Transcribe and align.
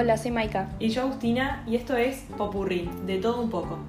Hola, 0.00 0.16
soy 0.16 0.30
Maika. 0.30 0.76
Y 0.78 0.90
yo 0.90 1.02
Agustina, 1.02 1.64
y 1.66 1.74
esto 1.74 1.96
es 1.96 2.20
Popurrí, 2.36 2.88
de 3.04 3.18
todo 3.18 3.42
un 3.42 3.50
poco. 3.50 3.80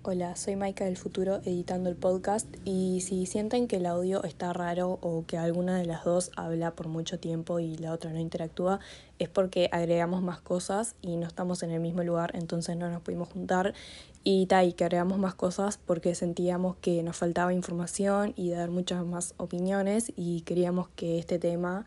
Hola, 0.00 0.36
soy 0.36 0.56
Maika 0.56 0.86
del 0.86 0.96
futuro 0.96 1.42
editando 1.44 1.90
el 1.90 1.96
podcast 1.96 2.48
y 2.64 3.02
si 3.02 3.26
sienten 3.26 3.68
que 3.68 3.76
el 3.76 3.84
audio 3.84 4.24
está 4.24 4.54
raro 4.54 4.98
o 5.02 5.26
que 5.26 5.36
alguna 5.36 5.76
de 5.76 5.84
las 5.84 6.02
dos 6.02 6.30
habla 6.34 6.70
por 6.70 6.88
mucho 6.88 7.18
tiempo 7.18 7.60
y 7.60 7.76
la 7.76 7.92
otra 7.92 8.10
no 8.10 8.18
interactúa, 8.18 8.80
es 9.18 9.28
porque 9.28 9.68
agregamos 9.70 10.22
más 10.22 10.40
cosas 10.40 10.94
y 11.02 11.18
no 11.18 11.26
estamos 11.26 11.62
en 11.62 11.72
el 11.72 11.80
mismo 11.80 12.02
lugar, 12.02 12.30
entonces 12.34 12.78
no 12.78 12.88
nos 12.88 13.02
pudimos 13.02 13.28
juntar 13.28 13.74
y 14.24 14.46
tal, 14.46 14.74
que 14.74 14.84
agregamos 14.84 15.18
más 15.18 15.34
cosas 15.34 15.78
porque 15.84 16.14
sentíamos 16.14 16.76
que 16.76 17.02
nos 17.02 17.18
faltaba 17.18 17.52
información 17.52 18.32
y 18.34 18.48
dar 18.48 18.70
muchas 18.70 19.04
más 19.04 19.34
opiniones 19.36 20.10
y 20.16 20.40
queríamos 20.40 20.88
que 20.88 21.18
este 21.18 21.38
tema 21.38 21.84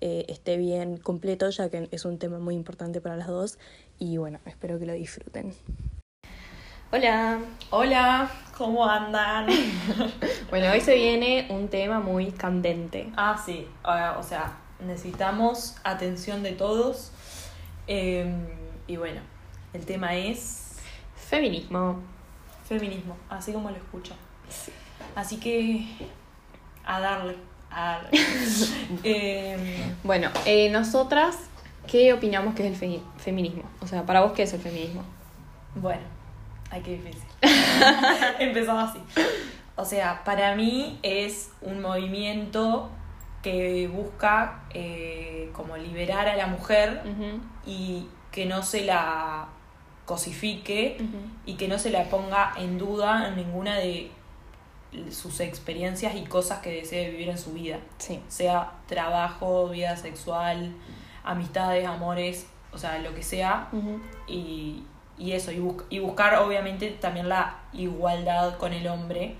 eh, 0.00 0.24
esté 0.28 0.56
bien 0.56 0.96
completo 0.96 1.50
ya 1.50 1.68
que 1.68 1.88
es 1.90 2.04
un 2.04 2.18
tema 2.18 2.38
muy 2.38 2.54
importante 2.54 3.00
para 3.00 3.16
las 3.16 3.28
dos 3.28 3.58
y 3.98 4.16
bueno, 4.16 4.40
espero 4.46 4.78
que 4.78 4.86
lo 4.86 4.92
disfruten. 4.92 5.54
Hola. 6.92 7.38
Hola, 7.70 8.28
¿cómo 8.58 8.84
andan? 8.84 9.46
bueno, 10.50 10.72
hoy 10.72 10.80
se 10.80 10.96
viene 10.96 11.46
un 11.50 11.68
tema 11.68 12.00
muy 12.00 12.32
candente. 12.32 13.12
Ah, 13.16 13.40
sí, 13.44 13.68
ah, 13.84 14.16
o 14.18 14.24
sea, 14.24 14.58
necesitamos 14.80 15.76
atención 15.84 16.42
de 16.42 16.52
todos. 16.52 17.12
Em, 17.86 18.46
y 18.88 18.96
bueno, 18.96 19.20
el 19.72 19.86
tema 19.86 20.16
es... 20.16 20.78
Feminismo. 21.14 22.00
Feminismo, 22.64 23.16
así 23.28 23.52
como 23.52 23.70
lo 23.70 23.76
escucho. 23.76 24.14
Así 25.14 25.38
que... 25.38 25.86
A 26.84 26.98
darle. 26.98 27.36
Em, 29.02 29.94
bueno, 30.04 30.30
eh, 30.44 30.70
nosotras, 30.70 31.36
¿qué 31.86 32.12
opinamos 32.12 32.54
que 32.54 32.66
es 32.66 32.82
el 32.82 33.00
feminismo? 33.18 33.64
O 33.80 33.86
sea, 33.86 34.04
para 34.04 34.20
vos, 34.20 34.32
¿qué 34.32 34.42
es 34.42 34.52
el 34.52 34.60
feminismo? 34.60 35.02
Bueno 35.76 36.20
Ay, 36.70 36.82
qué 36.82 36.92
difícil. 36.92 37.22
Empezaba 38.38 38.84
así. 38.84 39.00
O 39.74 39.84
sea, 39.84 40.22
para 40.24 40.54
mí 40.54 40.98
es 41.02 41.50
un 41.62 41.82
movimiento 41.82 42.90
que 43.42 43.88
busca 43.88 44.62
eh, 44.72 45.50
como 45.52 45.76
liberar 45.76 46.28
a 46.28 46.36
la 46.36 46.46
mujer 46.46 47.02
y 47.66 48.06
que 48.30 48.46
no 48.46 48.62
se 48.62 48.84
la 48.84 49.48
cosifique 50.04 50.98
y 51.46 51.54
que 51.54 51.66
no 51.66 51.78
se 51.78 51.90
la 51.90 52.04
ponga 52.04 52.52
en 52.56 52.78
duda 52.78 53.28
en 53.28 53.36
ninguna 53.36 53.76
de 53.76 54.10
sus 55.10 55.40
experiencias 55.40 56.14
y 56.16 56.24
cosas 56.24 56.60
que 56.60 56.70
desee 56.70 57.10
vivir 57.10 57.28
en 57.28 57.38
su 57.38 57.52
vida. 57.52 57.78
Sí. 57.98 58.20
Sea 58.28 58.72
trabajo, 58.86 59.68
vida 59.68 59.96
sexual, 59.96 60.74
amistades, 61.24 61.86
amores, 61.86 62.46
o 62.72 62.78
sea, 62.78 62.98
lo 62.98 63.14
que 63.14 63.22
sea. 63.22 63.68
y, 64.26 64.82
y 65.18 65.32
eso, 65.32 65.52
y, 65.52 65.62
y 65.90 65.98
buscar 65.98 66.36
obviamente 66.36 66.90
también 66.90 67.28
la 67.28 67.58
igualdad 67.72 68.56
con 68.58 68.72
el 68.72 68.86
hombre 68.88 69.36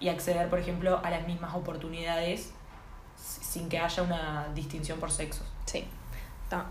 y 0.00 0.08
acceder, 0.08 0.48
por 0.48 0.58
ejemplo, 0.58 1.00
a 1.02 1.10
las 1.10 1.26
mismas 1.26 1.54
oportunidades 1.54 2.52
sin 3.16 3.68
que 3.68 3.78
haya 3.78 4.02
una 4.02 4.48
distinción 4.54 4.98
por 5.00 5.10
sexos. 5.10 5.46
Sí. 5.66 5.84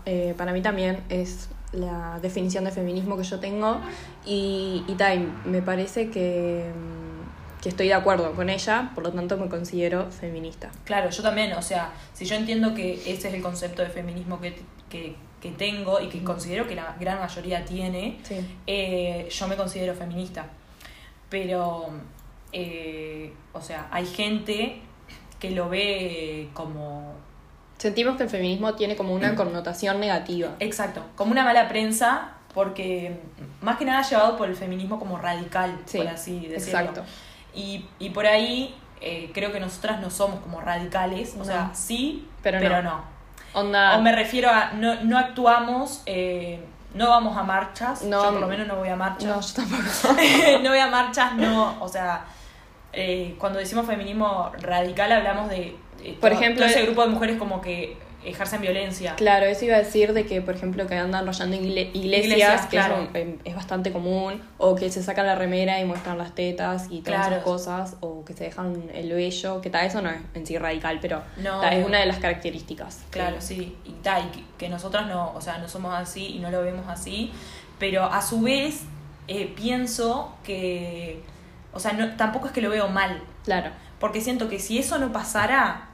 Eh, 0.06 0.34
para 0.36 0.52
mí 0.52 0.62
también 0.62 1.02
es 1.08 1.48
la 1.72 2.18
definición 2.22 2.64
de 2.64 2.70
feminismo 2.70 3.16
que 3.16 3.24
yo 3.24 3.40
tengo 3.40 3.80
y, 4.24 4.84
y 4.86 4.96
me 5.44 5.62
parece 5.62 6.10
que, 6.10 6.70
mm, 6.72 7.13
que, 7.64 7.70
estoy 7.70 7.88
de 7.88 7.94
acuerdo 7.94 8.32
con 8.32 8.50
ella, 8.50 8.92
por 8.94 9.04
lo 9.04 9.12
tanto 9.12 9.36
me 9.36 9.48
considero 9.48 10.10
feminista. 10.10 10.70
Claro, 10.84 11.10
yo 11.10 11.22
también, 11.22 11.52
o 11.54 11.62
sea, 11.62 11.92
si 12.12 12.24
yo 12.24 12.36
entiendo 12.36 12.74
que 12.74 12.94
ese 12.94 13.28
es 13.28 13.34
el 13.34 13.42
concepto 13.42 13.82
de 13.82 13.88
feminismo 13.88 14.40
que, 14.40 14.54
que, 14.88 15.16
que 15.40 15.50
tengo 15.50 16.00
y 16.00 16.08
que 16.08 16.22
considero 16.22 16.66
que 16.66 16.74
la 16.74 16.96
gran 16.98 17.18
mayoría 17.18 17.64
tiene, 17.64 18.18
eh, 18.66 19.28
yo 19.30 19.48
me 19.48 19.56
considero 19.56 19.94
feminista. 19.94 20.46
Pero, 21.28 21.90
eh, 22.52 23.32
o 23.52 23.60
sea, 23.60 23.88
hay 23.90 24.06
gente 24.06 24.80
que 25.38 25.50
lo 25.50 25.68
ve 25.68 26.48
como... 26.54 27.14
Sentimos 27.76 28.16
que 28.16 28.22
el 28.22 28.30
feminismo 28.30 28.74
tiene 28.74 28.96
como 28.96 29.12
una 29.12 29.34
connotación 29.34 30.00
negativa. 30.00 30.56
Exacto, 30.60 31.04
como 31.16 31.32
una 31.32 31.44
mala 31.44 31.68
prensa, 31.68 32.34
porque 32.54 33.18
más 33.60 33.76
que 33.76 33.84
nada 33.84 34.00
llevado 34.02 34.36
por 34.38 34.48
el 34.48 34.56
feminismo 34.56 34.98
como 34.98 35.18
radical, 35.18 35.78
por 35.92 36.08
así 36.08 36.46
decirlo. 36.46 36.80
Exacto. 36.80 37.04
Y, 37.54 37.86
y 37.98 38.10
por 38.10 38.26
ahí 38.26 38.74
eh, 39.00 39.30
creo 39.34 39.52
que 39.52 39.60
nosotras 39.60 40.00
no 40.00 40.10
somos 40.10 40.40
como 40.40 40.60
radicales, 40.60 41.36
o 41.38 41.44
sea, 41.44 41.70
sí, 41.74 42.26
pero, 42.42 42.82
no. 42.82 43.04
O 43.52 43.62
me 44.00 44.12
refiero 44.12 44.50
a 44.50 44.72
no, 44.72 45.02
no 45.02 45.18
actuamos, 45.18 46.02
eh, 46.06 46.64
no 46.94 47.10
vamos 47.10 47.36
a 47.36 47.42
marchas. 47.42 48.02
No, 48.02 48.24
yo 48.24 48.30
por 48.30 48.40
lo 48.40 48.46
menos 48.46 48.66
no 48.66 48.76
voy 48.76 48.88
a 48.88 48.96
marchas. 48.96 49.24
No, 49.24 49.40
yo 49.40 49.54
tampoco. 49.54 50.22
no 50.62 50.70
voy 50.70 50.78
a 50.78 50.86
marchas, 50.86 51.34
no. 51.34 51.76
O 51.80 51.88
sea, 51.88 52.24
eh, 52.92 53.36
cuando 53.38 53.58
decimos 53.58 53.86
feminismo 53.86 54.50
radical 54.60 55.12
hablamos 55.12 55.50
de. 55.50 55.76
por 56.20 56.32
ejemplo, 56.32 56.64
ese 56.64 56.82
grupo 56.84 57.02
de 57.02 57.08
mujeres 57.08 57.36
como 57.36 57.60
que 57.60 57.98
ejercen 58.24 58.60
violencia. 58.60 59.14
Claro, 59.16 59.46
eso 59.46 59.64
iba 59.64 59.76
a 59.76 59.78
decir 59.78 60.12
de 60.12 60.26
que, 60.26 60.40
por 60.40 60.54
ejemplo, 60.54 60.86
que 60.86 60.94
andan 60.94 61.26
rollando 61.26 61.56
iglesias, 61.56 62.66
que 62.66 62.78
em, 63.14 63.38
es, 63.44 63.54
bastante 63.54 63.92
común, 63.92 64.42
o 64.58 64.74
que 64.74 64.90
se 64.90 65.02
sacan 65.02 65.26
la 65.26 65.34
remera 65.34 65.80
y 65.80 65.84
muestran 65.84 66.18
las 66.18 66.34
tetas 66.34 66.86
y 66.90 67.00
todas 67.00 67.28
esas 67.28 67.42
cosas, 67.42 67.96
o 68.00 68.24
que 68.24 68.32
se 68.32 68.44
dejan 68.44 68.90
el 68.92 69.12
vello, 69.12 69.60
que 69.60 69.70
tal, 69.70 69.86
eso 69.86 70.02
no 70.02 70.10
es 70.10 70.18
en 70.34 70.46
sí 70.46 70.58
radical, 70.58 70.98
pero 71.00 71.22
es 71.70 71.86
una 71.86 71.98
de 71.98 72.06
las 72.06 72.18
características. 72.18 73.02
Claro, 73.10 73.36
sí, 73.40 73.76
y 73.84 73.92
tal, 74.02 74.30
que 74.58 74.68
nosotros 74.68 75.06
no, 75.06 75.32
o 75.34 75.40
sea, 75.40 75.58
no 75.58 75.68
somos 75.68 75.94
así 75.94 76.36
y 76.36 76.38
no 76.38 76.50
lo 76.50 76.62
vemos 76.62 76.86
así, 76.88 77.32
pero 77.78 78.04
a 78.04 78.22
su 78.22 78.40
vez 78.40 78.82
eh, 79.28 79.52
pienso 79.56 80.34
que, 80.44 81.22
o 81.72 81.80
sea, 81.80 81.92
no, 81.92 82.16
tampoco 82.16 82.46
es 82.46 82.52
que 82.52 82.60
lo 82.60 82.70
veo 82.70 82.88
mal. 82.88 83.22
Claro. 83.44 83.70
Porque 83.98 84.20
siento 84.20 84.48
que 84.48 84.58
si 84.58 84.78
eso 84.78 84.98
no 84.98 85.12
pasara, 85.12 85.88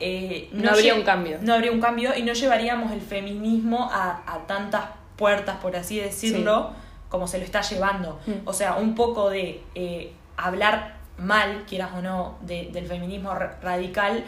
eh, 0.00 0.48
no, 0.52 0.70
habría 0.70 0.94
un 0.94 1.02
cambio. 1.02 1.38
No 1.42 1.54
habría 1.54 1.72
un 1.72 1.80
cambio 1.80 2.16
y 2.16 2.22
no 2.22 2.32
llevaríamos 2.32 2.92
el 2.92 3.00
feminismo 3.00 3.88
a, 3.92 4.22
a 4.26 4.46
tantas 4.46 4.84
puertas, 5.16 5.56
por 5.56 5.76
así 5.76 6.00
decirlo, 6.00 6.70
como 7.08 7.26
se 7.26 7.38
lo 7.38 7.44
está 7.44 7.60
llevando. 7.60 8.20
Mm. 8.26 8.46
O 8.46 8.52
sea, 8.52 8.76
un 8.76 8.94
poco 8.94 9.28
de 9.28 9.62
eh, 9.74 10.12
hablar 10.36 10.96
mal, 11.18 11.64
quieras 11.68 11.90
o 11.96 12.00
no, 12.00 12.38
de, 12.40 12.70
del 12.72 12.86
feminismo 12.86 13.34
radical, 13.34 14.24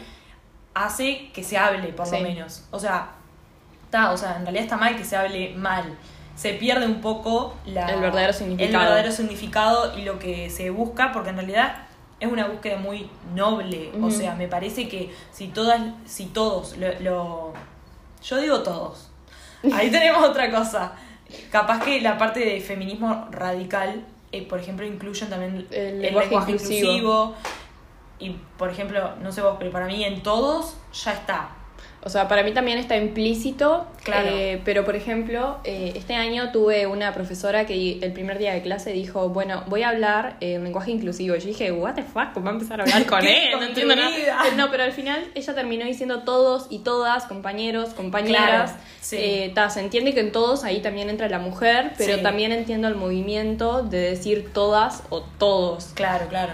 hace 0.73 1.31
que 1.33 1.43
se 1.43 1.57
hable, 1.57 1.87
por 1.89 2.11
lo 2.11 2.19
menos. 2.19 2.65
O 2.71 2.79
sea, 2.79 3.11
está, 3.85 4.11
o 4.11 4.17
sea, 4.17 4.35
en 4.37 4.43
realidad 4.43 4.63
está 4.63 4.77
mal 4.77 4.95
que 4.95 5.05
se 5.05 5.15
hable 5.15 5.53
mal. 5.55 5.97
Se 6.35 6.53
pierde 6.53 6.85
un 6.85 7.01
poco 7.01 7.55
la, 7.65 7.87
el 7.87 8.01
verdadero 8.01 8.33
significado. 8.33 8.69
El 8.69 8.77
verdadero 8.77 9.11
significado 9.11 9.97
y 9.97 10.03
lo 10.03 10.19
que 10.19 10.49
se 10.49 10.69
busca, 10.69 11.11
porque 11.11 11.29
en 11.29 11.37
realidad 11.37 11.75
es 12.21 12.31
una 12.31 12.47
búsqueda 12.47 12.77
muy 12.77 13.09
noble. 13.35 13.91
O 14.01 14.11
sea, 14.11 14.35
me 14.35 14.47
parece 14.47 14.87
que 14.87 15.11
si 15.31 15.47
todas, 15.47 15.81
si 16.05 16.27
todos 16.27 16.77
lo, 16.77 17.51
yo 18.23 18.37
digo 18.37 18.61
todos. 18.61 19.09
Ahí 19.73 19.89
tenemos 19.91 20.23
otra 20.23 20.51
cosa. 20.51 20.93
Capaz 21.49 21.83
que 21.83 21.99
la 21.99 22.19
parte 22.19 22.39
de 22.39 22.61
feminismo 22.61 23.27
radical, 23.31 24.05
eh, 24.31 24.47
por 24.47 24.59
ejemplo, 24.59 24.85
incluyen 24.85 25.29
también 25.29 25.67
el, 25.71 26.01
lenguaje, 26.01 26.51
inclusivo. 26.51 27.33
Y, 28.19 28.35
por 28.55 28.69
ejemplo, 28.69 29.15
no 29.15 29.31
sé 29.31 29.41
vos, 29.41 29.55
pero 29.57 29.71
para 29.71 29.87
mí 29.87 30.03
en 30.03 30.21
todos 30.21 30.75
ya 30.93 31.13
está. 31.13 31.49
O 32.03 32.09
sea, 32.09 32.27
para 32.27 32.41
mí 32.41 32.51
también 32.51 32.79
está 32.79 32.97
implícito, 32.97 33.85
claro. 34.03 34.29
Eh, 34.31 34.59
pero 34.65 34.83
por 34.83 34.95
ejemplo, 34.95 35.59
eh, 35.63 35.93
este 35.95 36.15
año 36.15 36.51
tuve 36.51 36.87
una 36.87 37.13
profesora 37.13 37.67
que 37.67 37.99
el 38.01 38.11
primer 38.11 38.39
día 38.39 38.53
de 38.53 38.63
clase 38.63 38.91
dijo, 38.91 39.29
bueno, 39.29 39.63
voy 39.67 39.83
a 39.83 39.89
hablar 39.89 40.35
en 40.39 40.63
lenguaje 40.63 40.89
inclusivo. 40.89 41.35
Yo 41.35 41.45
dije, 41.45 41.71
what 41.71 41.93
the 41.93 42.01
fuck, 42.01 42.33
¿cómo 42.33 42.45
va 42.45 42.51
a 42.51 42.53
empezar 42.55 42.79
a 42.79 42.83
hablar 42.85 43.05
con 43.07 43.23
él? 43.23 43.51
No 43.51 43.63
entiendo 43.63 43.95
nada. 43.95 44.11
No, 44.57 44.71
pero 44.71 44.83
al 44.83 44.91
final 44.93 45.23
ella 45.35 45.53
terminó 45.53 45.85
diciendo 45.85 46.23
todos 46.23 46.67
y 46.71 46.79
todas, 46.79 47.25
compañeros, 47.25 47.93
compañeras. 47.93 48.73
Eh, 49.11 49.53
se 49.69 49.79
entiende 49.79 50.13
que 50.13 50.21
en 50.21 50.31
todos 50.31 50.63
ahí 50.63 50.81
también 50.81 51.09
entra 51.09 51.29
la 51.29 51.39
mujer, 51.39 51.93
pero 51.97 52.21
también 52.21 52.51
entiendo 52.51 52.87
el 52.87 52.95
movimiento 52.95 53.83
de 53.83 53.99
decir 53.99 54.51
todas 54.53 55.03
o 55.09 55.21
todos. 55.21 55.91
Claro, 55.93 56.27
claro. 56.27 56.53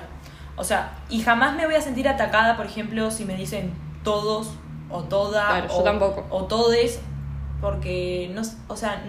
O 0.58 0.64
sea, 0.64 0.92
y 1.10 1.22
jamás 1.22 1.56
me 1.56 1.66
voy 1.66 1.76
a 1.76 1.82
sentir 1.82 2.08
atacada, 2.10 2.58
por 2.58 2.66
ejemplo, 2.66 3.12
si 3.12 3.24
me 3.24 3.36
dicen 3.36 3.72
todos 4.04 4.50
o 4.90 5.04
toda 5.04 5.68
o, 5.70 5.84
tampoco. 5.84 6.26
o 6.30 6.46
todes 6.46 7.00
porque 7.62 8.30
no, 8.34 8.44
o 8.68 8.78
sea, 8.78 9.04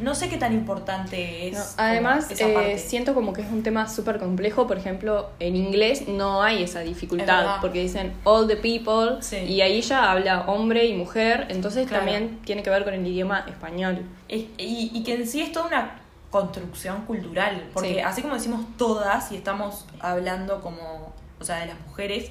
no 0.00 0.14
sé 0.14 0.28
qué 0.28 0.36
tan 0.36 0.52
importante 0.52 1.48
es. 1.48 1.74
además, 1.78 2.30
eh, 2.30 2.78
siento 2.78 3.14
como 3.14 3.32
que 3.32 3.40
es 3.40 3.50
un 3.50 3.62
tema 3.62 3.88
súper 3.88 4.18
complejo. 4.18 4.66
Por 4.66 4.76
ejemplo, 4.76 5.30
en 5.40 5.56
inglés 5.56 6.06
no 6.06 6.42
hay 6.42 6.62
esa 6.62 6.80
dificultad 6.80 7.60
porque 7.60 7.80
dicen 7.80 8.12
all 8.24 8.46
the 8.46 8.56
people 8.56 9.18
y 9.46 9.60
ahí 9.62 9.80
ya 9.80 10.10
habla 10.10 10.42
hombre 10.42 10.86
y 10.86 10.94
mujer, 10.94 11.46
entonces 11.48 11.88
también 11.88 12.40
tiene 12.44 12.62
que 12.62 12.70
ver 12.70 12.84
con 12.84 12.92
el 12.92 13.06
idioma 13.06 13.44
español. 13.48 14.04
Y, 14.28 14.50
y, 14.58 15.02
que 15.04 15.14
en 15.14 15.26
sí 15.26 15.40
es 15.40 15.52
toda 15.52 15.66
una 15.66 16.00
construcción 16.30 17.02
cultural, 17.06 17.70
porque 17.72 18.02
así 18.02 18.20
como 18.20 18.34
decimos 18.34 18.66
todas 18.76 19.32
y 19.32 19.36
estamos 19.36 19.86
hablando 20.00 20.60
como, 20.60 21.14
o 21.40 21.44
sea, 21.44 21.60
de 21.60 21.66
las 21.66 21.80
mujeres, 21.86 22.30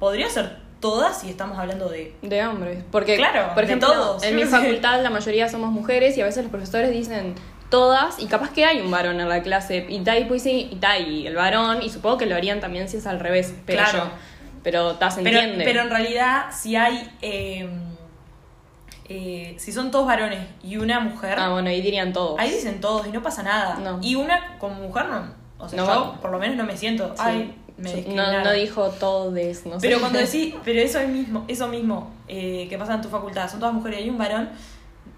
podría 0.00 0.28
ser 0.28 0.65
todas 0.90 1.24
y 1.24 1.30
estamos 1.30 1.58
hablando 1.58 1.88
de... 1.88 2.14
De 2.22 2.46
hombres. 2.46 2.84
Porque, 2.92 3.16
Claro, 3.16 3.52
por 3.54 3.64
ejemplo, 3.64 3.92
todos. 3.92 4.22
en 4.22 4.36
mi 4.36 4.44
facultad 4.56 5.02
la 5.02 5.10
mayoría 5.10 5.48
somos 5.48 5.70
mujeres 5.72 6.16
y 6.16 6.20
a 6.20 6.24
veces 6.26 6.44
los 6.44 6.50
profesores 6.52 6.90
dicen 6.92 7.34
todas 7.70 8.20
y 8.20 8.26
capaz 8.26 8.50
que 8.52 8.64
hay 8.64 8.80
un 8.80 8.90
varón 8.92 9.20
en 9.20 9.28
la 9.28 9.42
clase 9.42 9.84
y 9.88 9.98
tal 10.00 10.18
y 10.22 10.24
pues 10.26 10.42
sí, 10.44 10.68
y 10.70 10.76
tal 10.76 11.08
y 11.10 11.26
el 11.26 11.34
varón 11.34 11.82
y 11.82 11.90
supongo 11.90 12.18
que 12.18 12.26
lo 12.26 12.36
harían 12.36 12.60
también 12.60 12.88
si 12.88 12.98
es 12.98 13.06
al 13.08 13.18
revés 13.18 13.52
pero 13.66 13.82
Claro. 13.82 13.98
yo 14.04 14.10
pero 14.62 14.94
ta, 14.94 15.10
se 15.10 15.22
Pero, 15.22 15.38
entiende 15.38 15.64
pero 15.64 15.80
en 15.82 15.90
realidad, 15.90 16.46
si 16.52 16.76
hay... 16.76 17.08
eh, 17.22 17.68
eh, 19.08 19.54
si 19.58 19.70
son 19.72 19.90
todos 19.92 20.06
varones 20.06 20.40
y 20.62 20.76
una 20.76 20.98
mujer, 21.00 21.38
ah 21.38 21.50
bueno 21.50 21.68
ahí 21.68 21.80
dirían 21.80 22.12
todos 22.12 22.38
ahí 22.40 22.50
dicen 22.50 22.80
todos 22.80 23.06
y 23.06 23.10
no 23.10 23.22
pasa 23.22 23.42
nada. 23.42 23.76
No. 23.76 23.98
Y 24.02 24.14
una 24.16 24.56
como 24.58 24.74
mujer 24.76 25.06
no... 25.06 25.34
O 25.58 25.68
sea, 25.68 25.76
No 25.78 25.86
yo 25.86 26.20
por 26.20 26.30
lo 26.30 26.38
menos 26.38 26.56
no 26.56 26.64
me 26.64 26.76
siento... 26.76 27.08
Sí. 27.16 27.22
Ay, 27.24 27.54
me 27.78 27.88
Sí, 27.88 27.94
no, 27.94 27.96
discriminaron". 27.96 28.42
no 28.44 28.52
dijo 28.52 28.88
todos 28.90 29.32
no 29.32 29.40
sé 29.40 29.78
Pero 29.80 30.00
cuando 30.00 30.18
decís, 30.26 30.54
pero 30.64 30.80
eso 30.80 30.98
es 30.98 31.08
mismo, 31.08 31.44
eso 31.48 31.68
mismo 31.68 32.10
eh, 32.28 32.66
que 32.68 32.78
pasa 32.78 32.94
en 32.94 33.02
tu 33.02 33.08
facultad, 33.08 33.50
son 33.50 33.60
todas 33.60 33.74
mujeres 33.74 34.00
y 34.00 34.02
hay 34.04 34.10
un 34.10 34.18
varón, 34.18 34.48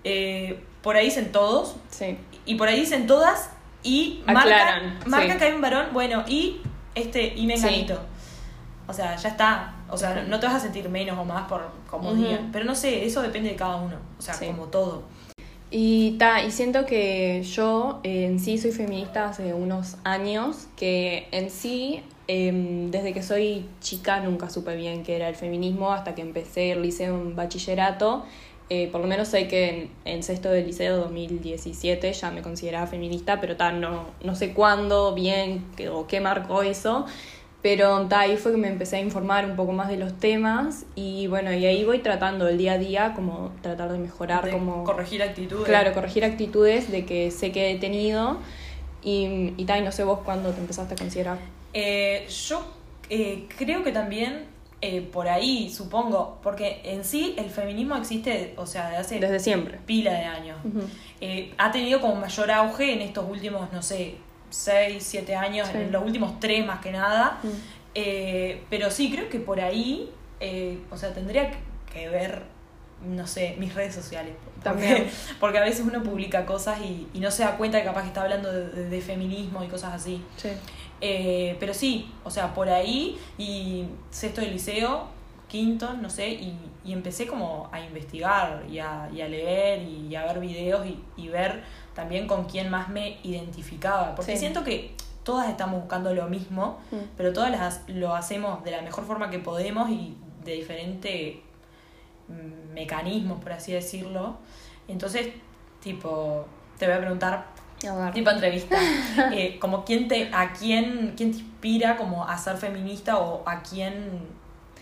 eh, 0.04 0.60
por 0.82 0.96
ahí 0.96 1.06
dicen 1.06 1.32
todos, 1.32 1.76
sí 1.90 2.16
y 2.44 2.54
por 2.54 2.68
ahí 2.68 2.80
dicen 2.80 3.06
todas, 3.06 3.50
y 3.82 4.22
Aclaran, 4.26 4.94
marca, 4.94 5.08
marca 5.10 5.32
sí. 5.34 5.38
que 5.38 5.44
hay 5.44 5.52
un 5.52 5.60
varón, 5.60 5.86
bueno, 5.92 6.24
y 6.26 6.60
este, 6.94 7.32
y 7.36 7.46
menganito. 7.46 7.98
O 8.86 8.92
sea, 8.94 9.14
ya 9.16 9.28
está. 9.28 9.74
O 9.90 9.98
sea, 9.98 10.24
no 10.26 10.40
te 10.40 10.46
vas 10.46 10.54
a 10.56 10.60
sentir 10.60 10.88
menos 10.88 11.18
o 11.18 11.24
más 11.26 11.46
por 11.46 11.70
como 11.90 12.14
digan. 12.14 12.48
Pero 12.52 12.64
no 12.64 12.74
sé, 12.74 13.04
eso 13.04 13.20
depende 13.20 13.50
de 13.50 13.56
cada 13.56 13.76
uno. 13.76 13.96
O 14.18 14.22
sea, 14.22 14.32
Sí. 14.34 14.46
como 14.46 14.64
todo. 14.64 15.02
Y 15.70 16.12
ta, 16.18 16.42
y 16.42 16.50
siento 16.50 16.86
que 16.86 17.42
yo 17.42 18.00
eh, 18.02 18.24
en 18.24 18.40
sí 18.40 18.56
soy 18.56 18.72
feminista 18.72 19.28
hace 19.28 19.52
unos 19.52 19.96
años, 20.04 20.68
que 20.76 21.28
en 21.32 21.50
sí, 21.50 22.02
em, 22.28 22.90
desde 22.90 23.12
que 23.12 23.22
soy 23.22 23.64
chica 23.80 24.20
nunca 24.20 24.48
supe 24.50 24.76
bien 24.76 25.02
qué 25.02 25.16
era 25.16 25.28
el 25.28 25.34
feminismo 25.34 25.92
hasta 25.92 26.14
que 26.14 26.22
empecé 26.22 26.72
el 26.72 26.82
liceo 26.82 27.16
en 27.16 27.34
bachillerato. 27.34 28.24
Eh, 28.70 28.88
por 28.92 29.00
lo 29.00 29.06
menos 29.06 29.28
sé 29.28 29.48
que 29.48 29.68
en, 29.70 29.90
en 30.04 30.22
sexto 30.22 30.50
del 30.50 30.66
liceo 30.66 30.98
2017 30.98 32.12
ya 32.12 32.30
me 32.30 32.42
consideraba 32.42 32.86
feminista, 32.86 33.40
pero 33.40 33.56
ta, 33.56 33.72
no, 33.72 34.04
no 34.22 34.34
sé 34.36 34.52
cuándo 34.52 35.14
bien 35.14 35.64
qué- 35.76 35.88
o 35.88 36.06
qué 36.06 36.20
marcó 36.20 36.62
eso. 36.62 37.06
Pero 37.62 38.06
ta, 38.06 38.20
ahí 38.20 38.36
fue 38.36 38.52
que 38.52 38.58
me 38.58 38.68
empecé 38.68 38.96
a 38.96 39.00
informar 39.00 39.44
un 39.46 39.56
poco 39.56 39.72
más 39.72 39.88
de 39.88 39.96
los 39.96 40.12
temas 40.18 40.84
y 40.94 41.26
bueno, 41.26 41.52
y 41.52 41.66
ahí 41.66 41.84
voy 41.84 41.98
tratando 42.00 42.46
el 42.46 42.56
día 42.58 42.74
a 42.74 42.78
día 42.78 43.14
como 43.16 43.50
tratar 43.62 43.90
de 43.90 43.98
mejorar 43.98 44.44
De 44.44 44.52
como... 44.52 44.84
corregir 44.84 45.22
actitudes. 45.22 45.64
Claro, 45.64 45.92
corregir 45.92 46.24
actitudes 46.24 46.90
de 46.92 47.04
que 47.04 47.30
sé 47.32 47.50
que 47.50 47.72
he 47.72 47.78
tenido 47.78 48.36
y, 49.02 49.54
y 49.56 49.64
tal, 49.64 49.80
y 49.80 49.84
no 49.84 49.90
sé 49.92 50.04
vos 50.04 50.20
cuándo 50.24 50.50
te 50.50 50.60
empezaste 50.60 50.94
a 50.94 50.96
considerar. 50.96 51.38
Eh, 51.72 52.26
yo 52.48 52.66
eh, 53.10 53.46
creo 53.56 53.82
que 53.84 53.92
también 53.92 54.46
eh, 54.80 55.02
por 55.02 55.28
ahí, 55.28 55.70
supongo, 55.70 56.38
porque 56.42 56.80
en 56.84 57.04
sí 57.04 57.34
el 57.36 57.50
feminismo 57.50 57.96
existe, 57.96 58.54
o 58.56 58.64
sea, 58.66 58.90
de 58.90 58.96
hace 58.96 59.18
Desde 59.18 59.40
siempre. 59.40 59.78
pila 59.86 60.12
de 60.12 60.24
años. 60.24 60.58
Eh, 61.20 61.52
ha 61.58 61.72
tenido 61.72 62.00
como 62.00 62.14
mayor 62.14 62.50
auge 62.52 62.92
en 62.92 63.00
estos 63.02 63.28
últimos, 63.28 63.72
no 63.72 63.82
sé, 63.82 64.14
6, 64.50 65.02
7 65.04 65.34
años, 65.34 65.68
Sí. 65.68 65.76
en 65.78 65.90
los 65.92 66.02
últimos 66.04 66.38
3 66.40 66.64
más 66.64 66.80
que 66.80 66.92
nada. 66.92 67.40
Eh, 67.94 68.62
pero 68.70 68.90
sí, 68.90 69.10
creo 69.10 69.28
que 69.28 69.40
por 69.40 69.60
ahí, 69.60 70.10
eh, 70.40 70.78
o 70.90 70.96
sea, 70.96 71.12
tendría 71.12 71.50
que- 71.50 71.58
que 71.92 72.08
ver, 72.08 72.42
no 73.04 73.26
sé, 73.26 73.56
mis 73.58 73.74
redes 73.74 73.94
sociales. 73.94 74.34
Porque, 74.62 74.62
También. 74.62 75.10
porque 75.40 75.58
a 75.58 75.62
veces 75.62 75.84
uno 75.84 76.02
publica 76.04 76.46
cosas 76.46 76.80
y, 76.80 77.08
y 77.14 77.18
no 77.20 77.30
se 77.32 77.42
da 77.42 77.56
cuenta 77.56 77.78
que 77.80 77.84
capaz 77.86 78.02
que 78.02 78.08
está 78.08 78.22
hablando 78.22 78.52
de, 78.52 78.68
de- 78.68 78.88
de 78.88 79.00
feminismo 79.00 79.64
y 79.64 79.68
cosas 79.68 79.94
así. 79.94 80.22
Sí. 80.36 80.50
Eh, 81.00 81.56
pero 81.60 81.72
sí, 81.74 82.12
o 82.24 82.30
sea, 82.30 82.54
por 82.54 82.68
ahí 82.68 83.18
y 83.38 83.84
sexto 84.10 84.40
de 84.40 84.48
liceo, 84.48 85.06
quinto, 85.48 85.94
no 85.94 86.10
sé, 86.10 86.28
y, 86.30 86.58
y 86.84 86.92
empecé 86.92 87.26
como 87.26 87.68
a 87.72 87.80
investigar 87.80 88.64
y 88.68 88.78
a, 88.80 89.08
y 89.14 89.20
a 89.20 89.28
leer 89.28 89.82
y 89.82 90.14
a 90.16 90.24
ver 90.26 90.40
videos 90.40 90.86
y, 90.86 90.98
y 91.16 91.28
ver 91.28 91.62
también 91.94 92.26
con 92.26 92.44
quién 92.44 92.68
más 92.70 92.88
me 92.88 93.18
identificaba. 93.22 94.14
Porque 94.14 94.32
Sí. 94.32 94.38
siento 94.38 94.64
que 94.64 94.94
todas 95.22 95.48
estamos 95.48 95.80
buscando 95.80 96.12
lo 96.14 96.26
mismo, 96.28 96.78
Mm. 96.90 96.96
pero 97.16 97.32
todas 97.32 97.50
las, 97.50 97.82
lo 97.88 98.14
hacemos 98.14 98.62
de 98.64 98.70
la 98.72 98.82
mejor 98.82 99.04
forma 99.04 99.30
que 99.30 99.38
podemos 99.38 99.88
y 99.90 100.16
de 100.44 100.52
diferentes 100.54 101.36
mm, 102.28 102.72
mecanismos, 102.74 103.40
por 103.42 103.52
así 103.52 103.72
decirlo. 103.72 104.36
Entonces, 104.88 105.28
tipo, 105.82 106.44
te 106.78 106.86
voy 106.86 106.94
a 106.96 106.98
preguntar. 107.00 107.46
Tipo 108.12 108.30
entrevista. 108.30 108.76
Eh, 109.32 109.58
como 109.58 109.84
quién 109.84 110.08
te 110.08 110.30
a 110.32 110.52
quién 110.52 111.14
quién 111.16 111.32
te 111.32 111.38
inspira 111.38 111.96
como 111.96 112.24
a 112.24 112.36
ser 112.38 112.56
feminista 112.56 113.18
o 113.18 113.42
a 113.46 113.62
quién 113.62 114.20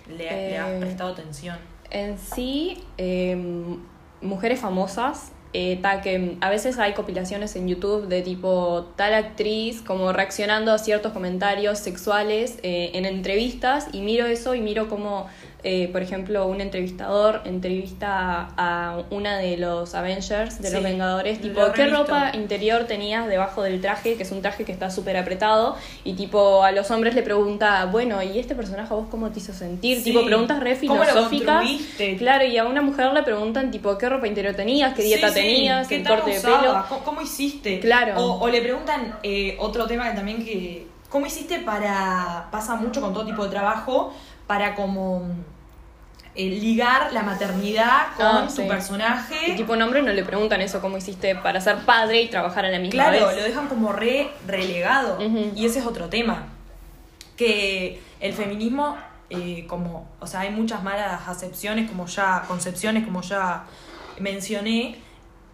le, 0.09 0.17
le 0.17 0.59
has 0.59 0.69
Eh, 0.69 0.79
prestado 0.81 1.13
atención. 1.13 1.59
En 1.91 2.19
sí, 2.19 2.83
eh, 2.99 3.37
mujeres 4.21 4.61
famosas, 4.61 5.33
eh, 5.53 5.79
ta, 5.81 6.03
que 6.03 6.37
a 6.41 6.51
veces 6.51 6.79
hay 6.79 6.93
compilaciones 6.93 7.57
en 7.57 7.67
YouTube 7.69 8.09
de 8.09 8.21
tipo 8.21 8.93
tal 8.97 9.15
actriz 9.15 9.81
como 9.81 10.13
reaccionando 10.13 10.73
a 10.73 10.79
ciertos 10.79 11.13
comentarios 11.13 11.79
sexuales 11.79 12.59
eh, 12.63 12.91
en 12.95 13.07
entrevistas 13.07 13.89
y 13.93 14.01
miro 14.01 14.27
eso 14.27 14.55
y 14.55 14.61
miro 14.61 14.89
como, 14.89 15.29
eh, 15.69 15.89
por 15.91 16.01
ejemplo, 16.01 16.47
un 16.47 16.61
entrevistador 16.61 17.43
entrevista 17.45 18.51
a 18.57 19.03
una 19.11 19.37
de 19.39 19.57
los 19.57 19.97
Avengers, 19.97 20.63
de 20.63 20.69
Sí, 20.69 20.75
los 20.75 20.83
Vengadores, 20.85 21.41
tipo, 21.41 21.61
lo 21.61 21.73
¿qué 21.73 21.87
visto. 21.87 21.99
ropa 21.99 22.31
interior 22.35 22.85
tenías 22.85 23.27
debajo 23.27 23.63
del 23.63 23.81
traje? 23.81 24.15
Que 24.17 24.23
es 24.23 24.31
un 24.31 24.43
traje 24.43 24.65
que 24.65 24.71
está 24.71 24.91
súper 24.91 25.17
apretado 25.17 25.75
y 26.05 26.13
tipo 26.15 26.63
a 26.63 26.71
los 26.71 26.91
hombres 26.93 27.17
le 27.17 27.23
pregunta, 27.23 27.85
bueno, 27.87 28.23
¿y 28.23 28.39
este 28.39 28.55
personaje 28.55 28.93
a 28.93 28.97
vos 28.97 29.09
cómo 29.11 29.31
te 29.31 29.41
hizo 29.41 29.53
sentir? 29.53 29.99
Sí. 29.99 30.05
Tipo, 30.05 30.25
preguntas 30.25 30.61
re 30.61 30.79
¿Cómo 30.87 30.95
lo 30.97 31.05
filosóficas. 31.05 31.67
Claro, 32.19 32.45
y 32.45 32.57
a 32.59 32.65
una 32.65 32.81
mujer 32.83 33.13
le 33.13 33.23
preguntan, 33.25 33.73
tipo, 33.73 33.99
¿qué 33.99 34.09
ropa 34.09 34.29
interior 34.29 34.55
tenías? 34.55 34.95
¿Qué 34.95 35.03
dieta 35.03 35.29
Sí, 35.31 35.35
tenías? 35.35 35.89
¿qué 35.89 35.97
¿El 35.97 36.03
tal 36.05 36.17
corte 36.21 36.31
de 36.35 36.41
pelo? 36.41 36.85
¿Cómo, 36.89 37.05
cómo 37.05 37.21
hiciste? 37.23 37.81
Claro. 37.81 38.15
O, 38.25 38.41
o 38.45 38.49
le 38.49 38.61
preguntan 38.63 39.19
eh, 39.25 39.57
otro 39.59 39.87
tema 39.89 40.09
que 40.11 40.17
también 40.17 40.45
que. 40.45 40.87
¿Cómo 41.11 41.27
hiciste 41.27 41.59
para. 41.59 42.47
pasa 42.53 42.77
mucho 42.77 43.01
con 43.01 43.13
todo 43.13 43.27
tipo 43.27 43.43
de 43.45 43.51
trabajo, 43.51 44.13
para 44.47 44.77
como. 44.77 45.23
Eh, 46.37 46.51
ligar 46.51 47.13
la 47.13 47.23
maternidad 47.23 48.09
con 48.17 48.27
Ah, 48.27 48.45
tu 48.47 48.57
sí. 48.63 48.69
personaje. 48.69 49.53
Y 49.53 49.57
tipo, 49.57 49.73
un 49.73 49.83
hombre 49.83 50.03
no 50.03 50.13
le 50.13 50.23
preguntan 50.23 50.61
eso, 50.61 50.81
¿cómo 50.81 50.99
hiciste 50.99 51.35
para 51.37 51.61
ser 51.61 51.79
padre 51.79 52.23
y 52.23 52.29
trabajar 52.29 52.65
a 52.67 52.71
la 52.71 52.79
misma 52.79 52.93
Claro, 53.05 53.27
vez? 53.29 53.37
lo 53.37 53.43
dejan 53.43 53.69
como 53.69 53.93
re 53.93 54.29
relegado. 54.47 55.19
Y 55.55 55.65
ese 55.67 55.79
es 55.81 55.87
otro 55.87 56.09
tema. 56.09 56.45
Que 57.37 58.01
el 58.21 58.33
feminismo, 58.33 58.97
eh, 59.31 59.65
como, 59.69 60.09
o 60.21 60.27
sea, 60.27 60.41
hay 60.41 60.51
muchas 60.51 60.83
malas 60.83 61.27
acepciones, 61.29 61.89
como 61.91 62.07
ya, 62.07 62.45
concepciones, 62.49 63.05
como 63.05 63.23
ya 63.23 63.65
mencioné. 64.19 64.97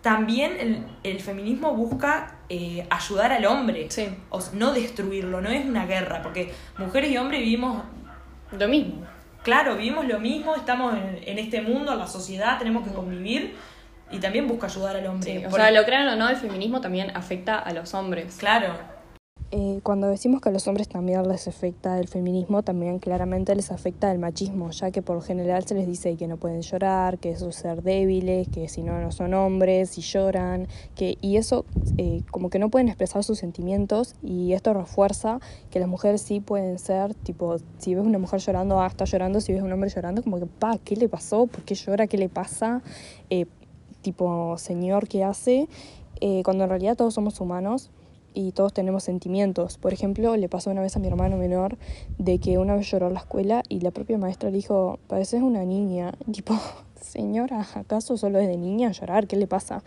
También 0.03 0.57
el, 0.59 0.85
el 1.05 1.21
feminismo 1.21 1.75
busca 1.75 2.35
eh, 2.49 2.87
ayudar 2.91 3.33
al 3.33 3.45
hombre. 3.47 3.87
Sí. 3.91 4.09
O 4.31 4.41
sea, 4.41 4.53
no 4.55 4.73
destruirlo, 4.73 5.41
no 5.41 5.49
es 5.49 5.65
una 5.65 5.87
guerra, 5.87 6.23
porque 6.23 6.53
mujeres 6.79 7.11
y 7.11 7.19
hombres 7.19 7.41
vivimos 7.41 7.83
Lo 8.53 8.69
mismo. 8.69 9.03
Claro, 9.43 9.77
vivimos 9.77 10.07
lo 10.07 10.21
mismo, 10.21 10.55
estamos 10.55 10.95
en, 10.95 11.21
en 11.25 11.39
este 11.39 11.63
mundo, 11.63 11.93
en 11.93 11.99
la 11.99 12.07
sociedad, 12.07 12.59
tenemos 12.59 12.87
que 12.87 12.95
convivir 12.95 13.57
y 14.13 14.19
también 14.19 14.47
busca 14.47 14.67
ayudar 14.67 14.97
al 14.97 15.07
hombre. 15.07 15.41
Sí, 15.41 15.45
o 15.45 15.51
sea, 15.51 15.71
lo 15.71 15.85
crean 15.85 16.07
o 16.09 16.17
no, 16.17 16.29
el 16.29 16.37
feminismo 16.37 16.81
también 16.81 17.17
afecta 17.17 17.59
a 17.59 17.73
los 17.73 17.95
hombres. 17.95 18.37
Claro, 18.39 18.75
Eh, 19.55 19.81
cuando 19.83 20.07
decimos 20.07 20.41
que 20.41 20.49
a 20.49 20.53
los 20.53 20.67
hombres 20.67 20.89
también 20.89 21.29
les 21.29 21.47
afecta 21.47 22.01
el 22.01 22.09
feminismo, 22.09 22.63
también 22.63 22.99
claramente 22.99 23.55
les 23.55 23.71
afecta 23.71 24.11
el 24.11 24.19
machismo, 24.19 24.71
ya 24.71 24.91
que 24.91 25.03
por 25.03 25.23
general 25.23 25.67
se 25.67 25.75
les 25.75 25.87
dice 25.87 26.17
que 26.17 26.27
no 26.27 26.39
pueden 26.39 26.63
llorar, 26.63 27.19
que 27.19 27.33
eso 27.33 27.51
es 27.51 27.57
ser 27.57 27.83
débiles, 27.83 28.49
que 28.49 28.71
si 28.71 28.83
no, 28.83 28.99
no 28.99 29.13
son 29.13 29.35
hombres, 29.35 29.99
y 29.99 30.01
lloran, 30.01 30.69
que, 30.95 31.19
y 31.21 31.37
eso 31.37 31.67
eh, 31.99 32.23
como 32.31 32.49
que 32.49 32.59
no 32.59 32.71
pueden 32.71 32.89
expresar 32.89 33.25
sus 33.25 33.41
sentimientos 33.41 34.15
y 34.23 34.55
esto 34.55 34.73
refuerza 34.73 35.39
que 35.71 35.81
las 35.81 35.89
mujeres 35.89 36.23
sí 36.23 36.41
pueden 36.41 36.79
ser, 36.79 37.13
tipo, 37.13 37.59
si 37.77 37.95
ves 37.95 38.07
una 38.07 38.19
mujer 38.19 38.41
llorando, 38.41 38.81
ah, 38.81 38.87
está 38.87 39.05
llorando, 39.05 39.43
si 39.43 39.53
ves 39.53 39.61
un 39.61 39.71
hombre 39.71 39.91
llorando, 39.91 40.23
como 40.23 40.39
que, 40.39 40.47
pa, 40.47 40.79
¿qué 40.79 40.97
le 40.97 41.11
pasó? 41.11 41.47
¿Por 41.47 41.63
qué 41.65 41.75
llora? 41.75 42.07
¿Qué 42.07 42.17
le 42.17 42.31
pasa? 42.31 42.81
Eh, 43.29 43.45
tipo, 44.01 44.57
señor, 44.57 45.09
¿qué 45.09 45.25
hace? 45.25 45.69
Eh, 46.23 46.41
cuando 46.43 46.65
en 46.65 46.71
realidad 46.71 46.97
todos 46.97 47.13
somos 47.13 47.39
humanos 47.39 47.91
y 48.35 48.53
todos 48.53 48.73
tenemos 48.73 49.05
sentimientos. 49.05 49.79
Por 49.79 49.93
ejemplo, 49.93 50.37
le 50.37 50.49
pasó 50.49 50.71
una 50.71 50.81
vez 50.81 50.97
a 50.97 50.99
mi 50.99 51.09
hermano 51.09 51.37
menor 51.37 51.77
de 52.19 52.39
que 52.39 52.59
una 52.59 52.75
vez 52.77 52.91
lloró 52.91 53.09
en 53.09 53.15
la 53.15 53.21
escuela 53.21 53.63
y 53.69 53.81
la 53.81 53.91
propia 53.91 54.19
maestra 54.19 54.51
le 54.51 54.57
dijo, 54.57 54.99
pareces 55.07 55.43
una 55.43 55.65
niña. 55.65 56.13
Tipo, 56.33 56.55
señora, 57.01 57.67
¿acaso 57.75 58.17
solo 58.17 58.39
es 58.39 58.49
de 58.49 58.57
niña 58.57 58.93
llorar? 58.93 59.27
¿Qué 59.27 59.37
le 59.37 59.47
pasa? 59.47 59.83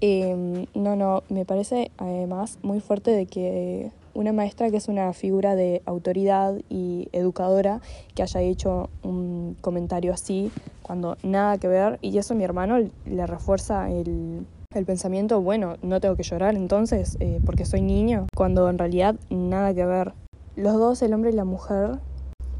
Eh, 0.00 0.66
no, 0.74 0.96
no, 0.96 1.22
me 1.28 1.44
parece 1.44 1.90
además 1.98 2.58
muy 2.62 2.80
fuerte 2.80 3.10
de 3.10 3.26
que 3.26 3.90
una 4.14 4.32
maestra 4.32 4.70
que 4.70 4.76
es 4.76 4.88
una 4.88 5.12
figura 5.12 5.56
de 5.56 5.82
autoridad 5.86 6.56
y 6.68 7.08
educadora 7.12 7.80
que 8.14 8.22
haya 8.22 8.40
hecho 8.40 8.88
un 9.02 9.56
comentario 9.60 10.12
así 10.12 10.50
cuando 10.82 11.16
nada 11.22 11.58
que 11.58 11.68
ver 11.68 11.98
y 12.00 12.16
eso 12.18 12.34
a 12.34 12.36
mi 12.36 12.44
hermano 12.44 12.78
le 13.06 13.26
refuerza 13.26 13.90
el, 13.90 14.46
el 14.76 14.84
pensamiento, 14.84 15.40
bueno, 15.40 15.76
no 15.82 16.00
tengo 16.00 16.16
que 16.16 16.22
llorar 16.22 16.54
entonces 16.54 17.16
eh, 17.20 17.40
porque 17.44 17.64
soy 17.64 17.82
niño, 17.82 18.26
cuando 18.34 18.68
en 18.68 18.78
realidad 18.78 19.16
nada 19.30 19.74
que 19.74 19.84
ver. 19.84 20.12
Los 20.56 20.74
dos, 20.74 21.02
el 21.02 21.12
hombre 21.12 21.30
y 21.30 21.34
la 21.34 21.44
mujer, 21.44 21.98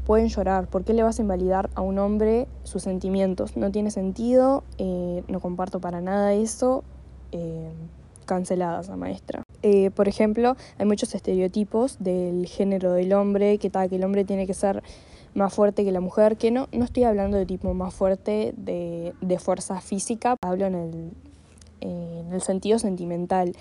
pueden 0.05 0.27
llorar. 0.27 0.67
¿Por 0.67 0.83
qué 0.83 0.93
le 0.93 1.03
vas 1.03 1.19
a 1.19 1.21
invalidar 1.21 1.69
a 1.75 1.81
un 1.81 1.97
hombre 1.99 2.47
sus 2.63 2.83
sentimientos? 2.83 3.55
No 3.55 3.71
tiene 3.71 3.91
sentido, 3.91 4.63
eh, 4.77 5.23
no 5.27 5.39
comparto 5.39 5.79
para 5.79 6.01
nada 6.01 6.33
eso. 6.33 6.83
Eh, 7.31 7.71
canceladas 8.25 8.89
a 8.89 8.95
maestra. 8.95 9.43
Por 9.93 10.07
ejemplo, 10.07 10.57
hay 10.79 10.85
muchos 10.87 11.13
estereotipos 11.13 11.97
del 11.99 12.47
género 12.47 12.93
del 12.93 13.13
hombre, 13.13 13.59
que 13.59 13.69
tal, 13.69 13.87
que 13.87 13.97
el 13.97 14.03
hombre 14.03 14.25
tiene 14.25 14.47
que 14.47 14.55
ser 14.55 14.81
más 15.35 15.53
fuerte 15.53 15.83
que 15.83 15.91
la 15.91 15.99
mujer, 15.99 16.37
que 16.37 16.49
no, 16.49 16.67
no 16.71 16.85
estoy 16.85 17.03
hablando 17.03 17.37
de 17.37 17.45
tipo 17.45 17.71
más 17.75 17.93
fuerte 17.93 18.55
de, 18.57 19.13
de 19.21 19.37
fuerza 19.37 19.79
física, 19.81 20.37
hablo 20.41 20.65
en 20.65 20.75
el, 20.75 21.11
en 21.81 22.33
el 22.33 22.41
sentido 22.41 22.79
sentimental, 22.79 23.53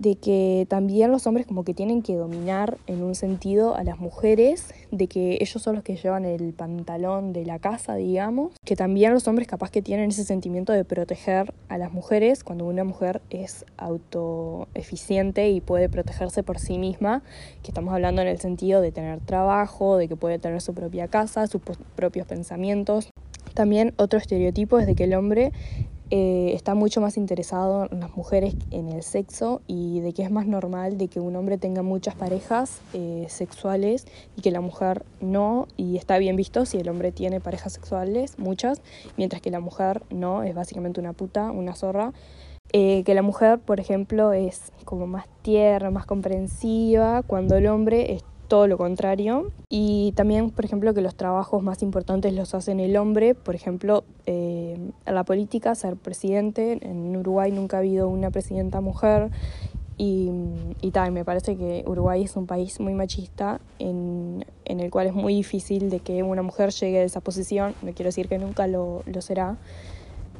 de 0.00 0.14
que 0.14 0.66
también 0.70 1.12
los 1.12 1.26
hombres 1.26 1.46
como 1.46 1.62
que 1.62 1.74
tienen 1.74 2.00
que 2.00 2.16
dominar 2.16 2.78
en 2.86 3.02
un 3.02 3.14
sentido 3.14 3.74
a 3.76 3.84
las 3.84 3.98
mujeres, 3.98 4.72
de 4.90 5.08
que 5.08 5.36
ellos 5.42 5.62
son 5.62 5.74
los 5.74 5.84
que 5.84 5.94
llevan 5.96 6.24
el 6.24 6.54
pantalón 6.54 7.34
de 7.34 7.44
la 7.44 7.58
casa, 7.58 7.96
digamos, 7.96 8.52
que 8.64 8.76
también 8.76 9.12
los 9.12 9.28
hombres 9.28 9.46
capaz 9.46 9.70
que 9.70 9.82
tienen 9.82 10.08
ese 10.08 10.24
sentimiento 10.24 10.72
de 10.72 10.86
proteger 10.86 11.52
a 11.68 11.76
las 11.76 11.92
mujeres 11.92 12.44
cuando 12.44 12.64
una 12.64 12.82
mujer 12.82 13.20
es 13.28 13.66
autoeficiente 13.76 15.50
y 15.50 15.60
puede 15.60 15.90
protegerse 15.90 16.42
por 16.42 16.58
sí 16.58 16.78
misma, 16.78 17.22
que 17.62 17.70
estamos 17.70 17.92
hablando 17.92 18.22
en 18.22 18.28
el 18.28 18.40
sentido 18.40 18.80
de 18.80 18.92
tener 18.92 19.20
trabajo, 19.20 19.98
de 19.98 20.08
que 20.08 20.16
puede 20.16 20.38
tener 20.38 20.62
su 20.62 20.72
propia 20.72 21.08
casa, 21.08 21.46
sus 21.46 21.60
propios 21.94 22.26
pensamientos. 22.26 23.10
También 23.52 23.92
otro 23.98 24.18
estereotipo 24.18 24.78
es 24.78 24.86
de 24.86 24.94
que 24.94 25.04
el 25.04 25.12
hombre 25.12 25.52
eh, 26.12 26.52
está 26.54 26.74
mucho 26.74 27.00
más 27.00 27.16
interesado 27.16 27.88
en 27.90 28.00
las 28.00 28.16
mujeres 28.16 28.56
en 28.72 28.88
el 28.88 29.04
sexo 29.04 29.62
y 29.68 30.00
de 30.00 30.12
que 30.12 30.22
es 30.22 30.30
más 30.30 30.44
normal 30.46 30.98
de 30.98 31.06
que 31.06 31.20
un 31.20 31.36
hombre 31.36 31.56
tenga 31.56 31.82
muchas 31.82 32.16
parejas 32.16 32.80
eh, 32.94 33.26
sexuales 33.28 34.06
y 34.36 34.42
que 34.42 34.50
la 34.50 34.60
mujer 34.60 35.04
no, 35.20 35.68
y 35.76 35.96
está 35.96 36.18
bien 36.18 36.34
visto 36.34 36.66
si 36.66 36.78
el 36.78 36.88
hombre 36.88 37.12
tiene 37.12 37.40
parejas 37.40 37.74
sexuales, 37.74 38.38
muchas, 38.38 38.82
mientras 39.16 39.40
que 39.40 39.50
la 39.50 39.60
mujer 39.60 40.02
no, 40.10 40.42
es 40.42 40.52
básicamente 40.54 40.98
una 40.98 41.12
puta, 41.12 41.52
una 41.52 41.74
zorra. 41.74 42.12
Eh, 42.72 43.02
que 43.04 43.14
la 43.14 43.22
mujer, 43.22 43.58
por 43.58 43.80
ejemplo, 43.80 44.32
es 44.32 44.72
como 44.84 45.06
más 45.08 45.26
tierna, 45.42 45.90
más 45.90 46.06
comprensiva, 46.06 47.22
cuando 47.22 47.56
el 47.56 47.66
hombre 47.66 48.14
todo 48.50 48.66
lo 48.66 48.76
contrario. 48.76 49.52
Y 49.68 50.12
también, 50.16 50.50
por 50.50 50.64
ejemplo, 50.64 50.92
que 50.92 51.00
los 51.00 51.14
trabajos 51.14 51.62
más 51.62 51.82
importantes 51.82 52.34
los 52.34 52.52
hacen 52.52 52.80
el 52.80 52.96
hombre, 52.96 53.36
por 53.36 53.54
ejemplo, 53.54 54.02
eh, 54.26 54.76
la 55.06 55.22
política, 55.22 55.74
ser 55.76 55.94
presidente. 55.94 56.80
En 56.82 57.16
Uruguay 57.16 57.52
nunca 57.52 57.76
ha 57.76 57.80
habido 57.80 58.08
una 58.08 58.30
presidenta 58.30 58.80
mujer. 58.80 59.30
Y, 60.02 60.90
tal, 60.92 61.12
me 61.12 61.24
parece 61.26 61.56
que 61.56 61.84
Uruguay 61.86 62.24
es 62.24 62.34
un 62.34 62.46
país 62.46 62.80
muy 62.80 62.94
machista 62.94 63.60
en, 63.78 64.46
en, 64.64 64.80
el 64.80 64.90
cual 64.90 65.06
es 65.08 65.12
muy 65.12 65.34
difícil 65.34 65.90
de 65.90 66.00
que 66.00 66.22
una 66.22 66.40
mujer 66.40 66.70
llegue 66.70 67.00
a 67.00 67.02
esa 67.04 67.20
posición, 67.20 67.74
no 67.82 67.92
quiero 67.92 68.08
decir 68.08 68.26
que 68.26 68.38
nunca 68.38 68.66
lo, 68.66 69.02
lo 69.04 69.20
será, 69.20 69.58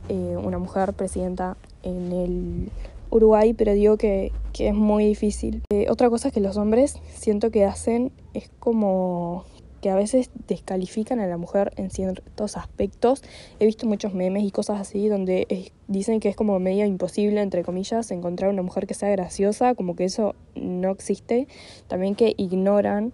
eh, 0.09 0.37
una 0.43 0.59
mujer 0.59 0.95
presidenta 0.95 1.59
en 1.83 2.11
el 2.11 2.71
Uruguay, 3.11 3.55
pero 3.55 3.73
digo 3.73 3.97
que, 3.97 4.33
que 4.53 4.69
es 4.69 4.75
muy 4.75 5.05
difícil. 5.07 5.63
Eh, 5.71 5.87
otra 5.89 6.11
cosa 6.11 6.31
que 6.31 6.41
los 6.41 6.57
hombres 6.57 6.99
siento 7.15 7.51
que 7.51 7.65
hacen 7.65 8.13
es 8.35 8.51
como 8.59 9.45
que 9.81 9.91
a 9.91 9.95
veces 9.95 10.31
descalifican 10.47 11.21
a 11.21 11.27
la 11.27 11.37
mujer 11.37 11.73
en 11.77 11.91
ciertos 11.91 12.57
aspectos. 12.57 13.23
He 13.59 13.67
visto 13.67 13.87
muchos 13.87 14.15
memes 14.15 14.45
y 14.45 14.51
cosas 14.51 14.81
así 14.81 15.09
donde 15.09 15.73
dicen 15.89 16.21
que 16.21 16.29
es 16.29 16.37
como 16.37 16.59
medio 16.59 16.85
imposible, 16.85 17.41
entre 17.41 17.65
comillas, 17.65 18.11
encontrar 18.11 18.51
una 18.51 18.63
mujer 18.63 18.87
que 18.87 18.95
sea 18.95 19.09
graciosa, 19.11 19.75
como 19.75 19.97
que 19.97 20.05
eso 20.05 20.35
no 20.55 20.91
existe. 20.91 21.49
También 21.89 22.15
que 22.15 22.35
ignoran 22.37 23.13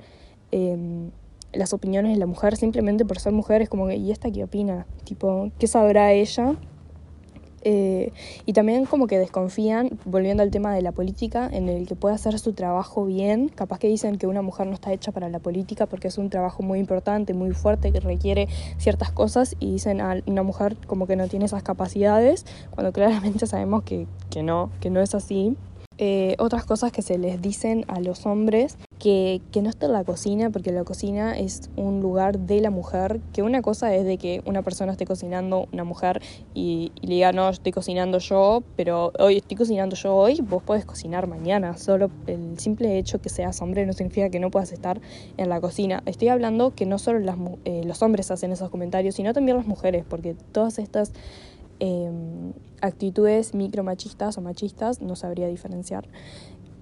em, 0.50 1.10
las 1.52 1.72
opiniones 1.72 2.12
de 2.12 2.18
la 2.18 2.26
mujer 2.26 2.56
simplemente 2.56 3.04
por 3.04 3.20
ser 3.20 3.32
mujer, 3.32 3.62
es 3.62 3.68
como 3.68 3.90
¿y 3.90 4.10
esta 4.10 4.30
qué 4.30 4.44
opina? 4.44 4.86
Tipo, 5.04 5.50
¿qué 5.58 5.66
sabrá 5.68 6.12
ella? 6.12 6.56
Eh, 7.68 8.12
y 8.44 8.52
también 8.52 8.84
como 8.84 9.08
que 9.08 9.18
desconfían, 9.18 9.98
volviendo 10.04 10.44
al 10.44 10.52
tema 10.52 10.72
de 10.72 10.82
la 10.82 10.92
política, 10.92 11.50
en 11.52 11.68
el 11.68 11.88
que 11.88 11.96
puede 11.96 12.14
hacer 12.14 12.38
su 12.38 12.52
trabajo 12.52 13.04
bien. 13.04 13.48
Capaz 13.48 13.80
que 13.80 13.88
dicen 13.88 14.18
que 14.18 14.28
una 14.28 14.40
mujer 14.40 14.68
no 14.68 14.74
está 14.74 14.92
hecha 14.92 15.10
para 15.10 15.28
la 15.28 15.40
política 15.40 15.86
porque 15.86 16.06
es 16.06 16.16
un 16.16 16.30
trabajo 16.30 16.62
muy 16.62 16.78
importante, 16.78 17.34
muy 17.34 17.50
fuerte, 17.50 17.90
que 17.90 17.98
requiere 17.98 18.46
ciertas 18.78 19.10
cosas 19.10 19.56
y 19.58 19.72
dicen 19.72 20.00
a 20.00 20.22
una 20.26 20.44
mujer 20.44 20.76
como 20.86 21.08
que 21.08 21.16
no 21.16 21.26
tiene 21.26 21.46
esas 21.46 21.64
capacidades, 21.64 22.46
cuando 22.70 22.92
claramente 22.92 23.46
sabemos 23.48 23.82
que, 23.82 24.06
que 24.30 24.44
no, 24.44 24.70
que 24.78 24.88
no 24.88 25.00
es 25.00 25.16
así. 25.16 25.56
Eh, 25.98 26.36
otras 26.38 26.66
cosas 26.66 26.92
que 26.92 27.00
se 27.00 27.16
les 27.16 27.40
dicen 27.40 27.86
a 27.88 28.00
los 28.00 28.26
hombres 28.26 28.76
que, 28.98 29.40
que, 29.50 29.62
no 29.62 29.70
está 29.70 29.86
en 29.86 29.92
la 29.92 30.04
cocina, 30.04 30.50
porque 30.50 30.70
la 30.70 30.84
cocina 30.84 31.38
es 31.38 31.70
un 31.76 32.00
lugar 32.00 32.38
de 32.38 32.60
la 32.60 32.70
mujer, 32.70 33.20
que 33.32 33.42
una 33.42 33.62
cosa 33.62 33.94
es 33.94 34.04
de 34.04 34.18
que 34.18 34.42
una 34.44 34.62
persona 34.62 34.92
esté 34.92 35.06
cocinando, 35.06 35.68
una 35.72 35.84
mujer, 35.84 36.20
y, 36.54 36.92
le 37.00 37.14
diga, 37.14 37.32
no, 37.32 37.48
estoy 37.48 37.72
cocinando 37.72 38.18
yo, 38.18 38.62
pero 38.76 39.12
hoy 39.18 39.38
estoy 39.38 39.56
cocinando 39.56 39.96
yo 39.96 40.14
hoy, 40.14 40.40
vos 40.42 40.62
podés 40.62 40.84
cocinar 40.84 41.26
mañana, 41.26 41.78
solo 41.78 42.10
el 42.26 42.58
simple 42.58 42.98
hecho 42.98 43.20
que 43.20 43.30
seas 43.30 43.62
hombre 43.62 43.86
no 43.86 43.94
significa 43.94 44.28
que 44.28 44.38
no 44.38 44.50
puedas 44.50 44.72
estar 44.72 45.00
en 45.38 45.48
la 45.48 45.60
cocina. 45.60 46.02
Estoy 46.04 46.28
hablando 46.28 46.74
que 46.74 46.84
no 46.84 46.98
solo 46.98 47.20
eh, 47.64 47.82
los 47.84 48.02
hombres 48.02 48.30
hacen 48.30 48.52
esos 48.52 48.70
comentarios, 48.70 49.14
sino 49.14 49.32
también 49.32 49.56
las 49.56 49.66
mujeres, 49.66 50.04
porque 50.06 50.34
todas 50.52 50.78
estas 50.78 51.12
eh, 51.80 52.10
actitudes 52.80 53.54
micromachistas 53.54 54.38
o 54.38 54.40
machistas, 54.40 55.00
no 55.00 55.16
sabría 55.16 55.48
diferenciar, 55.48 56.08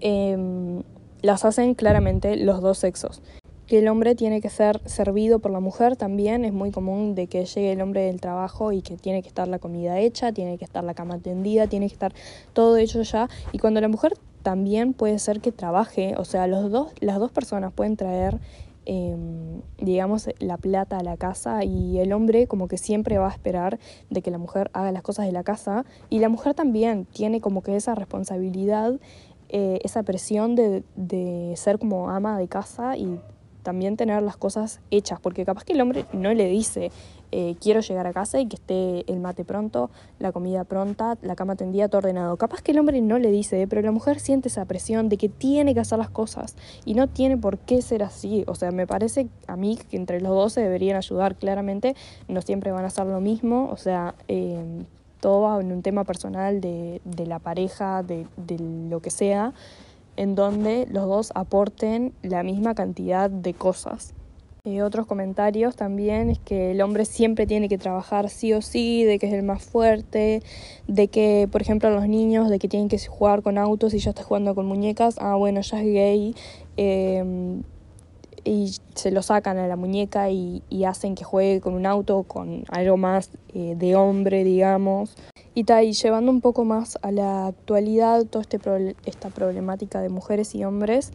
eh, 0.01 0.83
las 1.23 1.45
hacen 1.45 1.75
claramente 1.75 2.37
los 2.37 2.61
dos 2.61 2.79
sexos. 2.79 3.23
Que 3.67 3.79
el 3.79 3.89
hombre 3.89 4.15
tiene 4.15 4.43
que 4.43 4.51
ser 4.51 4.83
servido 4.85 5.39
por 5.39 5.51
la 5.51 5.61
mujer 5.61 5.97
también 5.97 6.45
es 6.45 6.53
muy 6.53 6.71
común 6.71 7.15
de 7.15 7.29
que 7.29 7.47
llegue 7.47 7.73
el 7.73 7.81
hombre 7.81 8.03
del 8.03 8.21
trabajo 8.21 8.73
y 8.73 8.83
que 8.83 8.99
tiene 8.99 9.23
que 9.23 9.29
estar 9.29 9.49
la 9.49 9.59
comida 9.59 9.99
hecha, 9.99 10.33
tiene 10.33 10.59
que 10.59 10.67
estar 10.67 10.85
la 10.85 10.93
cama 10.93 11.19
tendida, 11.19 11.67
tiene 11.67 11.89
que 11.89 11.95
estar 11.95 12.13
todo 12.53 12.77
hecho 12.77 13.01
ya. 13.01 13.31
Y 13.53 13.59
cuando 13.59 13.81
la 13.81 13.89
mujer 13.89 14.13
también 14.43 14.93
puede 14.93 15.19
ser 15.19 15.41
que 15.41 15.51
trabaje, 15.51 16.15
o 16.19 16.27
sea, 16.27 16.47
los 16.47 16.71
dos, 16.71 16.93
las 17.01 17.19
dos 17.19 17.33
personas 17.33 17.73
pueden 17.73 17.97
traer 17.97 18.39
eh, 18.87 19.17
digamos, 19.79 20.29
la 20.39 20.57
plata 20.57 20.99
a 20.99 21.03
la 21.03 21.17
casa 21.17 21.65
y 21.65 21.99
el 21.99 22.13
hombre 22.13 22.47
como 22.47 22.69
que 22.69 22.79
siempre 22.79 23.19
va 23.19 23.29
a 23.29 23.33
esperar 23.33 23.79
de 24.11 24.23
que 24.23 24.31
la 24.31 24.39
mujer 24.39 24.71
haga 24.73 24.93
las 24.93 25.03
cosas 25.03 25.27
de 25.27 25.33
la 25.33 25.43
casa 25.43 25.85
y 26.11 26.19
la 26.19 26.29
mujer 26.29 26.55
también 26.55 27.07
tiene 27.07 27.41
como 27.41 27.63
que 27.63 27.77
esa 27.77 27.95
responsabilidad, 27.95 29.01
eh, 29.49 29.81
esa 29.83 30.03
presión 30.03 30.55
de, 30.55 30.83
de 30.97 31.55
ser 31.57 31.79
como 31.79 32.11
ama 32.11 32.39
de 32.39 32.49
casa 32.49 32.97
y 32.97 33.19
también 33.63 33.97
tener 33.97 34.23
las 34.23 34.37
cosas 34.37 34.81
hechas, 34.91 35.19
porque 35.21 35.45
capaz 35.45 35.65
que 35.65 35.73
el 35.73 35.81
hombre 35.81 36.05
no 36.13 36.33
le 36.35 36.47
dice, 36.47 36.93
eh, 37.37 37.57
quiero 37.61 37.81
llegar 37.81 38.07
a 38.07 38.13
casa 38.13 38.39
y 38.39 38.47
que 38.47 38.55
esté 38.55 39.13
el 39.13 39.19
mate 39.19 39.45
pronto, 39.45 39.91
la 40.21 40.31
comida 40.31 40.63
pronta, 40.63 41.19
la 41.21 41.35
cama 41.35 41.57
tendida, 41.57 41.89
todo 41.89 41.99
ordenado. 41.99 42.37
Capaz 42.37 42.63
que 42.63 42.71
el 42.71 42.79
hombre 42.79 43.01
no 43.01 43.19
le 43.19 43.33
dice, 43.33 43.67
pero 43.67 43.83
la 43.83 43.91
mujer 43.91 44.21
siente 44.21 44.47
esa 44.47 44.65
presión 44.67 45.09
de 45.09 45.17
que 45.17 45.29
tiene 45.29 45.75
que 45.75 45.81
hacer 45.81 45.99
las 45.99 46.11
cosas 46.11 46.55
y 46.85 46.95
no 46.95 47.09
tiene 47.09 47.37
por 47.37 47.59
qué 47.59 47.83
ser 47.83 48.05
así. 48.05 48.45
O 48.47 48.55
sea, 48.55 48.71
me 48.71 48.87
parece 48.87 49.27
a 49.49 49.57
mí 49.57 49.77
que 49.91 49.97
entre 49.97 50.21
los 50.21 50.31
dos 50.31 50.53
se 50.53 50.61
deberían 50.61 50.97
ayudar 50.97 51.35
claramente, 51.35 51.97
no 52.29 52.41
siempre 52.41 52.71
van 52.71 52.85
a 52.85 52.87
hacer 52.87 53.07
lo 53.07 53.21
mismo, 53.21 53.69
o 53.69 53.77
sea... 53.77 54.15
Eh, 54.29 54.85
todo 55.21 55.41
va 55.41 55.59
en 55.59 55.73
un 55.73 55.81
tema 55.81 56.05
personal 56.05 56.61
de, 56.61 57.01
la 57.27 57.39
pareja, 57.39 58.03
de 58.03 58.27
lo 58.91 59.01
que 59.01 59.09
sea, 59.09 59.55
en 60.17 60.35
donde 60.35 60.87
los 60.91 61.07
dos 61.07 61.33
aporten 61.35 62.13
la 62.21 62.43
misma 62.43 62.75
cantidad 62.75 63.31
de 63.31 63.55
cosas. 63.55 64.13
Y 64.67 64.81
otros 64.81 65.07
comentarios 65.07 65.77
también 65.77 66.31
es 66.31 66.39
que 66.39 66.71
el 66.71 66.81
hombre 66.81 67.05
siempre 67.05 67.47
tiene 67.47 67.69
que 67.69 67.77
trabajar 67.77 68.31
sí 68.31 68.55
o 68.55 68.63
sí, 68.63 69.05
de 69.05 69.19
que 69.19 69.27
es 69.27 69.35
el 69.35 69.43
más 69.43 69.63
fuerte, 69.63 70.43
de 70.89 71.09
que, 71.09 71.47
por 71.53 71.61
ejemplo, 71.61 71.91
los 71.91 72.09
niños, 72.09 72.49
de 72.49 72.59
que 72.59 72.67
tienen 72.67 72.89
que 72.89 72.99
jugar 72.99 73.43
con 73.43 73.59
autos 73.59 73.93
y 73.93 73.99
ya 73.99 74.09
está 74.09 74.23
jugando 74.23 74.55
con 74.55 74.65
muñecas, 74.65 75.17
ah, 75.21 75.35
bueno, 75.35 75.61
ya 75.61 75.83
es 75.83 75.93
gay, 75.93 76.35
eh, 76.79 77.61
y 78.45 78.75
se 78.95 79.11
lo 79.11 79.21
sacan 79.23 79.59
a 79.59 79.67
la 79.69 79.77
muñeca 79.77 80.31
y, 80.31 80.63
y, 80.71 80.85
hacen 80.85 81.15
que 81.15 81.25
juegue 81.25 81.61
con 81.61 81.75
un 81.75 81.85
auto, 81.85 82.23
con 82.23 82.65
algo 82.71 82.97
más 82.97 83.29
eh, 83.53 83.75
de 83.77 83.97
hombre, 83.97 84.45
digamos. 84.45 85.15
Y, 85.55 85.65
ta, 85.65 85.83
y 85.83 85.93
llevando 85.93 86.31
un 86.33 86.41
poco 86.41 86.65
más 86.65 86.99
a 87.03 87.11
la 87.11 87.49
actualidad 87.49 88.25
toda 88.25 88.41
este 88.41 88.59
pro 88.59 88.77
esta 89.05 89.29
problemática 89.29 90.01
de 90.01 90.09
mujeres 90.09 90.55
y 90.55 90.65
hombres, 90.65 91.13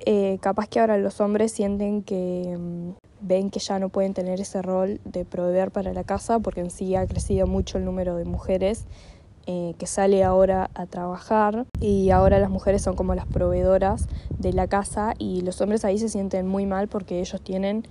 eh, 0.00 0.38
capaz 0.40 0.68
que 0.68 0.80
ahora 0.80 0.98
los 0.98 1.20
hombres 1.20 1.52
sienten 1.52 2.02
que 2.02 2.56
mmm, 2.58 2.90
ven 3.20 3.50
que 3.50 3.60
ya 3.60 3.78
no 3.78 3.88
pueden 3.88 4.14
tener 4.14 4.40
ese 4.40 4.62
rol 4.62 5.00
de 5.04 5.24
proveer 5.24 5.70
para 5.70 5.92
la 5.92 6.04
casa 6.04 6.38
porque 6.38 6.60
en 6.60 6.70
sí 6.70 6.94
ha 6.96 7.06
crecido 7.06 7.46
mucho 7.46 7.78
el 7.78 7.84
número 7.84 8.16
de 8.16 8.24
mujeres 8.24 8.86
eh, 9.48 9.74
que 9.78 9.86
sale 9.86 10.24
ahora 10.24 10.70
a 10.74 10.86
trabajar. 10.86 11.66
Y 11.80 12.10
ahora 12.10 12.40
las 12.40 12.50
mujeres 12.50 12.82
son 12.82 12.96
como 12.96 13.14
las 13.14 13.26
proveedoras 13.26 14.08
de 14.38 14.52
la 14.52 14.66
casa 14.66 15.14
y 15.18 15.42
los 15.42 15.60
hombres 15.60 15.84
ahí 15.84 15.98
se 15.98 16.08
sienten 16.08 16.48
muy 16.48 16.66
mal 16.66 16.88
porque 16.88 17.20
ellos 17.20 17.40
tienen 17.40 17.84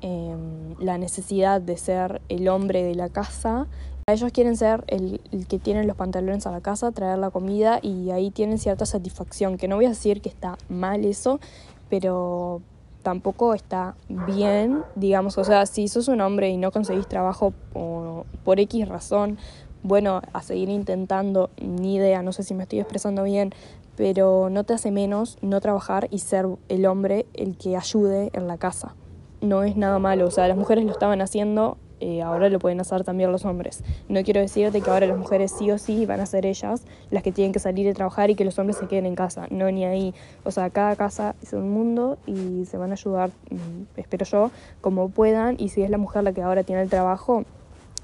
eh, 0.00 0.36
la 0.78 0.98
necesidad 0.98 1.60
de 1.60 1.76
ser 1.76 2.22
el 2.28 2.48
hombre 2.48 2.84
de 2.84 2.94
la 2.94 3.08
casa 3.08 3.66
ellos 4.12 4.32
quieren 4.32 4.56
ser 4.56 4.84
el, 4.86 5.20
el, 5.32 5.46
que 5.46 5.58
tienen 5.58 5.86
los 5.86 5.96
pantalones 5.96 6.46
a 6.46 6.50
la 6.50 6.60
casa, 6.60 6.92
traer 6.92 7.18
la 7.18 7.30
comida 7.30 7.78
y 7.82 8.10
ahí 8.10 8.30
tienen 8.30 8.58
cierta 8.58 8.86
satisfacción, 8.86 9.58
que 9.58 9.68
no 9.68 9.76
voy 9.76 9.86
a 9.86 9.90
decir 9.90 10.20
que 10.20 10.28
está 10.28 10.56
mal 10.68 11.04
eso, 11.04 11.40
pero 11.88 12.62
tampoco 13.02 13.54
está 13.54 13.96
bien, 14.08 14.82
digamos, 14.94 15.36
o 15.38 15.44
sea, 15.44 15.66
si 15.66 15.88
sos 15.88 16.08
un 16.08 16.20
hombre 16.20 16.48
y 16.48 16.56
no 16.56 16.70
conseguís 16.70 17.06
trabajo 17.06 17.52
por, 17.72 18.24
por 18.44 18.60
X 18.60 18.88
razón, 18.88 19.38
bueno, 19.82 20.22
a 20.32 20.42
seguir 20.42 20.68
intentando, 20.68 21.50
ni 21.60 21.96
idea, 21.96 22.22
no 22.22 22.32
sé 22.32 22.44
si 22.44 22.54
me 22.54 22.62
estoy 22.62 22.80
expresando 22.80 23.24
bien, 23.24 23.52
pero 23.96 24.48
no 24.50 24.64
te 24.64 24.74
hace 24.74 24.90
menos 24.90 25.38
no 25.42 25.60
trabajar 25.60 26.08
y 26.10 26.20
ser 26.20 26.46
el 26.68 26.86
hombre 26.86 27.26
el 27.34 27.56
que 27.56 27.76
ayude 27.76 28.30
en 28.32 28.46
la 28.46 28.58
casa. 28.58 28.94
No 29.40 29.64
es 29.64 29.76
nada 29.76 29.98
malo, 29.98 30.26
o 30.26 30.30
sea, 30.30 30.46
las 30.46 30.56
mujeres 30.56 30.84
lo 30.84 30.92
estaban 30.92 31.20
haciendo, 31.20 31.76
eh, 32.02 32.20
ahora 32.20 32.48
lo 32.48 32.58
pueden 32.58 32.80
hacer 32.80 33.04
también 33.04 33.30
los 33.30 33.44
hombres. 33.44 33.84
No 34.08 34.24
quiero 34.24 34.40
decirte 34.40 34.80
que 34.80 34.90
ahora 34.90 35.06
las 35.06 35.16
mujeres 35.16 35.54
sí 35.56 35.70
o 35.70 35.78
sí 35.78 36.04
van 36.04 36.18
a 36.18 36.26
ser 36.26 36.46
ellas 36.46 36.82
las 37.12 37.22
que 37.22 37.30
tienen 37.30 37.52
que 37.52 37.60
salir 37.60 37.88
a 37.88 37.94
trabajar 37.94 38.28
y 38.28 38.34
que 38.34 38.44
los 38.44 38.58
hombres 38.58 38.76
se 38.76 38.88
queden 38.88 39.06
en 39.06 39.14
casa, 39.14 39.46
no 39.50 39.70
ni 39.70 39.84
ahí. 39.84 40.12
O 40.42 40.50
sea, 40.50 40.68
cada 40.70 40.96
casa 40.96 41.36
es 41.42 41.52
un 41.52 41.70
mundo 41.70 42.18
y 42.26 42.64
se 42.66 42.76
van 42.76 42.90
a 42.90 42.94
ayudar, 42.94 43.30
mm, 43.50 43.98
espero 44.00 44.24
yo, 44.24 44.50
como 44.80 45.10
puedan 45.10 45.54
y 45.60 45.68
si 45.68 45.82
es 45.82 45.90
la 45.90 45.98
mujer 45.98 46.24
la 46.24 46.32
que 46.32 46.42
ahora 46.42 46.64
tiene 46.64 46.82
el 46.82 46.90
trabajo, 46.90 47.44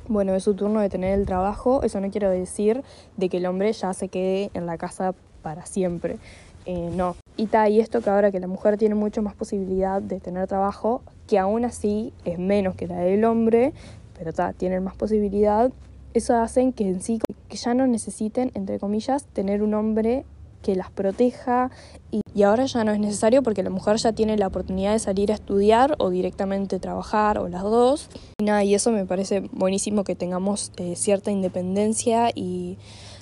bueno, 0.06 0.32
es 0.36 0.44
su 0.44 0.54
turno 0.54 0.78
de 0.78 0.88
tener 0.88 1.18
el 1.18 1.26
trabajo, 1.26 1.82
eso 1.82 2.00
no 2.00 2.08
quiero 2.10 2.30
decir 2.30 2.84
de 3.16 3.28
que 3.28 3.38
el 3.38 3.46
hombre 3.46 3.72
ya 3.72 3.92
se 3.94 4.08
quede 4.08 4.52
en 4.54 4.66
la 4.66 4.78
casa 4.78 5.12
para 5.42 5.66
siempre. 5.66 6.18
Eh, 6.66 6.90
no. 6.94 7.16
Y 7.38 7.46
ta, 7.46 7.68
y 7.68 7.78
esto 7.78 8.00
que 8.02 8.10
ahora 8.10 8.32
que 8.32 8.40
la 8.40 8.48
mujer 8.48 8.76
tiene 8.76 8.96
mucho 8.96 9.22
más 9.22 9.32
posibilidad 9.32 10.02
de 10.02 10.18
tener 10.18 10.48
trabajo, 10.48 11.02
que 11.28 11.38
aún 11.38 11.64
así 11.64 12.12
es 12.24 12.36
menos 12.36 12.74
que 12.74 12.88
la 12.88 12.96
del 12.96 13.24
hombre, 13.24 13.72
pero 14.18 14.32
ta, 14.32 14.52
tienen 14.52 14.82
más 14.82 14.96
posibilidad, 14.96 15.70
eso 16.14 16.34
hace 16.34 16.72
que 16.72 16.88
en 16.88 17.00
sí 17.00 17.20
que 17.48 17.56
ya 17.56 17.74
no 17.74 17.86
necesiten, 17.86 18.50
entre 18.54 18.80
comillas, 18.80 19.24
tener 19.26 19.62
un 19.62 19.74
hombre 19.74 20.24
que 20.62 20.74
las 20.74 20.90
proteja 20.90 21.70
y, 22.10 22.22
y, 22.34 22.42
ahora 22.42 22.66
ya 22.66 22.82
no 22.82 22.90
es 22.90 22.98
necesario 22.98 23.44
porque 23.44 23.62
la 23.62 23.70
mujer 23.70 23.96
ya 23.98 24.12
tiene 24.12 24.36
la 24.36 24.48
oportunidad 24.48 24.92
de 24.92 24.98
salir 24.98 25.30
a 25.30 25.36
estudiar 25.36 25.94
o 25.98 26.10
directamente 26.10 26.80
trabajar 26.80 27.38
o 27.38 27.48
las 27.48 27.62
dos. 27.62 28.10
Y 28.40 28.44
nada, 28.46 28.64
y 28.64 28.74
eso 28.74 28.90
me 28.90 29.06
parece 29.06 29.48
buenísimo 29.52 30.02
que 30.02 30.16
tengamos 30.16 30.72
eh, 30.78 30.96
cierta 30.96 31.30
independencia 31.30 32.30
y 32.34 32.78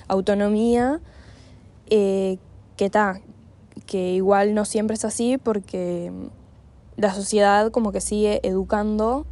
autonomía 0.07 0.99
eh, 1.91 2.39
que 2.75 2.85
está, 2.85 3.21
que 3.85 4.13
igual 4.13 4.53
no 4.53 4.65
siempre 4.65 4.95
es 4.95 5.05
así 5.05 5.37
porque 5.37 6.11
la 6.95 7.13
sociedad 7.13 7.71
como 7.71 7.91
que 7.91 8.01
sigue 8.01 8.39
educando 8.43 9.25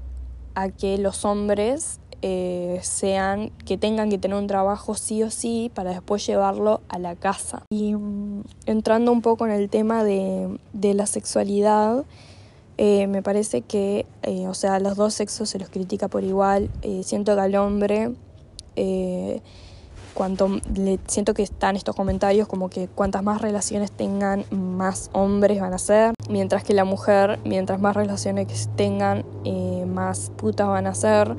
a 0.53 0.69
que 0.69 0.97
los 0.97 1.25
hombres 1.25 1.99
eh, 2.21 2.79
sean, 2.81 3.51
que 3.65 3.77
tengan 3.77 4.09
que 4.09 4.17
tener 4.17 4.37
un 4.37 4.47
trabajo 4.47 4.95
sí 4.95 5.21
o 5.21 5.29
sí 5.29 5.71
para 5.75 5.91
después 5.91 6.25
llevarlo 6.25 6.81
a 6.89 6.97
la 6.97 7.15
casa. 7.15 7.63
Y 7.69 7.93
mm, 7.93 8.43
entrando 8.65 9.11
un 9.11 9.21
poco 9.21 9.45
en 9.45 9.51
el 9.51 9.69
tema 9.69 10.03
de, 10.03 10.57
de 10.73 10.93
la 10.93 11.05
sexualidad, 11.05 12.03
eh, 12.77 13.07
me 13.07 13.21
parece 13.21 13.61
que, 13.61 14.05
eh, 14.23 14.47
o 14.47 14.53
sea, 14.53 14.79
los 14.79 14.95
dos 14.95 15.13
sexos 15.13 15.49
se 15.49 15.59
los 15.59 15.69
critica 15.69 16.07
por 16.07 16.23
igual. 16.23 16.71
Siento 17.03 17.35
que 17.35 17.41
al 17.41 17.55
hombre 17.55 18.11
cuanto 20.15 20.50
siento 21.07 21.34
que 21.34 21.43
están 21.43 21.75
estos 21.75 21.95
comentarios 21.95 22.48
como 22.48 22.69
que 22.69 22.88
cuantas 22.88 23.22
más 23.22 23.41
relaciones 23.41 23.91
tengan, 23.91 24.45
más 24.50 25.10
hombres 25.13 25.62
van 25.62 25.74
a 25.74 25.77
ser, 25.77 26.15
mientras 26.29 26.63
que 26.63 26.74
la 26.74 26.86
mujer, 26.86 27.38
mientras 27.43 27.79
más 27.79 27.95
relaciones 27.95 28.69
tengan, 28.75 29.25
eh, 29.43 29.86
más 29.86 30.31
putas 30.36 30.67
van 30.67 30.88
a 30.88 30.95
ser. 30.95 31.36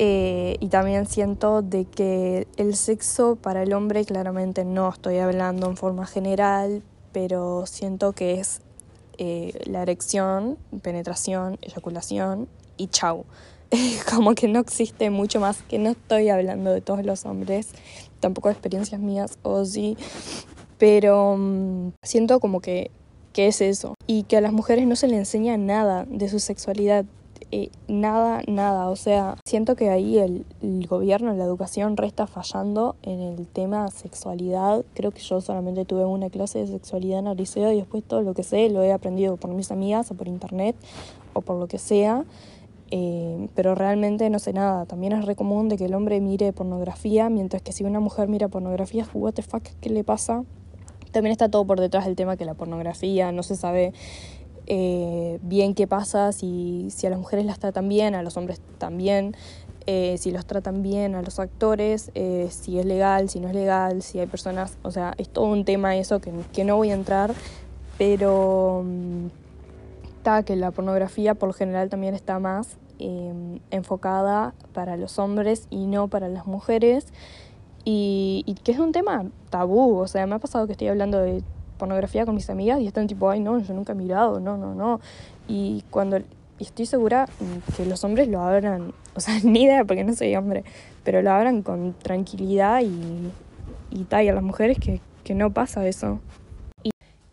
Eh, 0.00 0.56
y 0.58 0.68
también 0.68 1.06
siento 1.06 1.62
de 1.62 1.84
que 1.84 2.48
el 2.56 2.74
sexo 2.74 3.36
para 3.36 3.62
el 3.62 3.72
hombre, 3.72 4.04
claramente 4.04 4.64
no 4.64 4.88
estoy 4.88 5.18
hablando 5.18 5.68
en 5.68 5.76
forma 5.76 6.04
general, 6.04 6.82
pero 7.12 7.64
siento 7.66 8.12
que 8.12 8.40
es 8.40 8.60
eh, 9.18 9.62
la 9.66 9.82
erección, 9.82 10.58
penetración, 10.82 11.58
eyaculación 11.62 12.48
y 12.76 12.88
chau. 12.88 13.24
como 14.10 14.34
que 14.34 14.48
no 14.48 14.60
existe 14.60 15.10
mucho 15.10 15.40
más, 15.40 15.62
que 15.62 15.78
no 15.78 15.90
estoy 15.90 16.28
hablando 16.28 16.72
de 16.72 16.80
todos 16.80 17.04
los 17.04 17.24
hombres, 17.24 17.68
tampoco 18.20 18.48
de 18.48 18.54
experiencias 18.54 19.00
mías, 19.00 19.38
o 19.42 19.64
sí, 19.64 19.96
pero 20.78 21.36
mm, 21.36 21.92
siento 22.02 22.40
como 22.40 22.60
que, 22.60 22.90
que 23.32 23.46
es 23.46 23.60
eso, 23.60 23.94
y 24.06 24.24
que 24.24 24.36
a 24.36 24.40
las 24.40 24.52
mujeres 24.52 24.86
no 24.86 24.96
se 24.96 25.08
le 25.08 25.16
enseña 25.16 25.56
nada 25.56 26.04
de 26.08 26.28
su 26.28 26.38
sexualidad, 26.38 27.04
eh, 27.50 27.70
nada, 27.86 28.42
nada, 28.48 28.88
o 28.88 28.96
sea, 28.96 29.36
siento 29.44 29.76
que 29.76 29.90
ahí 29.90 30.18
el, 30.18 30.44
el 30.62 30.86
gobierno, 30.86 31.34
la 31.34 31.44
educación 31.44 31.96
resta 31.96 32.26
fallando 32.26 32.96
en 33.02 33.20
el 33.20 33.46
tema 33.46 33.88
sexualidad, 33.90 34.84
creo 34.94 35.10
que 35.12 35.20
yo 35.20 35.40
solamente 35.40 35.84
tuve 35.84 36.04
una 36.04 36.30
clase 36.30 36.60
de 36.60 36.66
sexualidad 36.66 37.20
en 37.20 37.26
el 37.28 37.36
liceo 37.36 37.70
y 37.70 37.76
después 37.76 38.02
todo 38.02 38.22
lo 38.22 38.34
que 38.34 38.42
sé 38.42 38.70
lo 38.70 38.82
he 38.82 38.92
aprendido 38.92 39.36
por 39.36 39.52
mis 39.52 39.70
amigas 39.70 40.10
o 40.10 40.14
por 40.14 40.26
internet 40.26 40.74
o 41.32 41.42
por 41.42 41.58
lo 41.58 41.68
que 41.68 41.78
sea. 41.78 42.24
Eh, 42.96 43.48
pero 43.56 43.74
realmente 43.74 44.30
no 44.30 44.38
sé 44.38 44.52
nada. 44.52 44.86
También 44.86 45.14
es 45.14 45.24
re 45.24 45.34
que 45.34 45.84
el 45.84 45.94
hombre 45.94 46.20
mire 46.20 46.52
pornografía, 46.52 47.28
mientras 47.28 47.60
que 47.60 47.72
si 47.72 47.82
una 47.82 47.98
mujer 47.98 48.28
mira 48.28 48.46
pornografía, 48.46 49.04
what 49.12 49.32
the 49.32 49.42
fuck, 49.42 49.64
¿qué 49.80 49.90
le 49.90 50.04
pasa? 50.04 50.44
También 51.10 51.32
está 51.32 51.48
todo 51.48 51.64
por 51.66 51.80
detrás 51.80 52.04
del 52.04 52.14
tema 52.14 52.36
que 52.36 52.44
la 52.44 52.54
pornografía 52.54 53.32
no 53.32 53.42
se 53.42 53.56
sabe 53.56 53.92
eh, 54.68 55.40
bien 55.42 55.74
qué 55.74 55.88
pasa, 55.88 56.30
si, 56.30 56.86
si 56.90 57.08
a 57.08 57.10
las 57.10 57.18
mujeres 57.18 57.44
las 57.46 57.58
tratan 57.58 57.88
bien, 57.88 58.14
a 58.14 58.22
los 58.22 58.36
hombres 58.36 58.60
también, 58.78 59.34
eh, 59.86 60.14
si 60.16 60.30
los 60.30 60.46
tratan 60.46 60.84
bien 60.84 61.16
a 61.16 61.22
los 61.22 61.40
actores, 61.40 62.12
si 62.14 62.78
es 62.78 62.86
legal, 62.86 63.28
si 63.28 63.40
no 63.40 63.48
es 63.48 63.54
legal, 63.56 64.02
si 64.02 64.20
hay 64.20 64.28
personas, 64.28 64.78
o 64.84 64.92
sea, 64.92 65.14
es 65.18 65.28
todo 65.28 65.46
un 65.46 65.64
tema 65.64 65.96
eso 65.96 66.20
que, 66.20 66.32
que 66.52 66.62
no 66.62 66.76
voy 66.76 66.92
a 66.92 66.94
entrar, 66.94 67.34
pero 67.98 68.84
mm, 68.84 69.26
está 70.18 70.44
que 70.44 70.54
la 70.54 70.70
pornografía 70.70 71.34
por 71.34 71.48
lo 71.48 71.52
general 71.54 71.90
también 71.90 72.14
está 72.14 72.38
más 72.38 72.78
eh, 72.98 73.60
enfocada 73.70 74.54
para 74.72 74.96
los 74.96 75.18
hombres 75.18 75.66
y 75.70 75.86
no 75.86 76.08
para 76.08 76.28
las 76.28 76.46
mujeres. 76.46 77.06
Y, 77.84 78.44
y, 78.46 78.54
que 78.54 78.72
es 78.72 78.78
un 78.78 78.92
tema 78.92 79.26
tabú, 79.50 79.98
o 79.98 80.06
sea, 80.06 80.26
me 80.26 80.34
ha 80.34 80.38
pasado 80.38 80.66
que 80.66 80.72
estoy 80.72 80.88
hablando 80.88 81.18
de 81.18 81.42
pornografía 81.76 82.24
con 82.24 82.34
mis 82.34 82.48
amigas 82.48 82.80
y 82.80 82.86
están 82.86 83.06
tipo, 83.06 83.28
ay 83.28 83.40
no, 83.40 83.58
yo 83.58 83.74
nunca 83.74 83.92
he 83.92 83.96
mirado, 83.96 84.40
no, 84.40 84.56
no, 84.56 84.74
no. 84.74 85.00
Y 85.48 85.84
cuando 85.90 86.18
y 86.58 86.64
estoy 86.64 86.86
segura 86.86 87.28
que 87.76 87.84
los 87.84 88.04
hombres 88.04 88.28
lo 88.28 88.40
abran, 88.40 88.92
o 89.14 89.20
sea, 89.20 89.38
ni 89.44 89.64
idea 89.64 89.84
porque 89.84 90.04
no 90.04 90.14
soy 90.14 90.34
hombre, 90.36 90.64
pero 91.02 91.22
lo 91.22 91.30
abran 91.30 91.62
con 91.62 91.94
tranquilidad 91.94 92.80
y, 92.82 93.30
y 93.90 94.04
tal, 94.04 94.24
y 94.24 94.28
a 94.28 94.32
las 94.32 94.42
mujeres 94.42 94.78
que, 94.78 95.00
que 95.24 95.34
no 95.34 95.52
pasa 95.52 95.86
eso. 95.86 96.20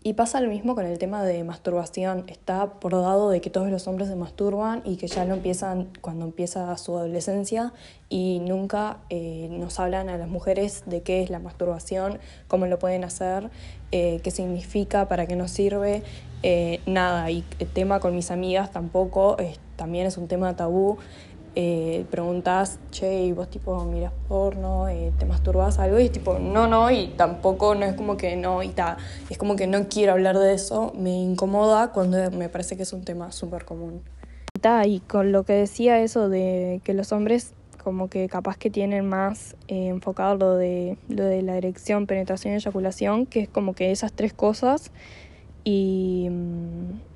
Y 0.03 0.13
pasa 0.13 0.41
lo 0.41 0.49
mismo 0.49 0.73
con 0.73 0.87
el 0.87 0.97
tema 0.97 1.23
de 1.23 1.43
masturbación. 1.43 2.23
Está 2.27 2.79
por 2.79 2.93
dado 2.93 3.29
de 3.29 3.39
que 3.39 3.51
todos 3.51 3.69
los 3.69 3.87
hombres 3.87 4.09
se 4.09 4.15
masturban 4.15 4.81
y 4.83 4.95
que 4.95 5.05
ya 5.05 5.25
lo 5.25 5.35
empiezan 5.35 5.89
cuando 6.01 6.25
empieza 6.25 6.75
su 6.77 6.97
adolescencia 6.97 7.71
y 8.09 8.39
nunca 8.39 8.97
eh, 9.11 9.47
nos 9.51 9.79
hablan 9.79 10.09
a 10.09 10.17
las 10.17 10.27
mujeres 10.27 10.81
de 10.87 11.03
qué 11.03 11.21
es 11.21 11.29
la 11.29 11.37
masturbación, 11.37 12.17
cómo 12.47 12.65
lo 12.65 12.79
pueden 12.79 13.03
hacer, 13.03 13.51
eh, 13.91 14.21
qué 14.23 14.31
significa, 14.31 15.07
para 15.07 15.27
qué 15.27 15.35
nos 15.35 15.51
sirve, 15.51 16.01
eh, 16.41 16.79
nada. 16.87 17.29
Y 17.29 17.43
el 17.59 17.67
tema 17.67 17.99
con 17.99 18.15
mis 18.15 18.31
amigas 18.31 18.71
tampoco, 18.71 19.37
también 19.75 20.07
es 20.07 20.17
un 20.17 20.27
tema 20.27 20.55
tabú 20.55 20.97
eh, 21.55 22.05
preguntas, 22.09 22.79
che, 22.91 23.25
y 23.25 23.31
vos 23.33 23.49
tipo 23.49 23.83
miras 23.83 24.13
porno, 24.27 24.87
eh, 24.87 25.11
te 25.17 25.25
masturbas 25.25 25.79
algo, 25.79 25.99
y 25.99 26.05
es 26.05 26.11
tipo, 26.11 26.39
no, 26.39 26.67
no, 26.67 26.89
y 26.91 27.07
tampoco 27.17 27.75
no 27.75 27.85
es 27.85 27.93
como 27.95 28.15
que 28.15 28.35
no, 28.35 28.63
y 28.63 28.69
ta, 28.69 28.97
es 29.29 29.37
como 29.37 29.55
que 29.55 29.67
no 29.67 29.87
quiero 29.89 30.13
hablar 30.13 30.37
de 30.37 30.53
eso, 30.53 30.93
me 30.97 31.11
incomoda 31.11 31.91
cuando 31.91 32.31
me 32.31 32.49
parece 32.49 32.77
que 32.77 32.83
es 32.83 32.93
un 32.93 33.03
tema 33.03 33.31
súper 33.31 33.65
común. 33.65 34.01
Ta, 34.61 34.87
y 34.87 34.99
con 35.01 35.31
lo 35.31 35.43
que 35.43 35.53
decía 35.53 35.99
eso 35.99 36.29
de 36.29 36.81
que 36.83 36.93
los 36.93 37.11
hombres 37.11 37.53
como 37.83 38.09
que 38.09 38.29
capaz 38.29 38.57
que 38.57 38.69
tienen 38.69 39.09
más 39.09 39.55
eh, 39.67 39.87
enfocado 39.87 40.35
lo 40.35 40.55
de, 40.55 40.97
lo 41.09 41.25
de 41.25 41.41
la 41.41 41.57
erección, 41.57 42.05
penetración 42.05 42.53
y 42.53 42.57
eyaculación, 42.57 43.25
que 43.25 43.41
es 43.41 43.49
como 43.49 43.73
que 43.73 43.91
esas 43.91 44.13
tres 44.13 44.33
cosas, 44.33 44.91
y... 45.63 46.27
Mm, 46.29 47.10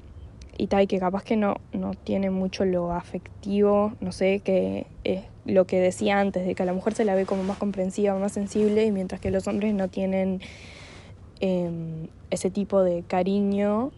y 0.58 0.68
tal, 0.68 0.88
que 0.88 1.00
capaz 1.00 1.24
que 1.24 1.36
no, 1.36 1.56
no 1.74 1.94
tiene 1.94 2.30
mucho 2.30 2.66
lo 2.66 2.94
afectivo, 2.94 3.94
no 4.00 4.12
sé, 4.12 4.40
que 4.40 4.88
es 5.04 5.24
lo 5.46 5.66
que 5.66 5.80
decía 5.80 6.20
antes, 6.20 6.46
de 6.46 6.56
que 6.56 6.64
a 6.64 6.66
la 6.66 6.74
mujer 6.74 6.94
se 6.94 7.06
la 7.06 7.16
ve 7.16 7.26
como 7.26 7.44
más 7.44 7.58
comprensiva, 7.58 8.18
más 8.18 8.32
sensible, 8.32 8.86
y 8.86 8.92
mientras 8.92 9.22
que 9.22 9.32
los 9.32 9.48
hombres 9.48 9.74
no 9.74 9.90
tienen 9.90 10.42
eh, 11.42 12.08
ese 12.30 12.50
tipo 12.50 12.84
de 12.84 13.04
cariño, 13.04 13.92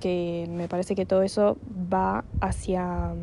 que 0.00 0.46
me 0.50 0.68
parece 0.68 0.94
que 0.94 1.06
todo 1.06 1.22
eso 1.22 1.56
va 1.92 2.24
hacia 2.40 3.14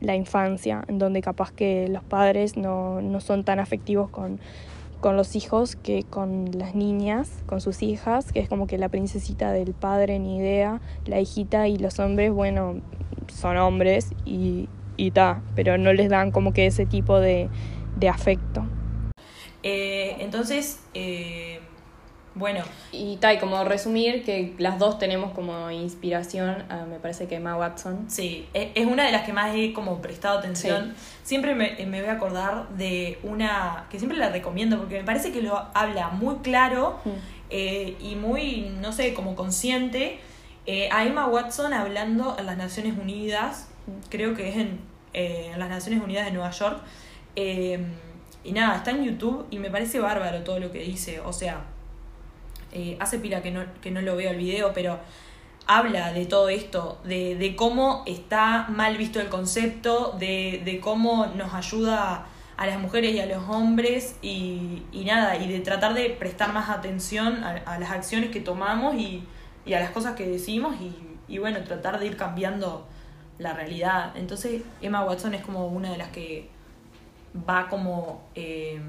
la 0.00 0.16
infancia, 0.16 0.84
en 0.88 0.98
donde 0.98 1.22
capaz 1.22 1.52
que 1.52 1.88
los 1.88 2.02
padres 2.02 2.56
no, 2.56 3.00
no 3.00 3.20
son 3.20 3.44
tan 3.44 3.58
afectivos 3.60 4.10
con 4.10 4.40
con 5.02 5.16
los 5.16 5.34
hijos 5.34 5.74
que 5.74 6.04
con 6.04 6.52
las 6.52 6.76
niñas, 6.76 7.28
con 7.46 7.60
sus 7.60 7.82
hijas, 7.82 8.30
que 8.30 8.38
es 8.38 8.48
como 8.48 8.68
que 8.68 8.78
la 8.78 8.88
princesita 8.88 9.50
del 9.50 9.74
padre 9.74 10.20
ni 10.20 10.38
idea, 10.38 10.80
la 11.06 11.18
hijita 11.18 11.66
y 11.66 11.76
los 11.76 11.98
hombres, 11.98 12.30
bueno, 12.30 12.80
son 13.26 13.56
hombres 13.56 14.12
y, 14.24 14.68
y 14.96 15.10
ta, 15.10 15.42
pero 15.56 15.76
no 15.76 15.92
les 15.92 16.08
dan 16.08 16.30
como 16.30 16.52
que 16.52 16.66
ese 16.66 16.86
tipo 16.86 17.18
de, 17.18 17.48
de 17.96 18.08
afecto. 18.08 18.64
Eh, 19.64 20.18
entonces, 20.20 20.80
eh, 20.94 21.58
Bueno. 22.34 22.64
Y 22.92 23.16
tal, 23.16 23.38
como 23.38 23.62
resumir 23.64 24.24
que 24.24 24.54
las 24.58 24.78
dos 24.78 24.98
tenemos 24.98 25.32
como 25.32 25.70
inspiración, 25.70 26.64
me 26.88 26.98
parece 26.98 27.28
que 27.28 27.36
Emma 27.36 27.56
Watson. 27.56 28.06
Sí, 28.08 28.46
e, 28.54 28.72
es 28.74 28.86
una 28.86 29.04
de 29.04 29.12
las 29.12 29.22
que 29.24 29.32
más 29.32 29.54
he 29.54 29.72
como 29.72 30.00
prestado 30.00 30.38
atención. 30.38 30.94
Siempre 31.22 31.54
me, 31.54 31.76
me, 31.86 32.00
voy 32.00 32.08
a 32.08 32.14
acordar 32.14 32.68
de 32.70 33.18
una 33.22 33.86
que 33.90 33.98
siempre 33.98 34.18
la 34.18 34.30
recomiendo 34.30 34.78
porque 34.78 34.98
me 34.98 35.04
parece 35.04 35.32
que 35.32 35.42
lo 35.42 35.56
habla 35.74 36.08
muy 36.08 36.36
claro 36.36 36.98
mm. 37.04 37.10
eh, 37.50 37.96
y 38.00 38.16
muy, 38.16 38.72
no 38.80 38.92
sé, 38.92 39.14
como 39.14 39.34
consciente. 39.34 40.18
Eh, 40.64 40.88
a 40.92 41.04
Emma 41.04 41.26
Watson 41.26 41.72
hablando 41.72 42.36
en 42.38 42.46
las 42.46 42.56
Naciones 42.56 42.96
Unidas, 42.98 43.68
mm. 43.86 44.08
creo 44.08 44.34
que 44.34 44.48
es 44.48 44.56
en, 44.56 44.80
eh, 45.12 45.50
en 45.52 45.58
las 45.58 45.68
Naciones 45.68 46.02
Unidas 46.02 46.24
de 46.24 46.32
Nueva 46.32 46.50
York. 46.50 46.80
y 48.44 48.52
nada, 48.52 48.76
está 48.76 48.90
en 48.90 49.04
YouTube 49.04 49.46
y 49.50 49.58
me 49.58 49.70
parece 49.70 50.00
bárbaro 50.00 50.42
todo 50.42 50.58
lo 50.58 50.72
que 50.72 50.80
dice. 50.80 51.20
O 51.20 51.32
sea, 51.32 51.64
eh, 52.72 52.96
hace 53.00 53.18
pila 53.18 53.42
que 53.42 53.50
no, 53.50 53.64
que 53.80 53.90
no 53.90 54.00
lo 54.00 54.16
veo 54.16 54.30
el 54.30 54.38
video, 54.38 54.72
pero 54.72 55.00
habla 55.66 56.12
de 56.12 56.26
todo 56.26 56.48
esto, 56.48 57.00
de, 57.04 57.36
de 57.36 57.54
cómo 57.56 58.02
está 58.06 58.66
mal 58.68 58.96
visto 58.96 59.20
el 59.20 59.28
concepto, 59.28 60.16
de, 60.18 60.62
de, 60.64 60.80
cómo 60.80 61.26
nos 61.26 61.54
ayuda 61.54 62.26
a 62.56 62.66
las 62.66 62.80
mujeres 62.80 63.14
y 63.14 63.20
a 63.20 63.26
los 63.26 63.48
hombres 63.48 64.16
y, 64.22 64.82
y 64.92 65.04
nada, 65.04 65.36
y 65.36 65.48
de 65.50 65.60
tratar 65.60 65.94
de 65.94 66.10
prestar 66.10 66.52
más 66.52 66.68
atención 66.68 67.44
a, 67.44 67.78
las 67.78 67.90
acciones 67.90 68.30
que 68.30 68.40
tomamos 68.40 68.96
y, 68.96 69.24
y, 69.64 69.74
a 69.74 69.80
las 69.80 69.90
cosas 69.90 70.14
que 70.14 70.26
decimos 70.26 70.74
y, 70.80 70.92
y, 71.28 71.38
bueno, 71.38 71.62
tratar 71.64 71.98
de 71.98 72.06
ir 72.06 72.16
cambiando 72.16 72.86
la 73.38 73.52
realidad. 73.52 74.12
Entonces 74.16 74.62
Emma 74.80 75.04
Watson 75.04 75.34
es 75.34 75.42
como 75.42 75.66
una 75.66 75.90
de 75.90 75.98
las 75.98 76.08
que 76.10 76.48
va 77.48 77.68
como 77.68 78.22
eh, 78.34 78.80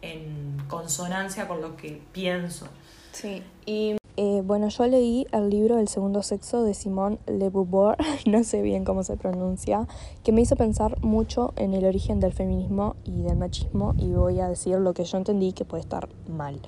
en 0.00 0.62
consonancia 0.68 1.48
con 1.48 1.60
lo 1.60 1.76
que 1.76 2.00
pienso. 2.12 2.68
Sí, 3.12 3.42
y 3.66 3.96
eh, 4.18 4.42
bueno, 4.44 4.68
yo 4.68 4.86
leí 4.86 5.26
el 5.32 5.48
libro 5.48 5.78
El 5.78 5.88
segundo 5.88 6.22
sexo 6.22 6.62
de 6.64 6.74
Simone 6.74 7.18
Le 7.26 7.48
Beauvoir, 7.48 7.96
no 8.26 8.44
sé 8.44 8.60
bien 8.60 8.84
cómo 8.84 9.04
se 9.04 9.16
pronuncia, 9.16 9.86
que 10.22 10.32
me 10.32 10.42
hizo 10.42 10.54
pensar 10.56 11.02
mucho 11.02 11.54
en 11.56 11.72
el 11.72 11.86
origen 11.86 12.20
del 12.20 12.32
feminismo 12.32 12.96
y 13.04 13.22
del 13.22 13.36
machismo 13.36 13.94
y 13.96 14.12
voy 14.12 14.40
a 14.40 14.48
decir 14.48 14.78
lo 14.78 14.92
que 14.92 15.04
yo 15.04 15.16
entendí 15.16 15.52
que 15.52 15.64
puede 15.64 15.82
estar 15.82 16.08
mal. 16.28 16.60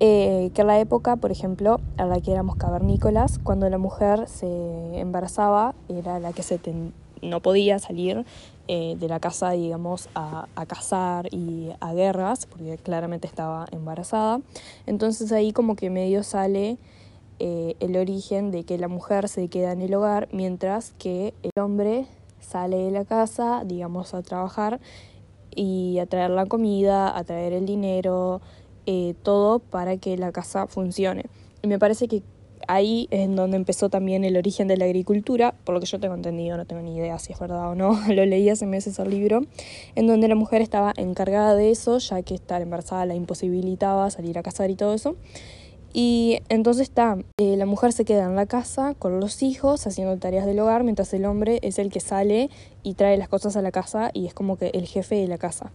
Eh, 0.00 0.50
que 0.54 0.62
en 0.62 0.66
la 0.66 0.78
época, 0.80 1.16
por 1.16 1.30
ejemplo, 1.30 1.80
a 1.96 2.04
la 2.04 2.20
que 2.20 2.32
éramos 2.32 2.56
cavernícolas, 2.56 3.38
cuando 3.38 3.70
la 3.70 3.78
mujer 3.78 4.28
se 4.28 4.98
embarazaba, 4.98 5.74
era 5.88 6.18
la 6.18 6.32
que 6.32 6.42
se 6.42 6.58
no 7.24 7.40
podía 7.40 7.78
salir 7.78 8.24
eh, 8.68 8.96
de 8.98 9.08
la 9.08 9.20
casa, 9.20 9.50
digamos, 9.50 10.08
a, 10.14 10.48
a 10.54 10.66
cazar 10.66 11.28
y 11.32 11.70
a 11.80 11.92
guerras, 11.92 12.46
porque 12.46 12.78
claramente 12.78 13.26
estaba 13.26 13.66
embarazada. 13.72 14.40
Entonces 14.86 15.32
ahí 15.32 15.52
como 15.52 15.76
que 15.76 15.90
medio 15.90 16.22
sale 16.22 16.78
eh, 17.40 17.74
el 17.80 17.96
origen 17.96 18.52
de 18.52 18.62
que 18.62 18.78
la 18.78 18.86
mujer 18.86 19.28
se 19.28 19.48
queda 19.48 19.72
en 19.72 19.82
el 19.82 19.92
hogar, 19.94 20.28
mientras 20.30 20.92
que 20.98 21.34
el 21.42 21.50
hombre 21.60 22.06
sale 22.40 22.76
de 22.76 22.90
la 22.92 23.04
casa, 23.04 23.64
digamos, 23.64 24.14
a 24.14 24.22
trabajar 24.22 24.80
y 25.54 25.98
a 25.98 26.06
traer 26.06 26.30
la 26.30 26.46
comida, 26.46 27.16
a 27.16 27.24
traer 27.24 27.52
el 27.52 27.66
dinero, 27.66 28.40
eh, 28.86 29.14
todo 29.22 29.58
para 29.58 29.96
que 29.96 30.16
la 30.16 30.30
casa 30.30 30.68
funcione. 30.68 31.24
Y 31.62 31.66
me 31.66 31.78
parece 31.78 32.06
que 32.06 32.22
ahí 32.68 33.08
es 33.10 33.34
donde 33.34 33.56
empezó 33.56 33.88
también 33.88 34.24
el 34.24 34.36
origen 34.36 34.68
de 34.68 34.76
la 34.76 34.84
agricultura, 34.84 35.54
por 35.64 35.74
lo 35.74 35.80
que 35.80 35.86
yo 35.86 36.00
tengo 36.00 36.14
entendido, 36.14 36.56
no 36.56 36.64
tengo 36.64 36.82
ni 36.82 36.96
idea 36.96 37.18
si 37.18 37.32
es 37.32 37.38
verdad 37.38 37.70
o 37.70 37.74
no, 37.74 38.00
lo 38.08 38.24
leí 38.24 38.48
hace 38.48 38.66
meses 38.66 38.98
el 38.98 39.10
libro, 39.10 39.42
en 39.94 40.06
donde 40.06 40.28
la 40.28 40.34
mujer 40.34 40.62
estaba 40.62 40.92
encargada 40.96 41.54
de 41.54 41.70
eso, 41.70 41.98
ya 41.98 42.22
que 42.22 42.34
estar 42.34 42.62
embarazada 42.62 43.06
la 43.06 43.14
imposibilitaba 43.14 44.10
salir 44.10 44.38
a 44.38 44.42
cazar 44.42 44.70
y 44.70 44.76
todo 44.76 44.94
eso. 44.94 45.16
Y 45.96 46.40
entonces 46.48 46.88
está, 46.88 47.16
eh, 47.36 47.56
la 47.56 47.66
mujer 47.66 47.92
se 47.92 48.04
queda 48.04 48.24
en 48.24 48.34
la 48.34 48.46
casa 48.46 48.94
con 48.98 49.20
los 49.20 49.44
hijos 49.44 49.86
haciendo 49.86 50.16
tareas 50.18 50.44
del 50.44 50.58
hogar, 50.58 50.82
mientras 50.82 51.14
el 51.14 51.24
hombre 51.24 51.60
es 51.62 51.78
el 51.78 51.90
que 51.90 52.00
sale 52.00 52.50
y 52.82 52.94
trae 52.94 53.16
las 53.16 53.28
cosas 53.28 53.56
a 53.56 53.62
la 53.62 53.70
casa 53.70 54.10
y 54.12 54.26
es 54.26 54.34
como 54.34 54.56
que 54.56 54.70
el 54.74 54.86
jefe 54.86 55.14
de 55.14 55.28
la 55.28 55.38
casa. 55.38 55.72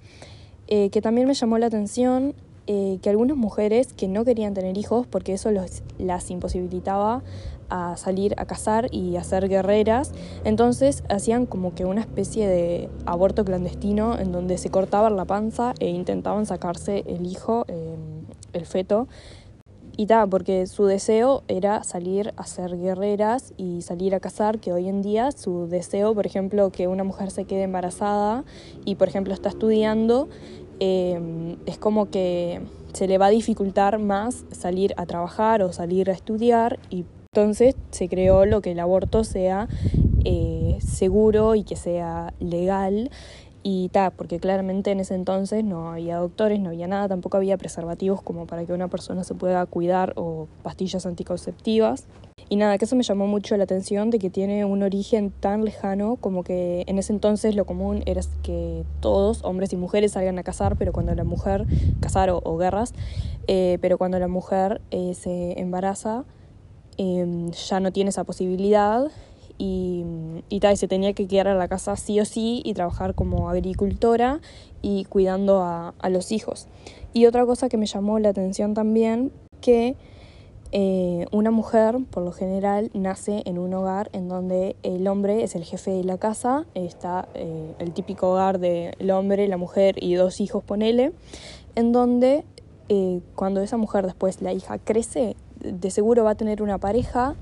Eh, 0.68 0.90
que 0.90 1.02
también 1.02 1.26
me 1.26 1.34
llamó 1.34 1.58
la 1.58 1.68
atención 1.68 2.36
eh, 2.72 3.00
que 3.02 3.10
algunas 3.10 3.36
mujeres 3.36 3.94
que 3.94 4.08
no 4.08 4.24
querían 4.24 4.54
tener 4.54 4.78
hijos 4.78 5.08
porque 5.08 5.34
eso 5.34 5.50
los, 5.50 5.82
las 5.98 6.30
imposibilitaba 6.30 7.24
a 7.68 7.98
salir 7.98 8.36
a 8.38 8.46
cazar 8.46 8.94
y 8.94 9.16
a 9.16 9.24
ser 9.24 9.50
guerreras, 9.50 10.12
entonces 10.44 11.04
hacían 11.10 11.48
como 11.48 11.74
que 11.74 11.86
una 11.86 12.02
especie 12.02 12.48
de 12.48 12.88
aborto 13.08 13.44
clandestino 13.44 14.20
en 14.20 14.32
donde 14.32 14.60
se 14.60 14.70
cortaban 14.70 15.16
la 15.16 15.26
panza 15.26 15.74
e 15.80 15.90
intentaban 15.90 16.46
sacarse 16.46 17.04
el 17.08 17.26
hijo, 17.26 17.66
em, 17.70 18.26
el 18.54 18.68
feto, 18.68 19.08
y 19.98 20.06
tal, 20.06 20.30
porque 20.30 20.66
su 20.66 20.86
deseo 20.86 21.44
era 21.50 21.84
salir 21.84 22.34
a 22.38 22.46
ser 22.46 22.78
guerreras 22.78 23.54
y 23.58 23.82
salir 23.82 24.16
a 24.16 24.22
cazar, 24.22 24.60
que 24.60 24.72
hoy 24.72 24.88
en 24.88 25.02
día 25.02 25.34
su 25.34 25.68
deseo, 25.68 26.16
por 26.16 26.26
ejemplo, 26.26 26.70
que 26.70 26.88
una 26.88 27.04
mujer 27.04 27.32
se 27.32 27.44
quede 27.44 27.64
embarazada 27.64 28.46
y, 28.86 28.96
por 28.96 29.10
ejemplo, 29.10 29.34
está 29.34 29.50
estudiando, 29.50 30.30
Em, 30.80 31.58
es 31.66 31.78
como 31.78 32.10
que 32.10 32.62
se 32.94 33.08
le 33.08 33.18
va 33.18 33.28
a 33.28 33.30
dificultar 33.30 34.00
más 34.00 34.46
salir 34.52 34.94
a 34.98 35.06
trabajar 35.06 35.62
o 35.62 35.74
salir 35.74 36.10
a 36.10 36.14
estudiar 36.14 36.80
y 36.90 37.06
entonces 37.34 37.76
se 37.92 38.10
creó 38.10 38.46
lo 38.46 38.62
que 38.62 38.72
el 38.72 38.80
aborto 38.80 39.24
sea 39.24 39.68
eh, 40.26 40.78
seguro 40.82 41.56
y 41.56 41.64
que 41.64 41.76
sea 41.76 42.34
legal 42.40 43.12
y 43.64 43.90
tal, 43.90 44.12
porque 44.12 44.40
claramente 44.40 44.92
en 44.92 45.00
ese 45.00 45.16
entonces 45.16 45.64
no 45.64 45.92
había 45.92 46.18
doctores, 46.18 46.60
no 46.60 46.70
había 46.70 46.88
nada, 46.88 47.08
tampoco 47.08 47.38
había 47.38 47.58
preservativos 47.58 48.22
como 48.22 48.46
para 48.46 48.66
que 48.66 48.74
una 48.74 48.88
persona 48.88 49.24
se 49.24 49.36
pueda 49.36 49.66
cuidar 49.66 50.14
o 50.16 50.48
pastillas 50.64 51.06
anticonceptivas. 51.06 52.06
Y 52.52 52.56
nada, 52.56 52.80
que 52.80 52.86
eso 52.86 52.96
me 52.96 53.04
llamó 53.04 53.28
mucho 53.28 53.56
la 53.58 53.66
atención 53.66 54.10
de 54.10 54.18
que 54.18 54.32
tiene 54.32 54.66
un 54.66 54.82
origen 54.82 55.30
tan 55.30 55.64
lejano 55.66 56.16
como 56.16 56.44
que 56.44 56.84
en 56.88 56.98
ese 56.98 57.14
entonces 57.14 57.56
lo 57.56 57.66
común 57.66 58.02
era 58.08 58.22
que 58.42 58.86
todos, 59.02 59.44
hombres 59.44 59.72
y 59.74 59.76
mujeres, 59.76 60.14
salgan 60.14 60.40
a 60.40 60.44
cazar, 60.44 60.76
pero 60.76 60.92
cuando 60.92 61.14
la 61.14 61.24
mujer, 61.24 61.68
cazar 62.00 62.32
o, 62.32 62.58
guerras, 62.58 62.94
eh, 63.48 63.78
pero 63.82 64.00
cuando 64.00 64.18
la 64.18 64.28
mujer 64.28 64.82
eh, 64.90 65.14
se 65.14 65.60
embaraza 65.60 66.24
em, 66.98 67.52
ya 67.52 67.80
no 67.80 67.92
tiene 67.92 68.10
esa 68.10 68.24
posibilidad 68.24 69.12
y, 69.60 70.04
y 70.50 70.60
tal, 70.60 70.76
se 70.78 70.88
tenía 70.88 71.14
que 71.14 71.28
quedar 71.28 71.50
a 71.50 71.54
la 71.54 71.68
casa 71.68 71.96
sí 71.96 72.20
o 72.20 72.26
sí 72.26 72.64
y 72.66 72.74
trabajar 72.74 73.14
como 73.14 73.50
agricultora 73.50 74.40
y 74.82 75.06
cuidando 75.06 75.62
a, 75.62 75.94
a 76.00 76.10
los 76.10 76.32
hijos. 76.32 76.68
Y 77.14 77.28
otra 77.28 77.46
cosa 77.46 77.70
que 77.70 77.78
me 77.78 77.86
llamó 77.86 78.18
la 78.18 78.30
atención 78.30 78.74
también, 78.74 79.32
que 79.62 79.96
eh, 80.72 81.26
una 81.32 81.50
mujer, 81.50 81.98
por 82.12 82.24
lo 82.24 82.32
general, 82.32 82.92
nace 82.94 83.42
en 83.46 83.58
un 83.58 83.74
hogar 83.74 84.10
en 84.14 84.30
donde 84.30 84.76
el 84.84 85.08
hombre 85.08 85.44
es 85.44 85.56
el 85.56 85.64
jefe 85.64 85.90
de 85.90 86.04
la 86.04 86.20
casa, 86.20 86.66
está 86.76 87.28
eh, 87.34 87.74
el 87.80 87.92
típico 87.92 88.32
hogar 88.32 88.60
del 88.60 89.10
hombre, 89.12 89.48
la 89.48 89.58
mujer 89.58 89.96
y 90.02 90.14
dos 90.14 90.40
hijos, 90.40 90.64
ponele, 90.64 91.12
en 91.74 91.92
donde 91.92 92.46
eh, 92.88 93.22
cuando 93.36 93.62
esa 93.62 93.78
mujer 93.78 94.06
después, 94.06 94.44
la 94.44 94.54
hija, 94.54 94.78
crece, 94.78 95.36
de 95.60 95.92
seguro 95.92 96.24
va 96.24 96.32
a 96.32 96.36
tener 96.36 96.62
una 96.62 96.78
pareja, 96.78 97.36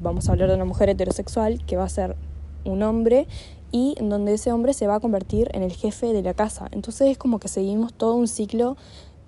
vamos 0.00 0.28
a 0.28 0.32
hablar 0.32 0.48
de 0.48 0.54
una 0.54 0.64
mujer 0.64 0.88
heterosexual, 0.88 1.64
que 1.66 1.76
va 1.76 1.84
a 1.84 1.88
ser 1.88 2.16
un 2.64 2.82
hombre 2.82 3.26
y 3.72 3.94
donde 4.00 4.34
ese 4.34 4.52
hombre 4.52 4.72
se 4.72 4.86
va 4.86 4.96
a 4.96 5.00
convertir 5.00 5.48
en 5.52 5.62
el 5.62 5.72
jefe 5.72 6.12
de 6.12 6.22
la 6.22 6.34
casa. 6.34 6.68
Entonces 6.72 7.08
es 7.08 7.18
como 7.18 7.38
que 7.38 7.48
seguimos 7.48 7.92
todo 7.94 8.14
un 8.14 8.28
ciclo 8.28 8.76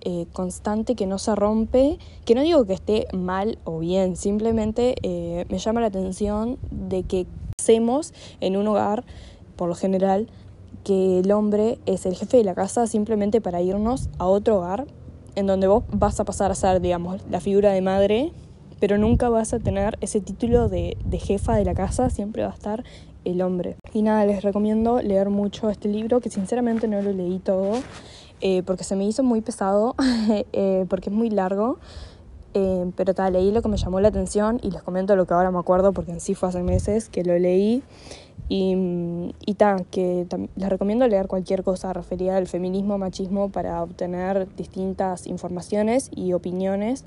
eh, 0.01 0.27
constante 0.33 0.97
que 0.97 1.07
no 1.07 1.19
se 1.19 1.35
rompe, 1.37 1.99
que 2.25 2.35
no 2.35 2.43
digo 2.43 2.65
que 2.65 2.73
esté 2.73 3.07
mal 3.13 3.59
o 3.65 3.79
bien, 3.79 4.17
simplemente 4.17 4.97
eh, 5.03 5.47
me 5.49 5.59
llama 5.59 5.81
la 5.81 5.87
atención 5.87 6.59
de 6.71 7.05
que 7.05 7.27
hacemos 7.59 8.13
en 8.41 8.57
un 8.57 8.67
hogar, 8.67 9.05
por 9.55 9.69
lo 9.69 9.77
general, 9.77 10.29
que 10.83 11.21
el 11.21 11.31
hombre 11.31 11.79
es 11.87 12.05
el 12.07 12.17
jefe 12.17 12.39
de 12.39 12.45
la 12.45 12.57
casa 12.57 12.89
simplemente 12.89 13.41
para 13.41 13.63
irnos 13.63 14.09
a 14.19 14.27
otro 14.27 14.59
hogar 14.59 14.87
en 15.35 15.47
donde 15.47 15.67
vos 15.67 15.85
vas 15.93 16.21
a 16.21 16.25
pasar 16.25 16.51
a 16.51 16.55
ser, 16.55 16.81
digamos, 16.81 17.21
la 17.31 17.41
figura 17.41 17.73
de 17.73 17.81
madre, 17.81 18.33
pero 18.81 18.99
nunca 18.99 19.29
vas 19.29 19.53
a 19.55 19.59
tener 19.59 19.97
ese 20.01 20.21
título 20.21 20.69
de, 20.69 20.97
de 21.05 21.19
jefa 21.19 21.57
de 21.57 21.65
la 21.65 21.75
casa, 21.75 22.11
siempre 22.11 22.43
va 22.43 22.51
a 22.51 22.55
estar 22.55 22.85
el 23.25 23.43
hombre. 23.43 23.77
Y 23.93 24.03
nada, 24.03 24.25
les 24.27 24.43
recomiendo 24.43 25.01
leer 25.01 25.31
mucho 25.31 25.71
este 25.71 25.89
libro, 25.89 26.21
que 26.21 26.31
sinceramente 26.31 26.89
no 26.89 27.01
lo 27.03 27.13
leí 27.13 27.39
todo. 27.39 27.75
Eh, 28.45 28.65
porque 28.65 28.83
se 28.83 28.97
me 28.97 29.05
hizo 29.05 29.23
muy 29.23 29.41
pesado, 29.41 29.95
eh, 30.53 30.85
porque 30.89 31.11
es 31.11 31.17
muy 31.17 31.31
largo. 31.31 31.79
Eh, 32.55 32.91
pero 32.97 33.15
tal, 33.15 33.33
leí 33.33 33.51
lo 33.53 33.63
que 33.63 33.69
me 33.69 33.77
llamó 33.77 34.01
la 34.01 34.09
atención 34.09 34.61
y 34.63 34.73
les 34.73 34.83
comento 34.83 35.17
lo 35.17 35.27
que 35.27 35.33
ahora 35.33 35.51
me 35.51 35.59
acuerdo, 35.59 35.93
porque 35.93 36.11
en 36.11 36.21
sí 36.21 36.35
fue 36.35 36.49
hace 36.49 36.63
meses 36.63 37.09
que 37.09 37.25
lo 37.25 37.39
leí. 37.39 37.83
Y, 38.49 39.35
y 39.47 39.55
tal, 39.55 39.87
que 39.87 40.27
les 40.57 40.69
recomiendo 40.69 41.07
leer 41.07 41.27
cualquier 41.27 41.63
cosa 41.63 41.93
referida 41.93 42.37
al 42.37 42.47
feminismo, 42.47 42.99
machismo, 42.99 43.51
para 43.51 43.83
obtener 43.83 44.55
distintas 44.57 45.27
informaciones 45.27 46.11
y 46.15 46.33
opiniones. 46.33 47.05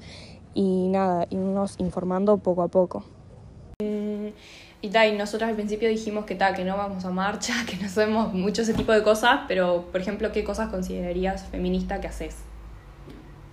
Y 0.54 0.88
nada, 0.88 1.28
irnos 1.30 1.76
informando 1.80 2.38
poco 2.38 2.64
a 2.64 2.68
poco. 2.70 3.04
Mm, 3.84 4.30
y 4.82 4.90
tal, 4.90 5.14
y 5.14 5.18
nosotros 5.18 5.50
al 5.50 5.56
principio 5.56 5.90
dijimos 5.90 6.26
que 6.26 6.36
tal, 6.36 6.56
que 6.56 6.64
no 6.64 6.78
vamos 6.78 7.06
a 7.06 7.12
marcha, 7.12 7.54
que 7.70 7.76
no 7.78 7.90
sabemos 7.90 8.34
mucho 8.34 8.62
ese 8.62 8.74
tipo 8.74 8.92
de 8.92 9.04
cosas, 9.04 9.42
pero 9.48 9.86
por 9.92 10.02
ejemplo, 10.02 10.32
¿qué 10.32 10.44
cosas 10.44 10.70
considerarías 10.70 11.44
feminista 11.46 12.00
que 12.00 12.08
haces? 12.08 12.38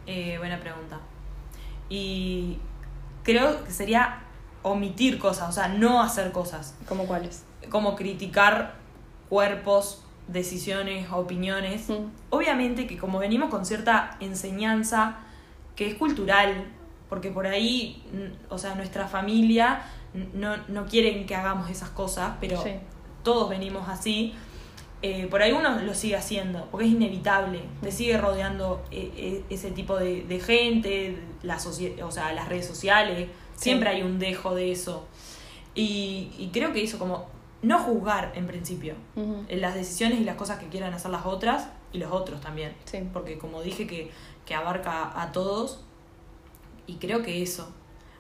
Eh, 0.07 0.37
buena 0.39 0.61
pregunta. 0.61 1.01
Y 1.89 2.59
creo 3.23 3.65
que 3.65 3.71
sería 3.71 4.21
omitir 4.63 5.19
cosas, 5.19 5.49
o 5.49 5.53
sea, 5.53 5.69
no 5.69 6.03
hacer 6.03 6.33
cosas. 6.33 6.75
¿Cómo 6.89 7.07
cuáles? 7.07 7.45
Como 7.71 7.97
criticar 7.97 8.75
cuerpos, 9.29 10.03
decisiones, 10.29 11.11
opiniones. 11.11 11.89
Mm. 11.89 12.07
Obviamente 12.31 12.87
que 12.87 12.97
como 12.97 13.19
venimos 13.19 13.51
con 13.51 13.65
cierta 13.67 14.17
enseñanza 14.21 15.17
que 15.77 15.87
es 15.89 15.95
cultural, 15.95 16.67
porque 17.09 17.31
por 17.31 17.47
ahí, 17.47 18.03
o 18.49 18.59
sea, 18.59 18.75
nuestra 18.75 19.09
familia 19.09 19.83
no, 20.35 20.57
no 20.69 20.87
quieren 20.87 21.27
que 21.27 21.35
hagamos 21.35 21.71
esas 21.71 21.91
cosas, 21.91 22.35
pero 22.41 22.63
Sí. 22.63 22.71
todos 23.23 23.49
venimos 23.49 23.89
así. 23.89 24.35
eh, 25.05 25.27
por 25.27 25.43
ahí 25.43 25.51
uno 25.51 25.81
lo 25.81 25.95
sigue 25.95 26.15
haciendo, 26.15 26.69
porque 26.71 26.87
es 26.87 26.93
inevitable, 26.93 27.61
te 27.83 27.91
sigue 27.91 28.17
rodeando 28.19 28.85
eh, 28.93 29.11
eh, 29.17 29.45
ese 29.51 29.73
tipo 29.73 29.97
de, 29.97 30.23
de 30.23 30.39
gente, 30.39 31.19
la 31.43 31.57
o 31.57 32.11
sea, 32.13 32.33
las 32.33 32.49
redes 32.49 32.67
sociales, 32.69 33.29
siempre 33.57 33.91
Sí. 33.91 33.97
hay 33.97 34.03
un 34.05 34.21
dejo 34.21 34.55
de 34.55 34.71
eso. 34.71 35.09
Y, 35.75 36.31
y 36.39 36.51
creo 36.53 36.73
que 36.73 36.85
eso, 36.85 37.01
como 37.01 37.27
no 37.63 37.79
juzgar 37.79 38.33
en 38.35 38.47
principio 38.47 38.95
en 39.17 39.61
las 39.61 39.75
decisiones 39.75 40.21
y 40.21 40.25
las 40.25 40.37
cosas 40.37 40.59
que 40.59 40.67
quieran 40.69 40.93
hacer 40.93 41.11
las 41.13 41.25
otras 41.25 41.69
y 41.93 41.99
los 41.99 42.11
otros 42.13 42.41
también. 42.41 42.75
Sí. 42.85 42.99
Porque 43.13 43.39
como 43.39 43.63
dije 43.63 43.87
que, 43.87 44.11
que 44.45 44.55
abarca 44.55 45.21
a 45.21 45.31
todos, 45.33 45.81
y 46.87 46.97
creo 46.97 47.23
que 47.23 47.43
eso, 47.43 47.73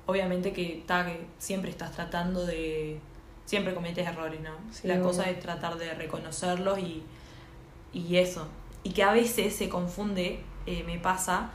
obviamente 0.06 0.52
que, 0.52 0.78
está 0.78 1.04
que 1.04 1.26
siempre 1.38 1.70
estás 1.70 1.92
tratando 1.92 2.46
de... 2.46 3.00
Siempre 3.44 3.74
cometes 3.74 4.06
errores, 4.06 4.40
¿no? 4.40 4.52
Sí, 4.70 4.86
La 4.86 5.00
cosa 5.00 5.28
es 5.28 5.40
tratar 5.40 5.76
de 5.76 5.92
reconocerlos 5.94 6.78
y, 6.78 7.02
y 7.92 8.16
eso. 8.16 8.46
Y 8.84 8.90
que 8.90 9.02
a 9.02 9.12
veces 9.12 9.56
se 9.56 9.68
confunde, 9.68 10.40
eh, 10.64 10.84
me 10.86 10.98
pasa, 11.00 11.50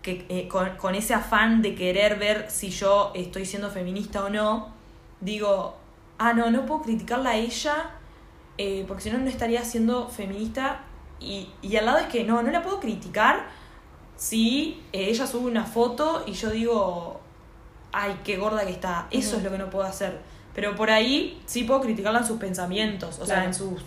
que 0.00 0.24
eh, 0.30 0.48
con, 0.48 0.76
con 0.76 0.94
ese 0.94 1.12
afán 1.12 1.60
de 1.60 1.74
querer 1.74 2.18
ver 2.18 2.50
si 2.50 2.70
yo 2.70 3.12
estoy 3.14 3.44
siendo 3.44 3.70
feminista 3.70 4.24
o 4.24 4.30
no, 4.30 4.72
digo, 5.20 5.76
ah, 6.18 6.32
no, 6.32 6.50
no 6.50 6.66
puedo 6.66 6.82
criticarla 6.82 7.30
a 7.30 7.36
ella 7.36 7.90
eh, 8.58 8.84
porque 8.86 9.04
si 9.04 9.10
no, 9.10 9.18
no 9.18 9.28
estaría 9.28 9.64
siendo 9.64 10.08
feminista. 10.08 10.80
Y, 11.20 11.48
y 11.62 11.76
al 11.76 11.86
lado 11.86 11.98
es 11.98 12.06
que 12.06 12.24
no, 12.24 12.42
no 12.42 12.50
la 12.50 12.62
puedo 12.62 12.80
criticar 12.80 13.46
si 14.16 14.82
eh, 14.92 15.08
ella 15.08 15.26
sube 15.26 15.46
una 15.48 15.64
foto 15.64 16.24
y 16.26 16.32
yo 16.32 16.50
digo, 16.50 17.20
ay, 17.92 18.20
qué 18.24 18.36
gorda 18.36 18.64
que 18.64 18.72
está. 18.72 19.06
Eso 19.10 19.36
es 19.36 19.44
lo 19.44 19.50
que 19.50 19.58
no 19.58 19.70
puedo 19.70 19.84
hacer. 19.84 20.20
Pero 20.54 20.74
por 20.74 20.90
ahí 20.90 21.40
sí 21.46 21.64
puedo 21.64 21.80
criticarla 21.80 22.18
en 22.20 22.26
sus 22.26 22.38
pensamientos, 22.38 23.20
o 23.20 23.26
sea, 23.26 23.44
en 23.44 23.54
sus 23.54 23.80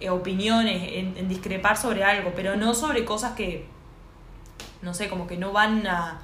eh, 0.00 0.10
opiniones, 0.10 0.92
en, 0.92 1.16
en 1.16 1.28
discrepar 1.28 1.76
sobre 1.76 2.04
algo, 2.04 2.32
pero 2.36 2.54
no 2.54 2.72
sobre 2.72 3.04
cosas 3.04 3.32
que, 3.32 3.66
no 4.80 4.94
sé, 4.94 5.08
como 5.08 5.26
que 5.26 5.36
no 5.36 5.52
van 5.52 5.84
a 5.88 6.22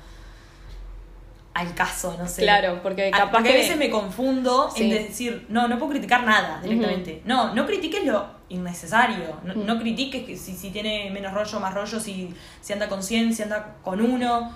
al 1.54 1.74
caso, 1.74 2.16
no 2.18 2.28
sé. 2.28 2.42
Claro, 2.42 2.80
porque 2.82 3.08
A- 3.08 3.10
capaz 3.10 3.32
porque 3.32 3.50
a 3.50 3.54
veces 3.54 3.76
me 3.76 3.90
confundo 3.90 4.70
Sí. 4.74 4.84
en 4.84 4.90
decir, 4.90 5.46
no, 5.48 5.66
no 5.68 5.78
puedo 5.78 5.92
criticar 5.92 6.24
nada 6.24 6.60
directamente. 6.62 7.22
No, 7.24 7.54
no 7.54 7.66
critiques 7.66 8.04
lo 8.06 8.24
innecesario. 8.48 9.36
No, 9.44 9.54
no 9.54 9.78
critiques 9.78 10.24
que 10.24 10.36
si, 10.36 10.54
si 10.54 10.70
tiene 10.70 11.10
menos 11.10 11.32
rollo, 11.32 11.58
más 11.60 11.74
rollo, 11.74 11.98
si, 11.98 12.32
si 12.60 12.72
anda 12.72 12.88
con 12.88 13.02
100, 13.02 13.34
si 13.34 13.42
anda 13.42 13.76
con 13.82 14.00
uno 14.00 14.52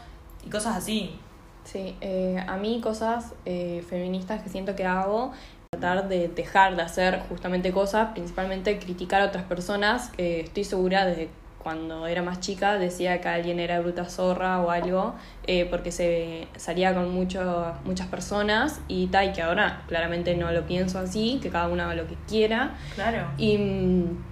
y 0.46 0.50
cosas 0.50 0.76
así. 0.76 1.18
Sí, 1.64 1.96
eh, 2.00 2.42
a 2.46 2.56
mí 2.56 2.80
cosas 2.82 3.32
eh, 3.46 3.82
feministas 3.88 4.42
que 4.42 4.48
siento 4.50 4.76
que 4.76 4.84
hago, 4.84 5.32
tratar 5.70 6.08
de 6.08 6.28
dejar 6.28 6.76
de 6.76 6.82
hacer 6.82 7.20
justamente 7.28 7.72
cosas, 7.72 8.10
principalmente 8.12 8.78
criticar 8.78 9.22
a 9.22 9.26
otras 9.26 9.44
personas, 9.44 10.10
que 10.10 10.40
estoy 10.40 10.62
segura 10.64 11.06
desde 11.06 11.28
cuando 11.64 12.06
era 12.06 12.22
más 12.22 12.40
chica 12.40 12.74
decía 12.78 13.22
que 13.22 13.28
alguien 13.28 13.58
era 13.58 13.80
bruta 13.80 14.04
zorra 14.04 14.60
o 14.60 14.70
algo, 14.70 15.14
eh, 15.46 15.66
porque 15.70 15.90
se 15.90 16.46
salía 16.56 16.94
con 16.94 17.12
mucho, 17.12 17.72
muchas 17.84 18.06
personas 18.06 18.80
y 18.86 19.06
tal, 19.06 19.30
y 19.30 19.32
que 19.32 19.42
ahora 19.42 19.82
claramente 19.88 20.36
no 20.36 20.52
lo 20.52 20.66
pienso 20.66 20.98
así, 20.98 21.40
que 21.42 21.48
cada 21.48 21.68
uno 21.68 21.82
haga 21.84 21.94
lo 21.94 22.06
que 22.06 22.16
quiera. 22.28 22.74
Claro. 22.94 23.28
Y, 23.38 23.56
mm, 23.56 24.24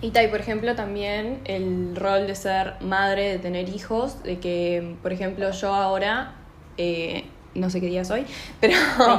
y 0.00 0.10
tal, 0.10 0.30
por 0.30 0.40
ejemplo, 0.40 0.74
también 0.74 1.40
el 1.44 1.94
rol 1.94 2.26
de 2.26 2.34
ser 2.34 2.74
madre, 2.80 3.32
de 3.32 3.38
tener 3.38 3.68
hijos, 3.68 4.22
de 4.22 4.38
que, 4.38 4.96
por 5.02 5.12
ejemplo, 5.12 5.50
yo 5.50 5.74
ahora, 5.74 6.32
eh, 6.78 7.26
no 7.54 7.68
sé 7.68 7.82
qué 7.82 7.88
día 7.88 8.04
soy, 8.06 8.24
pero, 8.60 8.74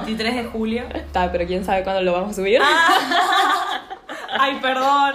23 0.06 0.36
de 0.36 0.44
julio. 0.46 0.84
ta, 1.12 1.32
pero 1.32 1.46
quién 1.46 1.64
sabe 1.64 1.84
cuándo 1.84 2.02
lo 2.02 2.14
vamos 2.14 2.32
a 2.32 2.34
subir. 2.34 2.62
Ay, 4.40 4.58
perdón. 4.62 5.14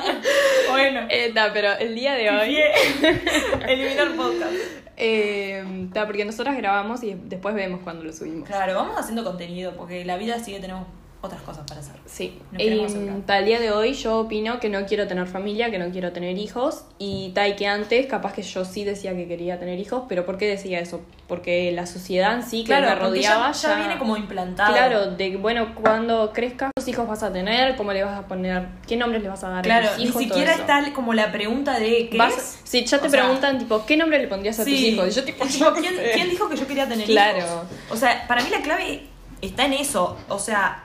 Bueno. 0.71 1.07
Eh, 1.09 1.33
pero 1.53 1.73
el 1.79 1.95
día 1.95 2.15
de 2.15 2.31
hoy, 2.31 2.59
Eliminar 3.69 4.15
podcast. 4.17 4.53
eh, 4.97 5.89
ta, 5.93 6.07
porque 6.07 6.25
nosotras 6.25 6.57
grabamos 6.57 7.03
y 7.03 7.15
después 7.15 7.55
vemos 7.55 7.81
cuándo 7.83 8.05
lo 8.05 8.13
subimos. 8.13 8.49
Claro, 8.49 8.75
vamos 8.75 8.99
haciendo 8.99 9.25
contenido 9.25 9.75
porque 9.77 10.05
la 10.05 10.17
vida 10.17 10.39
sigue 10.39 10.61
tenemos 10.61 10.87
otras 11.25 11.43
cosas 11.43 11.65
para 11.67 11.81
hacer. 11.81 11.95
Sí, 12.07 12.39
queremos 12.57 12.93
y, 12.93 12.97
acercar. 12.97 13.17
tal 13.27 13.45
día 13.47 13.59
de 13.61 13.71
hoy 13.73 13.95
yo 13.95 14.19
opino 14.21 14.61
que 14.61 14.69
no 14.69 14.85
quiero 14.87 15.07
tener 15.09 15.27
familia, 15.27 15.71
que 15.71 15.79
no 15.79 15.91
quiero 15.91 16.13
tener 16.13 16.37
hijos 16.39 16.85
y 16.99 17.31
tal 17.35 17.57
que 17.57 17.67
antes 17.67 18.07
capaz 18.07 18.33
que 18.35 18.43
yo 18.43 18.65
sí 18.65 18.85
decía 18.85 19.15
que 19.17 19.27
quería 19.27 19.59
tener 19.59 19.79
hijos, 19.79 20.05
pero 20.09 20.25
¿por 20.27 20.39
qué 20.39 20.47
decía 20.47 20.81
eso? 20.81 21.01
Porque 21.29 21.73
la 21.73 21.87
sociedad 21.87 22.35
en 22.35 22.43
sí 22.43 22.61
que 22.61 22.67
Claro, 22.67 22.89
me 22.89 22.95
rodeaba 22.97 23.53
ya, 23.53 23.69
ya 23.69 23.77
viene 23.77 23.99
como 23.99 24.17
implantado. 24.17 24.73
Claro, 24.73 25.11
de 25.13 25.37
bueno, 25.37 25.75
cuando 25.75 26.33
crezcas, 26.33 26.71
¿cuántos 26.77 26.89
hijos 26.89 27.09
vas 27.09 27.23
a 27.23 27.33
tener? 27.33 27.77
¿Cómo 27.77 27.93
le 27.93 28.05
vas 28.05 28.19
a 28.19 28.29
poner? 28.29 28.67
¿Qué 28.87 28.97
nombres 28.97 29.23
le 29.23 29.29
vas 29.31 29.43
a 29.45 29.49
dar 29.49 29.65
Claro, 29.65 29.89
a 29.89 29.97
tus 29.97 30.05
ni 30.05 30.13
siquiera 30.13 30.53
está 30.55 30.93
como 30.95 31.15
la 31.15 31.33
pregunta 31.33 31.79
de 31.79 32.09
¿qué 32.11 32.19
Vas- 32.19 32.37
es? 32.37 32.61
Sí, 32.65 32.85
ya 32.85 33.01
te 33.01 33.07
O 33.07 33.11
sea, 33.11 33.23
preguntan, 33.23 33.59
tipo, 33.59 33.87
¿qué 33.87 33.97
nombre 33.97 34.19
le 34.19 34.29
pondrías 34.29 34.59
a 34.61 34.65
tus 34.65 34.73
hijos? 34.73 35.15
Yo, 35.15 35.25
tipo, 35.25 35.45
¿quién, 35.81 35.95
quién 36.15 36.29
dijo 36.31 36.49
que 36.49 36.57
yo 36.57 36.67
quería 36.67 36.87
tener 36.89 37.07
Claro. 37.07 37.39
hijos? 37.39 37.67
O 37.91 37.97
sea, 37.97 38.27
para 38.29 38.43
mí 38.43 38.51
la 38.51 38.61
clave 38.61 39.03
está 39.41 39.65
en 39.67 39.75
eso. 39.75 40.17
O 40.29 40.39
sea, 40.39 40.84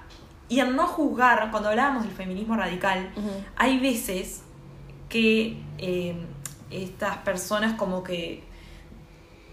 y 0.49 0.59
en 0.59 0.75
no 0.75 0.87
juzgar, 0.87 1.49
cuando 1.51 1.69
hablábamos 1.69 2.03
del 2.03 2.11
feminismo 2.11 2.55
radical, 2.55 3.11
hay 3.55 3.79
veces 3.79 4.41
que 5.07 5.57
eh, 5.77 6.15
estas 6.71 7.17
personas 7.17 7.73
como 7.73 8.03
que 8.03 8.43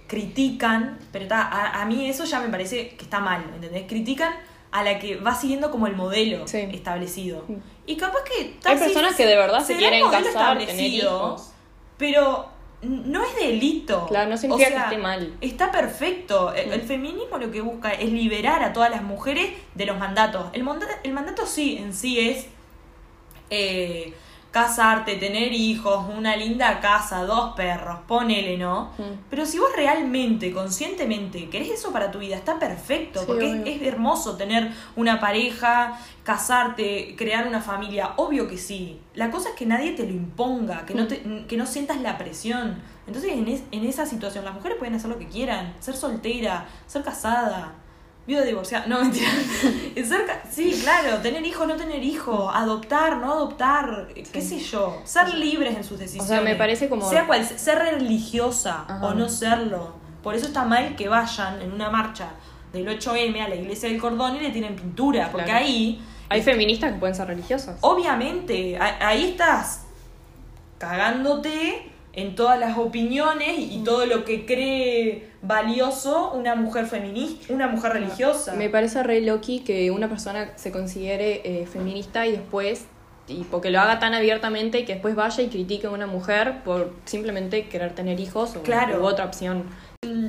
critican, 0.06 0.98
pero 1.12 1.26
ta, 1.26 1.42
a, 1.42 1.82
a 1.82 1.84
mí 1.86 2.08
eso 2.08 2.24
ya 2.24 2.40
me 2.40 2.48
parece 2.48 2.90
que 2.90 3.04
está 3.04 3.20
mal, 3.20 3.44
¿entendés? 3.54 3.84
Critican 3.88 4.32
a 4.70 4.82
la 4.82 4.98
que 4.98 5.16
va 5.16 5.34
siguiendo 5.34 5.70
como 5.70 5.86
el 5.86 5.96
modelo 5.96 6.46
Sí. 6.46 6.58
establecido. 6.72 7.44
Y 7.86 7.96
capaz 7.96 8.20
que... 8.24 8.56
ta, 8.62 8.70
Hay 8.70 8.78
personas 8.78 9.14
que 9.14 9.26
de 9.26 9.36
verdad 9.36 9.64
se 9.64 9.76
quieren 9.76 10.08
casar, 10.10 10.58
tener 10.58 10.80
hijos. 10.80 11.52
Pero 11.98 12.46
no 12.82 13.24
es 13.24 13.34
delito. 13.36 14.06
Claro, 14.06 14.28
no 14.30 14.36
significa 14.36 14.68
que 14.70 14.76
esté 14.76 14.98
mal. 14.98 15.34
Está 15.40 15.70
perfecto. 15.72 16.52
El, 16.54 16.68
Mm. 16.68 16.72
el 16.72 16.82
feminismo 16.82 17.38
lo 17.38 17.50
que 17.50 17.60
busca 17.60 17.90
es 17.92 18.12
liberar 18.12 18.62
a 18.62 18.72
todas 18.72 18.90
las 18.90 19.02
mujeres 19.02 19.50
de 19.74 19.86
los 19.86 19.98
mandatos. 19.98 20.46
El, 20.52 20.62
manda- 20.62 20.86
el 21.02 21.12
mandato 21.12 21.46
sí, 21.46 21.78
en 21.78 21.92
sí 21.94 22.20
es 22.20 22.46
eh, 23.50 24.12
casarte, 24.50 25.16
tener 25.16 25.52
hijos, 25.52 26.06
una 26.16 26.34
linda 26.34 26.80
casa, 26.80 27.24
dos 27.24 27.54
perros, 27.54 27.98
ponele, 28.08 28.56
¿no? 28.56 28.90
Mm. 28.96 29.28
Pero 29.28 29.44
si 29.44 29.58
vos 29.58 29.68
realmente, 29.76 30.50
conscientemente, 30.52 31.50
querés 31.50 31.70
eso 31.70 31.92
para 31.92 32.10
tu 32.10 32.20
vida, 32.20 32.36
está 32.36 32.58
perfecto, 32.58 33.20
Sí, 33.20 33.24
porque 33.26 33.50
es, 33.52 33.80
es 33.82 33.82
hermoso 33.86 34.36
tener 34.36 34.72
una 34.96 35.20
pareja, 35.20 35.98
casarte, 36.24 37.14
crear 37.16 37.46
una 37.46 37.60
familia, 37.60 38.12
obvio 38.16 38.48
que 38.48 38.56
sí. 38.56 39.00
La 39.14 39.30
cosa 39.30 39.50
es 39.50 39.54
que 39.56 39.66
nadie 39.66 39.92
te 39.92 40.04
lo 40.04 40.10
imponga, 40.12 40.86
que, 40.86 40.94
no, 40.94 41.06
te, 41.06 41.22
que 41.46 41.56
no 41.56 41.66
sientas 41.66 42.00
la 42.00 42.16
presión. 42.16 42.80
Entonces, 43.06 43.32
en, 43.32 43.48
es- 43.48 43.62
en 43.72 43.84
esa 43.84 44.06
situación, 44.06 44.44
las 44.44 44.54
mujeres 44.54 44.78
pueden 44.78 44.94
hacer 44.94 45.10
lo 45.10 45.18
que 45.18 45.28
quieran, 45.28 45.74
ser 45.80 45.96
soltera, 45.96 46.66
ser 46.86 47.02
casada. 47.02 47.74
Viuda 48.26 48.42
divorciada, 48.42 48.86
no 48.86 49.00
mentira. 49.02 49.28
Ser 49.94 50.26
ca- 50.26 50.42
sí, 50.50 50.78
claro, 50.82 51.18
tener 51.18 51.44
hijos, 51.46 51.66
no 51.68 51.76
tener 51.76 52.02
hijos, 52.02 52.50
adoptar, 52.52 53.18
no 53.18 53.32
adoptar, 53.32 54.08
qué 54.32 54.40
sé 54.42 54.58
yo, 54.58 55.00
ser 55.04 55.32
libres 55.34 55.76
en 55.76 55.84
sus 55.84 55.98
decisiones. 55.98 56.42
me 56.42 56.56
parece 56.56 56.88
como- 56.88 57.08
Sea 57.08 57.26
cual 57.26 57.44
sea, 57.46 57.56
ser 57.58 57.78
religiosa 57.78 58.84
Ajá. 58.88 59.06
o 59.06 59.14
no 59.14 59.28
serlo. 59.28 59.94
Por 60.24 60.34
eso 60.34 60.46
está 60.46 60.64
mal 60.64 60.96
que 60.96 61.08
vayan 61.08 61.62
en 61.62 61.70
una 61.72 61.88
marcha 61.88 62.30
del 62.72 62.88
8M 62.88 63.40
a 63.44 63.48
la 63.48 63.54
iglesia 63.54 63.88
del 63.88 64.00
cordón 64.00 64.34
y 64.36 64.40
le 64.40 64.50
tienen 64.50 64.74
pintura, 64.74 65.30
porque 65.30 65.46
Claro. 65.46 65.64
ahí, 65.64 66.02
Hay 66.28 66.42
feministas 66.42 66.92
que 66.92 66.98
pueden 66.98 67.14
ser 67.14 67.28
religiosas. 67.28 67.78
obviamente, 67.82 68.76
ahí 68.78 69.30
estás 69.30 69.82
cagándote 70.78 71.90
en 72.12 72.34
todas 72.34 72.58
las 72.58 72.76
opiniones 72.78 73.58
y 73.58 73.82
todo 73.84 74.06
lo 74.06 74.24
que 74.24 74.46
cree 74.46 75.30
valioso 75.46 76.32
una 76.32 76.54
mujer 76.54 76.86
feminista, 76.86 77.52
una 77.52 77.68
mujer 77.68 77.92
religiosa. 77.92 78.54
Me 78.54 78.68
parece 78.68 79.02
re 79.02 79.20
loki 79.20 79.60
que 79.60 79.90
una 79.90 80.08
persona 80.08 80.50
se 80.56 80.72
considere 80.72 81.40
eh, 81.44 81.66
feminista 81.66 82.26
y 82.26 82.32
después, 82.32 82.84
y 83.28 83.44
porque 83.44 83.70
lo 83.70 83.80
haga 83.80 83.98
tan 83.98 84.14
abiertamente, 84.14 84.84
que 84.84 84.94
después 84.94 85.14
vaya 85.14 85.42
y 85.42 85.48
critique 85.48 85.86
a 85.86 85.90
una 85.90 86.06
mujer 86.06 86.62
por 86.64 86.92
simplemente 87.04 87.66
querer 87.68 87.94
tener 87.94 88.20
hijos 88.20 88.56
o 88.56 88.62
Claro. 88.62 89.00
u 89.02 89.04
otra 89.06 89.24
opción. 89.24 89.64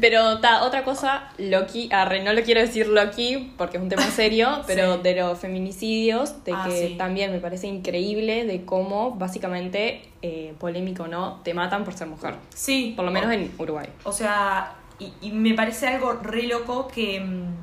Pero 0.01 0.39
ta, 0.39 0.63
otra 0.63 0.83
cosa, 0.83 1.29
Loki, 1.37 1.89
arre, 1.91 2.23
no 2.23 2.33
lo 2.33 2.41
quiero 2.41 2.61
decir 2.61 2.87
Loki 2.87 3.53
porque 3.57 3.77
es 3.77 3.83
un 3.83 3.89
tema 3.89 4.03
serio, 4.03 4.61
pero 4.67 4.95
Sí. 4.95 5.01
de 5.03 5.15
los 5.15 5.37
feminicidios, 5.37 6.43
de 6.45 6.53
Ah, 6.53 6.65
que 6.67 6.87
sí. 6.89 6.95
también 6.97 7.31
me 7.31 7.39
parece 7.39 7.67
increíble 7.67 8.45
de 8.45 8.65
cómo 8.65 9.11
básicamente, 9.11 10.01
eh, 10.23 10.55
polémico 10.57 11.03
o 11.03 11.07
no, 11.07 11.41
te 11.43 11.53
matan 11.53 11.83
por 11.83 11.93
ser 11.93 12.07
mujer. 12.07 12.35
Sí. 12.55 12.93
Por 12.95 13.05
lo 13.05 13.11
menos 13.11 13.31
en 13.31 13.51
Uruguay. 13.59 13.87
O 14.03 14.11
sea, 14.11 14.73
y, 14.99 15.13
y 15.21 15.31
me 15.31 15.53
parece 15.53 15.87
algo 15.87 16.13
re 16.13 16.43
loco 16.43 16.87
que... 16.87 17.19
mm, 17.19 17.53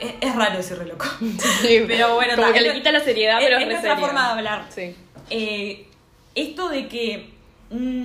Es, 0.00 0.14
es 0.20 0.34
raro 0.36 0.56
decir 0.56 0.78
re 0.78 0.86
loco. 0.86 1.04
Pero 1.86 2.14
bueno, 2.14 2.34
como 2.36 2.52
que 2.52 2.60
le 2.60 2.72
quita 2.72 2.90
la 2.92 3.00
seriedad, 3.00 3.38
pero 3.38 3.56
es 3.56 3.62
es, 3.62 3.68
nuestra 3.68 3.90
serio. 3.94 4.06
forma 4.06 4.24
de 4.26 4.30
hablar. 4.32 4.66
Sí. 4.70 4.96
Eh, 5.30 5.86
esto 6.34 6.68
de 6.68 6.88
que 6.88 7.34
mm, 7.70 8.04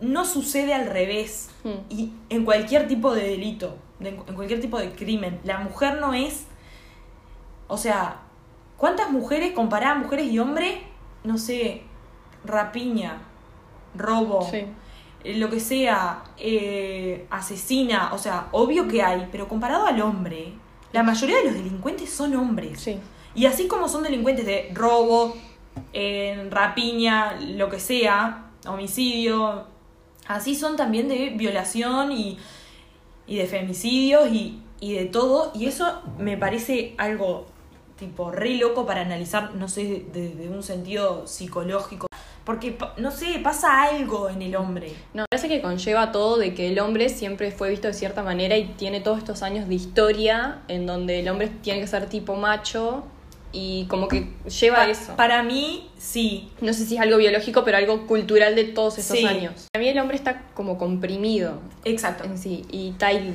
no 0.00 0.24
sucede 0.24 0.74
al 0.74 0.86
revés 0.86 1.50
Mm. 1.64 1.70
y 1.90 2.12
en 2.30 2.44
cualquier 2.44 2.86
tipo 2.86 3.12
de 3.14 3.22
delito, 3.28 3.76
de- 3.98 4.10
en 4.10 4.34
cualquier 4.34 4.60
tipo 4.60 4.78
de 4.78 4.90
crimen, 4.92 5.40
la 5.42 5.58
mujer 5.58 5.98
no 6.00 6.14
es, 6.14 6.44
o 7.66 7.76
sea, 7.76 8.18
¿cuántas 8.76 9.10
mujeres 9.10 9.52
comparadas 9.52 9.98
mujeres 9.98 10.26
y 10.26 10.38
hombres, 10.38 10.74
no 11.24 11.38
sé, 11.38 11.82
rapiña, 12.44 13.18
robo, 13.96 14.48
Sí. 14.48 14.66
Eh, 15.26 15.36
lo 15.38 15.50
que 15.50 15.58
sea, 15.58 16.22
eh, 16.38 17.26
asesina, 17.30 18.14
o 18.14 18.18
sea, 18.18 18.48
obvio 18.52 18.86
que 18.86 19.02
hay, 19.02 19.28
pero 19.32 19.48
comparado 19.48 19.86
al 19.86 20.00
hombre, 20.00 20.52
la 20.92 21.02
mayoría 21.02 21.38
de 21.38 21.44
los 21.46 21.54
delincuentes 21.54 22.10
son 22.10 22.36
hombres. 22.36 22.80
Sí. 22.80 22.98
Y 23.34 23.46
así 23.46 23.66
como 23.66 23.88
son 23.88 24.04
delincuentes 24.04 24.46
de 24.46 24.70
robo, 24.72 25.36
eh, 25.92 26.46
rapiña, 26.48 27.40
lo 27.40 27.68
que 27.68 27.80
sea, 27.80 28.50
homicidio, 28.68 29.66
así 30.28 30.54
son 30.54 30.76
también 30.76 31.08
de 31.08 31.30
violación 31.30 32.12
y, 32.12 32.38
y 33.26 33.36
de 33.36 33.46
femicidios 33.46 34.28
y, 34.30 34.62
y 34.78 34.94
de 34.94 35.06
todo. 35.06 35.50
Y 35.56 35.66
eso 35.66 36.02
me 36.18 36.36
parece 36.36 36.94
algo 36.98 37.46
tipo 37.98 38.30
re 38.30 38.54
loco 38.54 38.86
para 38.86 39.00
analizar, 39.00 39.56
no 39.56 39.68
sé, 39.68 40.06
desde 40.12 40.48
un 40.48 40.62
sentido 40.62 41.26
psicológico. 41.26 42.06
Porque, 42.46 42.78
no 42.96 43.10
sé, 43.10 43.40
pasa 43.42 43.82
algo 43.82 44.30
en 44.30 44.40
el 44.40 44.54
hombre. 44.56 44.92
No, 45.12 45.24
parece 45.28 45.48
que 45.48 45.60
conlleva 45.60 46.12
todo 46.12 46.38
de 46.38 46.54
que 46.54 46.68
el 46.68 46.78
hombre 46.78 47.08
siempre 47.08 47.50
fue 47.50 47.68
visto 47.70 47.88
de 47.88 47.92
cierta 47.92 48.22
manera 48.22 48.56
y 48.56 48.66
tiene 48.68 49.00
todos 49.00 49.18
estos 49.18 49.42
años 49.42 49.68
de 49.68 49.74
historia 49.74 50.60
en 50.68 50.86
donde 50.86 51.18
el 51.20 51.28
hombre 51.28 51.48
tiene 51.62 51.80
que 51.80 51.88
ser 51.88 52.06
tipo 52.06 52.36
macho 52.36 53.04
y 53.52 53.86
como 53.86 54.06
que 54.06 54.28
lleva 54.60 54.76
Pa- 54.76 54.88
eso. 54.90 55.16
Para 55.16 55.42
mí, 55.42 55.90
sí. 55.98 56.48
No 56.60 56.72
sé 56.72 56.86
si 56.86 56.94
es 56.94 57.00
algo 57.00 57.16
biológico, 57.16 57.64
pero 57.64 57.78
algo 57.78 58.06
cultural 58.06 58.54
de 58.54 58.62
todos 58.64 58.98
estos 58.98 59.18
Sí. 59.18 59.26
años. 59.26 59.66
Para 59.72 59.82
mí 59.82 59.88
el 59.88 59.98
hombre 59.98 60.16
está 60.16 60.42
como 60.54 60.78
comprimido 60.78 61.58
Exacto. 61.84 62.24
en 62.24 62.38
sí 62.38 62.64
y 62.70 62.92
tal 62.92 63.34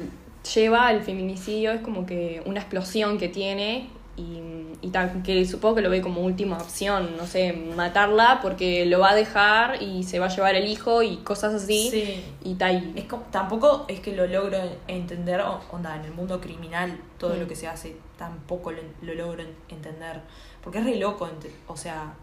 lleva 0.55 0.87
al 0.87 1.01
feminicidio 1.03 1.71
es 1.71 1.81
como 1.81 2.05
que 2.05 2.41
una 2.45 2.61
explosión 2.61 3.17
que 3.19 3.27
tiene 3.27 3.89
y, 4.21 4.77
y 4.87 4.89
tal 4.89 5.23
que 5.23 5.45
supongo 5.45 5.75
que 5.75 5.81
lo 5.81 5.89
ve 5.89 6.01
como 6.01 6.21
última 6.21 6.57
opción 6.57 7.17
no 7.17 7.25
sé 7.25 7.53
matarla 7.53 8.39
porque 8.41 8.85
lo 8.85 8.99
va 8.99 9.11
a 9.11 9.15
dejar 9.15 9.81
y 9.81 10.03
se 10.03 10.19
va 10.19 10.27
a 10.27 10.29
llevar 10.29 10.55
el 10.55 10.67
hijo 10.67 11.01
y 11.03 11.17
cosas 11.17 11.53
así 11.55 11.89
Sí. 11.89 12.23
y 12.43 12.55
tal 12.55 12.93
Es 12.95 13.05
como- 13.05 13.23
tampoco 13.31 13.85
es 13.87 13.99
que 13.99 14.15
lo 14.15 14.27
logro 14.27 14.57
entender, 14.87 15.41
onda, 15.71 15.95
en 15.95 16.05
el 16.05 16.11
mundo 16.13 16.39
criminal, 16.41 16.97
todo 17.17 17.35
Mm. 17.35 17.39
lo 17.39 17.47
que 17.47 17.55
se 17.55 17.67
hace, 17.67 17.95
tampoco 18.17 18.71
lo, 18.71 18.81
lo 19.01 19.13
logro 19.15 19.41
en- 19.41 19.55
entender. 19.69 20.21
Porque 20.63 20.79
es 20.79 20.85
re 20.85 20.95
loco, 20.97 21.29
o 21.67 21.75
sea, 21.77 22.13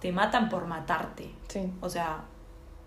te 0.00 0.12
matan 0.12 0.48
por 0.48 0.66
matarte. 0.66 1.30
sí 1.48 1.70
O 1.80 1.88
sea, 1.90 2.24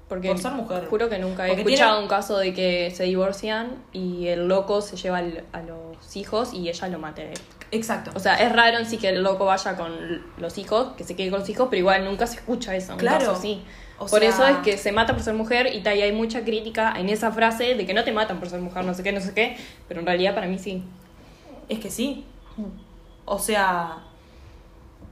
porque 0.07 0.27
Por 0.29 0.39
ser 0.39 0.51
mujer. 0.53 0.87
juro 0.87 1.07
que 1.09 1.19
nunca 1.19 1.45
he 1.45 1.49
Porque 1.49 1.61
escuchado 1.61 1.91
tiene- 1.93 2.03
un 2.03 2.09
caso 2.09 2.37
de 2.37 2.53
que 2.53 2.91
se 2.91 3.03
divorcian 3.05 3.83
y 3.93 4.27
el 4.27 4.47
loco 4.47 4.81
se 4.81 4.97
lleva 4.97 5.19
al- 5.19 5.45
a 5.53 5.61
los 5.61 6.15
hijos 6.17 6.53
y 6.53 6.67
ella 6.69 6.87
lo 6.89 6.99
mate 6.99 7.21
a 7.21 7.31
él. 7.31 7.39
Exacto. 7.71 8.11
O 8.15 8.19
sea, 8.19 8.35
es 8.35 8.51
raro 8.51 8.77
en 8.77 8.85
sí 8.85 8.97
que 8.97 9.09
el 9.09 9.23
loco 9.23 9.45
vaya 9.45 9.75
con 9.75 10.21
los 10.37 10.57
hijos, 10.57 10.93
que 10.97 11.03
se 11.03 11.15
quede 11.15 11.29
con 11.31 11.39
los 11.39 11.49
hijos, 11.49 11.67
pero 11.69 11.79
igual 11.79 12.05
nunca 12.05 12.27
se 12.27 12.35
escucha 12.37 12.75
eso. 12.75 12.95
Claro. 12.97 13.33
O 13.97 14.07
por 14.07 14.19
sea- 14.19 14.29
eso 14.29 14.47
es 14.47 14.57
que 14.57 14.77
se 14.77 14.91
mata 14.91 15.13
por 15.13 15.21
ser 15.21 15.33
mujer 15.35 15.69
y 15.75 15.81
tal, 15.83 15.95
y 15.97 16.01
hay 16.01 16.11
mucha 16.11 16.43
crítica 16.43 16.93
en 16.97 17.09
esa 17.09 17.31
frase 17.31 17.75
de 17.75 17.85
que 17.85 17.93
no 17.93 18.03
te 18.03 18.11
matan 18.11 18.39
por 18.39 18.49
ser 18.49 18.59
mujer, 18.59 18.83
no 18.83 18.93
sé 18.95 19.03
qué, 19.03 19.11
no 19.11 19.21
sé 19.21 19.33
qué, 19.33 19.57
pero 19.87 19.99
en 19.99 20.05
realidad 20.07 20.33
para 20.33 20.47
mí 20.47 20.57
sí. 20.57 20.83
es 21.69 21.79
que 21.79 21.91
sí. 21.91 22.25
O 23.25 23.37
sea, 23.37 23.99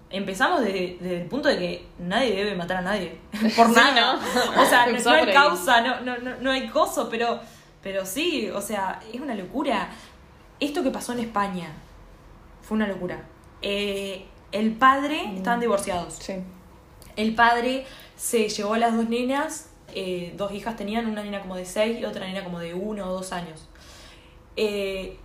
empezamos 0.10 0.62
de- 0.62 0.98
desde 1.00 1.22
el 1.22 1.28
punto 1.28 1.50
de 1.50 1.58
que 1.60 1.86
nadie 2.00 2.34
debe 2.36 2.56
matar 2.56 2.78
a 2.78 2.82
nadie. 2.82 3.18
Por 3.56 3.68
Sí, 3.68 3.74
nada. 3.76 4.16
¿no? 4.16 4.62
O 4.62 4.66
sea, 4.66 4.88
no, 4.88 5.12
hay 5.12 5.32
causa, 5.34 5.82
no, 5.82 6.02
no, 6.02 6.18
no, 6.18 6.32
no 6.42 6.52
hay 6.52 6.68
coso, 6.70 7.08
pero, 7.10 7.40
pero 7.84 8.06
sí, 8.06 8.50
o 8.50 8.60
sea, 8.62 9.00
es 9.14 9.22
una 9.22 9.36
locura. 9.36 9.90
Esto 10.60 10.82
que 10.84 10.90
pasó 10.90 11.14
en 11.14 11.20
España 11.20 11.68
fue 12.70 12.76
una 12.78 12.88
locura. 12.88 13.24
Eh, 13.64 14.26
el 14.52 14.74
padre, 14.74 15.24
Mm. 15.28 15.38
estaban 15.38 15.60
divorciados. 15.60 16.14
Sí. 16.14 16.36
El 17.16 17.34
padre 17.34 17.86
se 18.16 18.48
llevó 18.48 18.76
a 18.76 18.78
las 18.78 18.96
dos 18.96 19.10
nenas, 19.10 19.72
eh, 19.96 20.34
dos 20.38 20.52
hijas 20.54 20.76
tenían, 20.76 21.08
una 21.08 21.24
nena 21.24 21.42
como 21.42 21.56
de 21.56 21.66
6 21.66 22.00
y 22.00 22.06
otra 22.06 22.28
nena 22.28 22.44
como 22.44 22.60
de 22.60 22.76
1 22.76 23.08
o 23.10 23.12
2 23.12 23.34
años. 23.34 23.68
Eh, 24.56 25.18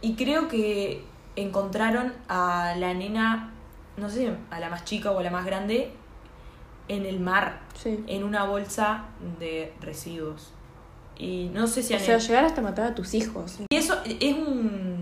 y 0.00 0.14
creo 0.14 0.46
que 0.48 1.02
encontraron 1.36 2.12
a 2.28 2.74
la 2.78 2.94
nena, 2.94 3.52
no 3.96 4.08
sé, 4.08 4.32
a 4.50 4.60
la 4.60 4.70
más 4.70 4.84
chica 4.84 5.10
o 5.10 5.18
a 5.18 5.22
la 5.24 5.30
más 5.30 5.44
grande, 5.44 5.90
en 6.88 7.04
el 7.04 7.18
mar, 7.20 7.60
Sí. 7.74 8.02
en 8.06 8.22
una 8.24 8.44
bolsa 8.44 9.06
de 9.40 9.72
residuos. 9.80 10.52
Y 11.18 11.50
no 11.52 11.66
sé 11.66 11.82
si 11.82 11.94
O 11.94 11.98
sea, 11.98 12.18
llegar 12.18 12.44
hasta 12.44 12.62
matar 12.62 12.86
a 12.92 12.94
tus 12.94 13.12
hijos. 13.14 13.58
y 13.70 13.76
eso 13.76 14.00
es 14.04 14.34
un, 14.34 14.99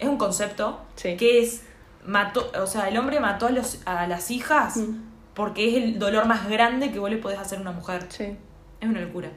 es 0.00 0.08
un 0.08 0.16
concepto 0.16 0.80
Sí. 0.96 1.16
que 1.16 1.40
es, 1.42 1.62
mató, 2.06 2.50
o 2.60 2.66
sea, 2.66 2.88
el 2.88 2.96
hombre 2.98 3.20
mató 3.20 3.46
a, 3.46 3.50
los, 3.50 3.78
a 3.84 4.06
las 4.06 4.30
hijas 4.30 4.76
Mm. 4.78 4.96
porque 5.34 5.68
es 5.68 5.82
el 5.82 5.98
dolor 5.98 6.26
más 6.26 6.48
grande 6.48 6.90
que 6.90 6.98
vos 6.98 7.10
le 7.10 7.18
podés 7.18 7.38
hacer 7.38 7.58
a 7.58 7.60
una 7.60 7.72
mujer. 7.72 8.06
Sí. 8.08 8.36
Es 8.80 8.88
una 8.88 9.00
locura. 9.00 9.30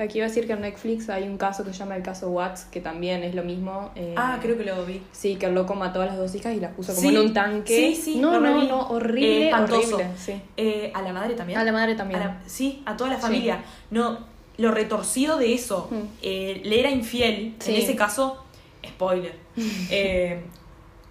Aquí 0.00 0.18
iba 0.18 0.26
a 0.26 0.28
decir 0.28 0.46
que 0.46 0.52
en 0.52 0.60
Netflix 0.60 1.08
hay 1.10 1.24
un 1.24 1.36
caso 1.38 1.64
que 1.64 1.72
se 1.72 1.78
llama 1.80 1.96
el 1.96 2.04
caso 2.04 2.30
Watts, 2.30 2.66
que 2.66 2.80
también 2.80 3.24
es 3.24 3.34
lo 3.34 3.42
mismo. 3.42 3.90
eh, 3.96 4.14
Ah, 4.16 4.38
creo 4.40 4.56
que 4.56 4.62
lo 4.62 4.86
vi. 4.86 5.02
Sí, 5.10 5.34
que 5.34 5.46
el 5.46 5.54
loco 5.56 5.74
mató 5.74 6.00
a 6.00 6.06
las 6.06 6.16
dos 6.16 6.32
hijas 6.36 6.54
y 6.54 6.60
las 6.60 6.72
puso 6.72 6.94
como 6.94 7.08
Sí, 7.08 7.16
en 7.16 7.20
un 7.20 7.32
tanque. 7.34 7.74
sí, 7.96 8.00
sí, 8.00 8.18
no, 8.20 8.38
no, 8.38 8.62
no, 8.62 8.62
Eh, 8.62 8.84
horrible, 8.90 9.44
espantoso. 9.46 9.96
horrible. 9.96 10.12
Sí. 10.16 10.40
Eh, 10.56 10.92
a 10.94 11.02
la 11.02 11.12
madre 11.12 11.34
también. 11.34 11.58
A 11.58 11.64
la 11.64 11.72
madre 11.72 11.96
también. 11.96 12.20
A 12.22 12.24
la- 12.26 12.40
sí, 12.46 12.80
a 12.86 12.96
toda 12.96 13.10
la 13.10 13.16
Sí. 13.16 13.22
familia. 13.22 13.58
No, 13.90 14.20
lo 14.56 14.70
retorcido 14.70 15.36
de 15.36 15.52
eso. 15.54 15.88
Mm. 15.90 15.96
eh, 16.22 16.60
le 16.64 16.78
era 16.78 16.90
infiel, 16.92 17.56
Sí. 17.58 17.74
en 17.74 17.82
ese 17.82 17.96
caso, 17.96 18.44
spoiler. 18.86 19.34
eh, 19.90 20.42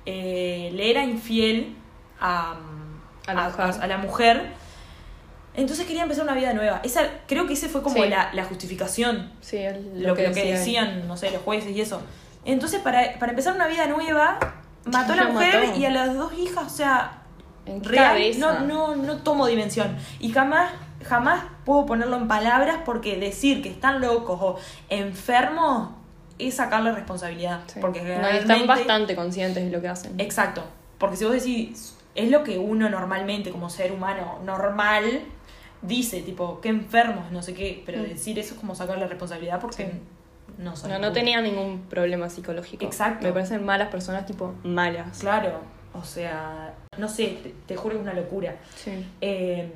eh, 0.05 0.69
le 0.73 0.89
era 0.91 1.03
infiel 1.03 1.75
a, 2.19 2.55
A 3.27 3.33
la 3.33 3.49
mujer. 3.49 3.75
a 3.81 3.87
la 3.87 3.97
mujer. 3.97 4.45
Entonces 5.53 5.85
quería 5.87 6.03
empezar 6.03 6.23
una 6.23 6.35
vida 6.35 6.53
nueva. 6.53 6.81
Esa, 6.83 7.01
creo 7.27 7.47
que 7.47 7.53
ese 7.53 7.67
fue 7.67 7.81
como 7.81 7.95
Sí. 8.03 8.09
la, 8.09 8.29
la 8.33 8.43
justificación 8.45 9.31
Sí, 9.41 9.57
lo, 9.95 10.13
que, 10.15 10.27
lo 10.27 10.33
que 10.33 10.41
decía. 10.41 10.57
decían, 10.59 11.07
no 11.07 11.17
sé, 11.17 11.31
los 11.31 11.41
jueces 11.41 11.75
y 11.75 11.81
eso. 11.81 12.01
Entonces, 12.45 12.79
para, 12.79 13.17
para 13.19 13.31
empezar 13.31 13.55
una 13.55 13.67
vida 13.67 13.87
nueva, 13.87 14.37
mató 14.85 15.13
a 15.13 15.15
la 15.15 15.27
mujer 15.29 15.67
mató. 15.67 15.79
y 15.79 15.85
a 15.85 15.89
las 15.89 16.13
dos 16.15 16.31
hijas, 16.37 16.71
o 16.71 16.75
sea, 16.75 17.23
En 17.65 17.83
real, 17.83 18.21
no, 18.37 18.59
no, 18.61 18.95
no 18.95 19.17
tomo 19.17 19.47
dimensión. 19.47 19.97
Y 20.19 20.31
jamás, 20.31 20.71
jamás 21.03 21.43
puedo 21.65 21.85
ponerlo 21.87 22.15
en 22.17 22.27
palabras 22.27 22.77
porque 22.85 23.17
decir 23.17 23.61
que 23.63 23.69
están 23.69 23.99
locos 23.99 24.37
o 24.41 24.59
enfermos 24.89 25.89
es 26.39 26.55
sacarle 26.55 26.91
responsabilidad. 26.91 27.61
Sí. 27.67 27.79
Porque 27.81 28.01
No, 28.01 28.27
están 28.27 28.67
bastante 28.67 29.15
conscientes 29.15 29.63
de 29.65 29.71
lo 29.71 29.81
que 29.81 29.87
hacen. 29.87 30.19
Exacto. 30.19 30.63
Porque 30.97 31.15
si 31.17 31.25
vos 31.25 31.33
decís, 31.33 31.95
es 32.15 32.29
lo 32.31 32.43
que 32.43 32.57
uno 32.57 32.89
normalmente, 32.89 33.51
como 33.51 33.69
ser 33.69 33.91
humano 33.91 34.39
normal, 34.43 35.21
dice, 35.81 36.21
tipo, 36.21 36.59
qué 36.61 36.69
enfermos, 36.69 37.31
no 37.31 37.41
sé 37.41 37.53
qué. 37.53 37.83
Pero 37.85 37.99
Mm. 38.01 38.03
decir 38.05 38.39
eso 38.39 38.53
es 38.55 38.59
como 38.59 38.75
sacarle 38.75 39.07
responsabilidad 39.07 39.59
porque 39.59 39.85
Sí. 39.85 39.91
no 40.57 40.75
son. 40.75 40.89
No, 40.91 40.99
no 40.99 41.11
tenía 41.11 41.41
ningún 41.41 41.81
problema 41.89 42.29
psicológico. 42.29 42.83
Exacto. 42.85 43.25
Me 43.27 43.33
parecen 43.33 43.63
malas 43.65 43.89
personas, 43.89 44.25
tipo, 44.25 44.53
malas. 44.63 45.19
Claro. 45.19 45.59
O 45.93 46.03
sea, 46.03 46.73
no 46.97 47.07
sé, 47.09 47.39
te, 47.43 47.53
te 47.65 47.75
juro 47.75 47.95
que 47.95 48.01
es 48.01 48.03
una 48.03 48.13
locura. 48.13 48.55
Sí. 48.75 49.05
Eh, 49.21 49.71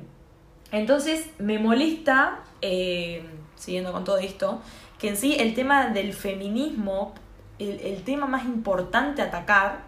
entonces, 0.70 1.26
me 1.38 1.58
molesta, 1.58 2.40
eh, 2.60 3.24
siguiendo 3.56 3.92
con 3.92 4.04
todo 4.04 4.18
esto, 4.18 4.60
que 5.02 5.08
en 5.10 5.16
sí 5.18 5.36
el 5.38 5.52
tema 5.54 5.88
del 5.88 6.14
feminismo, 6.14 7.12
el, 7.58 7.78
el 7.80 8.02
tema 8.04 8.26
más 8.26 8.44
importante 8.46 9.20
a 9.20 9.26
atacar 9.26 9.80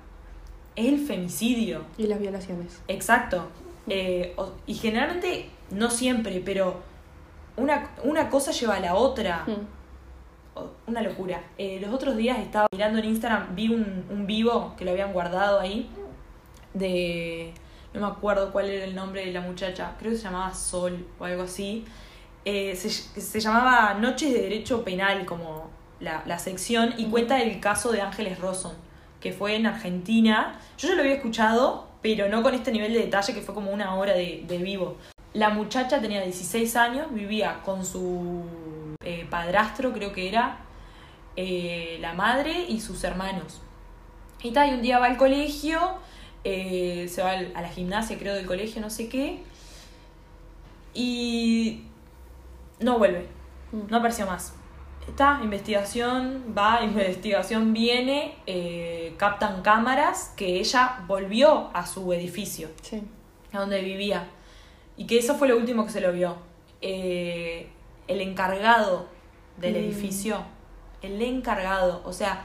es 0.77 0.87
el 0.87 0.99
femicidio. 1.07 1.83
Y 1.97 2.07
las 2.09 2.19
violaciones. 2.21 2.83
Exacto. 2.89 3.47
Eh, 3.89 4.35
y 4.67 4.75
generalmente, 4.75 5.49
no 5.71 5.89
siempre, 5.91 6.43
pero 6.45 6.81
una, 7.57 7.91
una 8.03 8.29
cosa 8.29 8.51
lleva 8.51 8.75
a 8.77 8.81
la 8.81 8.95
otra. 8.97 9.45
Mm. 9.47 10.59
O- 10.59 10.71
Una 10.87 11.01
locura. 11.03 11.43
Eh, 11.59 11.79
los 11.81 11.93
otros 11.95 12.17
días 12.17 12.39
estaba 12.39 12.67
mirando 12.73 12.99
en 12.99 13.07
Instagram, 13.07 13.55
vi 13.55 13.69
un, 13.69 14.05
un 14.11 14.27
vivo 14.27 14.75
que 14.77 14.85
lo 14.85 14.91
habían 14.91 15.13
guardado 15.13 15.61
ahí. 15.61 15.89
De. 16.75 17.53
No 17.93 18.01
me 18.01 18.07
acuerdo 18.09 18.51
cuál 18.51 18.69
era 18.69 18.85
el 18.85 18.95
nombre 18.97 19.25
de 19.25 19.33
la 19.33 19.41
muchacha. 19.41 19.93
Creo 19.99 20.11
que 20.13 20.19
se 20.19 20.25
llamaba 20.25 20.53
Sol 20.53 21.07
o 21.21 21.25
algo 21.25 21.43
así. 21.45 21.85
Eh, 22.45 22.77
se, 22.77 22.91
se 22.91 23.41
llamaba 23.41 23.95
Noches 23.95 24.33
de 24.33 24.43
Derecho 24.43 24.85
Penal, 24.85 25.25
como 25.25 25.71
la, 26.01 26.23
la 26.27 26.39
sección, 26.39 26.95
y 26.99 27.07
cuenta 27.07 27.41
el 27.41 27.61
caso 27.61 27.93
de 27.93 28.03
Ángeles 28.03 28.39
Rosson, 28.39 28.75
que 29.21 29.33
fue 29.33 29.57
en 29.57 29.67
Argentina. 29.67 30.59
Yo 30.77 30.89
ya 30.89 30.95
lo 30.95 31.03
había 31.03 31.15
escuchado, 31.15 31.89
pero 32.03 32.29
no 32.29 32.43
con 32.43 32.55
este 32.55 32.71
nivel 32.73 32.93
de 32.93 33.01
detalle, 33.01 33.33
que 33.35 33.41
fue 33.41 33.55
como 33.55 33.71
una 33.71 33.95
hora 33.95 34.13
de, 34.13 34.45
de 34.47 34.59
vivo. 34.59 34.97
La 35.33 35.51
muchacha 35.51 36.01
tenía 36.01 36.23
16 36.23 36.77
años, 36.77 37.13
vivía 37.13 37.61
con 37.65 37.85
su 37.85 38.45
eh, 39.05 39.27
padrastro, 39.29 39.93
creo 39.93 40.13
que 40.13 40.29
era, 40.29 40.59
eh, 41.37 41.99
la 42.01 42.13
madre 42.13 42.67
y 42.69 42.81
sus 42.81 43.03
hermanos. 43.03 43.61
Y 44.43 44.53
tal, 44.53 44.71
y 44.71 44.75
un 44.75 44.83
día 44.83 44.99
va 44.99 45.07
al 45.07 45.17
colegio, 45.17 45.81
eh, 46.45 47.09
se 47.09 47.23
va 47.23 47.33
a 47.33 47.63
la 47.63 47.69
gimnasia, 47.69 48.17
creo, 48.19 48.35
del 48.35 48.47
colegio, 48.47 48.81
no 48.81 48.91
sé 48.91 49.09
qué, 49.09 49.43
y 50.95 51.83
no 52.81 52.99
vuelve, 52.99 53.29
Mm. 53.73 53.83
no 53.91 53.97
apareció 53.99 54.27
más. 54.27 54.55
Está, 55.09 55.41
investigación, 55.43 56.55
va, 56.57 56.83
investigación 56.83 57.73
viene, 57.75 58.37
eh, 58.47 59.15
captan 59.19 59.61
cámaras 59.63 60.33
que 60.37 60.59
ella 60.61 61.01
volvió 61.07 61.71
a 61.75 61.85
su 61.87 62.13
edificio, 62.13 62.69
Sí. 62.83 63.03
a 63.53 63.59
donde 63.61 63.81
vivía, 63.83 64.29
y 64.97 65.07
que 65.07 65.19
eso 65.19 65.35
fue 65.35 65.49
lo 65.49 65.57
último 65.57 65.85
que 65.85 65.91
se 65.93 66.01
lo 66.01 66.13
vio. 66.13 66.37
Eh, 66.81 67.69
el 68.09 68.21
encargado 68.21 69.09
del 69.59 69.75
Mm. 69.75 69.77
edificio, 69.77 70.39
el 71.03 71.21
encargado, 71.21 72.01
o 72.05 72.13
sea, 72.13 72.45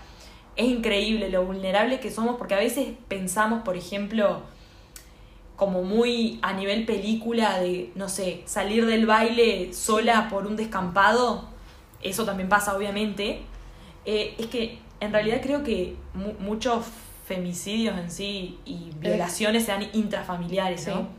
es 0.55 0.67
increíble 0.67 1.29
lo 1.29 1.45
vulnerable 1.45 1.99
que 2.01 2.11
somos, 2.11 2.35
porque 2.37 2.55
a 2.55 2.59
veces 2.59 2.89
pensamos, 3.07 3.63
por 3.63 3.77
ejemplo, 3.77 4.41
como 5.59 5.83
muy 5.83 6.39
a 6.41 6.53
nivel 6.53 6.85
película 6.85 7.59
de, 7.59 7.91
no 7.95 8.07
sé, 8.09 8.41
salir 8.45 8.85
del 8.85 9.05
baile 9.05 9.73
sola 9.73 10.27
por 10.29 10.47
un 10.47 10.55
descampado, 10.55 11.43
eso 12.01 12.25
también 12.25 12.49
pasa 12.49 12.75
obviamente, 12.75 13.41
Eh, 14.05 14.33
es 14.39 14.47
que 14.47 14.79
en 15.01 15.11
realidad 15.11 15.41
creo 15.43 15.61
que 15.63 15.95
mu- 16.15 16.33
muchos 16.39 16.85
femicidios 17.27 17.99
en 17.99 18.09
sí 18.09 18.57
y 18.65 18.89
violaciones 18.99 19.65
sean 19.65 19.83
intrafamiliares, 19.93 20.85
Sí. 20.85 20.89
¿no? 20.89 21.09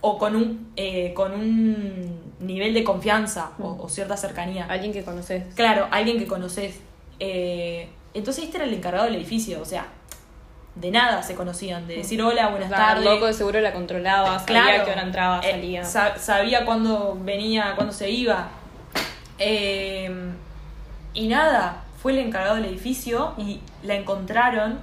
O 0.00 0.16
con 0.16 0.36
un, 0.36 0.72
eh, 0.76 1.12
con 1.12 1.32
un 1.32 2.20
nivel 2.38 2.72
de 2.72 2.84
confianza 2.84 3.50
o, 3.58 3.74
Mm. 3.74 3.80
o 3.80 3.88
cierta 3.88 4.16
cercanía. 4.16 4.64
Alguien 4.70 4.92
que 4.92 5.02
conoces. 5.02 5.52
Claro, 5.54 5.88
alguien 5.90 6.18
que 6.18 6.26
conoces. 6.26 6.78
Eh, 7.18 7.88
entonces 8.14 8.44
este 8.44 8.56
era 8.58 8.64
el 8.66 8.72
encargado 8.74 9.04
del 9.06 9.16
edificio, 9.16 9.60
o 9.60 9.64
sea, 9.66 9.86
de 10.74 10.90
nada 10.90 11.22
se 11.22 11.34
conocían, 11.34 11.86
de 11.86 11.96
decir 11.96 12.22
hola, 12.22 12.48
buenas 12.48 12.68
Claro, 12.68 12.84
tardes. 12.84 13.06
El 13.06 13.14
loco 13.14 13.26
de 13.26 13.32
seguro 13.34 13.60
la 13.60 13.72
controlaba, 13.72 14.38
sabía 14.38 14.62
Claro. 14.62 14.84
que 14.84 14.90
hora 14.92 15.02
entraba, 15.02 15.40
Eh, 15.40 15.50
salía. 15.50 15.84
sa- 15.84 16.16
sabía 16.18 16.64
cuándo 16.64 17.18
venía, 17.22 17.74
cuándo 17.74 17.92
se 17.92 18.08
iba. 18.10 18.48
Eh, 19.38 20.10
y 21.14 21.28
nada, 21.28 21.82
fue 22.00 22.12
el 22.12 22.18
encargado 22.18 22.56
del 22.56 22.66
edificio 22.66 23.34
y 23.36 23.60
la 23.82 23.94
encontraron, 23.94 24.78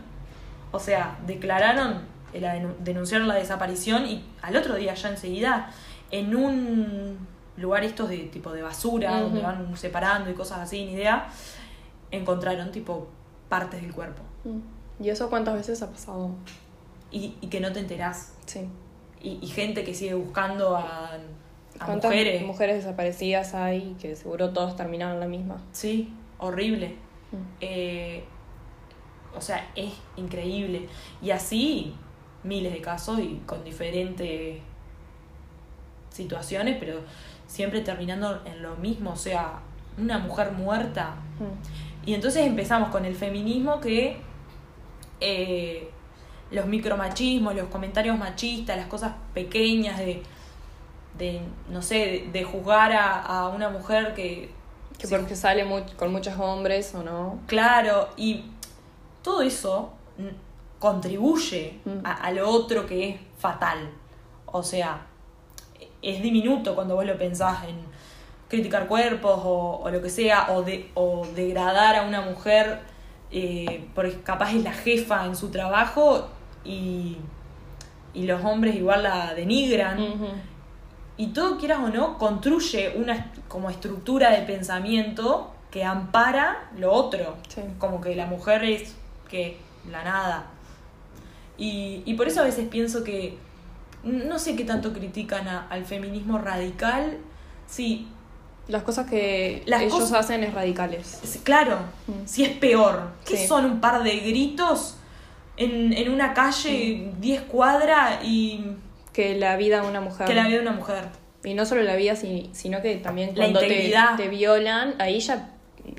o 0.72 0.80
sea, 0.80 1.18
declararon, 1.26 2.02
eh, 2.34 2.42
la 2.42 2.56
denunciaron 2.80 3.28
la 3.28 3.36
desaparición 3.36 4.06
y 4.06 4.24
al 4.42 4.56
otro 4.56 4.76
día 4.76 4.94
ya 4.94 5.10
enseguida, 5.10 5.70
en 6.12 6.36
un 6.36 7.18
lugar 7.58 7.84
estos 7.84 8.10
de 8.10 8.18
tipo 8.18 8.52
de 8.52 8.62
basura, 8.62 9.20
donde 9.22 9.42
van 9.42 9.76
separando 9.78 10.30
y 10.30 10.34
cosas 10.34 10.60
así, 10.60 10.86
ni 10.86 10.94
idea, 10.94 11.28
encontraron 12.12 12.72
tipo 12.72 13.08
partes 13.50 13.82
del 13.82 13.94
cuerpo. 13.94 14.22
Mm. 14.44 14.60
¿Y 15.00 15.10
eso 15.10 15.30
cuántas 15.30 15.56
veces 15.56 15.82
ha 15.82 15.92
pasado? 15.92 16.32
Y, 17.12 17.36
y 17.42 17.48
que 17.48 17.60
no 17.60 17.72
te 17.72 17.80
enterás. 17.80 18.34
Sí. 18.46 18.68
Y, 19.22 19.40
y 19.42 19.48
gente 19.48 19.84
que 19.84 19.94
sigue 19.94 20.14
buscando 20.14 20.76
a, 20.76 21.12
a 21.80 21.86
¿Cuántas 21.86 22.12
mujeres. 22.12 22.44
mujeres 22.46 22.78
desaparecidas 22.78 23.54
hay 23.54 23.96
que 24.00 24.16
seguro 24.16 24.52
todos 24.52 24.76
terminaron 24.76 25.20
la 25.20 25.28
misma? 25.28 25.62
Sí, 25.72 26.14
horrible. 26.40 26.96
Mm. 27.32 27.36
Eh, 27.62 28.24
o 29.36 29.42
sea, 29.42 29.70
es 29.76 29.94
increíble. 30.16 30.88
Y 31.22 31.32
así, 31.32 31.96
miles 32.44 32.74
de 32.74 32.82
casos 32.82 33.20
y 33.20 33.42
con 33.46 33.64
diferentes 33.64 34.60
situaciones, 36.10 36.78
pero 36.80 37.02
siempre 37.46 37.82
terminando 37.82 38.42
en 38.46 38.64
lo 38.64 38.76
mismo. 38.78 39.12
O 39.12 39.16
sea, 39.16 39.60
una 39.98 40.18
mujer 40.20 40.52
muerta. 40.52 41.16
Mm. 41.40 42.08
Y 42.10 42.14
entonces 42.16 42.48
empezamos 42.48 42.90
con 42.90 43.06
el 43.06 43.16
feminismo 43.16 43.80
que 43.80 44.18
eh, 45.20 45.90
los 46.52 46.66
micromachismos, 46.66 47.56
los 47.56 47.68
comentarios 47.68 48.18
machistas, 48.18 48.78
las 48.78 48.88
cosas 48.88 49.14
pequeñas 49.34 49.98
de, 49.98 50.24
de 51.18 51.42
no 51.70 51.82
sé, 51.82 51.96
de, 51.96 52.30
de 52.32 52.44
juzgar 52.44 52.92
a, 52.94 53.22
a 53.22 53.50
una 53.50 53.70
mujer 53.70 54.14
que... 54.14 54.56
Que 54.98 55.08
porque 55.08 55.36
sale 55.36 55.64
con 55.96 56.12
muchos 56.12 56.40
hombres 56.40 56.96
o 56.96 57.04
no. 57.04 57.40
Claro, 57.46 58.10
y 58.18 58.46
todo 59.22 59.42
eso 59.44 59.94
contribuye 60.80 61.80
Mm. 61.86 62.00
a, 62.04 62.14
a 62.14 62.32
lo 62.32 62.50
otro 62.50 62.86
que 62.88 63.10
es 63.10 63.20
fatal. 63.38 63.90
O 64.48 64.64
sea, 64.64 65.06
es 66.02 66.22
diminuto 66.24 66.74
cuando 66.76 66.96
vos 66.96 67.06
lo 67.06 67.18
pensás 67.18 67.64
en 67.66 67.76
criticar 68.48 68.88
cuerpos 68.88 69.40
o, 69.44 69.82
o 69.84 69.90
lo 69.90 70.02
que 70.02 70.10
sea, 70.10 70.48
o, 70.52 70.64
de, 70.64 70.90
o 70.96 71.28
degradar 71.36 71.96
a 71.96 72.04
una 72.04 72.22
mujer 72.22 72.80
eh, 73.32 73.86
porque 73.94 74.20
capaz 74.22 74.54
es 74.54 74.64
la 74.64 74.74
jefa 74.74 75.26
en 75.26 75.36
su 75.36 75.50
trabajo 75.50 76.28
y, 76.64 77.18
y 78.14 78.24
los 78.26 78.44
hombres 78.44 78.76
igual 78.76 79.04
la 79.04 79.34
denigran. 79.34 80.00
Y 81.18 81.28
todo, 81.28 81.58
quieras 81.58 81.80
o 81.80 81.90
no, 81.90 82.18
construye 82.18 82.94
una 82.96 83.32
como 83.48 83.70
estructura 83.70 84.30
de 84.32 84.44
pensamiento 84.44 85.52
que 85.72 85.84
ampara 85.84 86.70
lo 86.78 86.92
otro. 86.94 87.36
Sí. 87.50 87.62
Como 87.80 88.02
que 88.02 88.16
la 88.16 88.28
mujer 88.28 88.64
es 88.64 88.96
que 89.30 89.58
la 89.92 90.04
nada. 90.04 90.46
Y, 91.58 92.04
y 92.06 92.14
por 92.14 92.28
eso 92.28 92.42
a 92.42 92.44
veces 92.44 92.68
pienso 92.70 93.04
que 93.04 93.38
no 94.04 94.38
sé 94.38 94.56
qué 94.56 94.64
tanto 94.64 94.94
critican 94.94 95.48
a- 95.48 95.68
al 95.70 95.86
feminismo 95.86 96.38
radical. 96.38 97.18
Sí, 97.66 98.08
Las 98.68 98.84
cosas 98.84 99.10
que 99.10 99.64
Las 99.66 99.82
ellos 99.82 100.12
hacen 100.12 100.44
es 100.44 100.54
radicales. 100.54 101.20
es- 101.24 101.40
claro, 101.44 101.78
Mm. 102.08 102.26
si 102.26 102.44
es 102.44 102.52
peor. 102.58 103.12
¿Qué 103.26 103.38
Sí. 103.38 103.48
son 103.48 103.66
un 103.66 103.80
par 103.80 104.04
de 104.04 104.18
gritos 104.20 104.96
en, 105.56 105.94
en 105.94 106.12
una 106.12 106.34
calle 106.34 107.12
10 107.20 107.42
cuadras 107.44 108.24
y 108.24 108.66
Que 109.14 109.36
la 109.38 109.56
vida 109.56 109.82
de 109.82 109.88
una 109.88 110.02
mujer. 110.02 110.28
que 110.28 110.34
la 110.36 110.44
vida 110.48 110.58
de 110.58 110.62
una 110.64 110.74
mujer? 110.74 111.06
Y 111.44 111.54
no 111.54 111.66
solo 111.66 111.82
la 111.84 111.96
vida, 111.96 112.16
si- 112.18 112.50
sino 112.52 112.82
que 112.82 112.96
también 112.98 113.30
La 113.36 113.44
cuando 113.46 113.60
te, 113.62 113.68
integridad. 113.68 114.16
te 114.18 114.28
violan, 114.28 114.96
ahí 115.00 115.20
ya, 115.22 115.52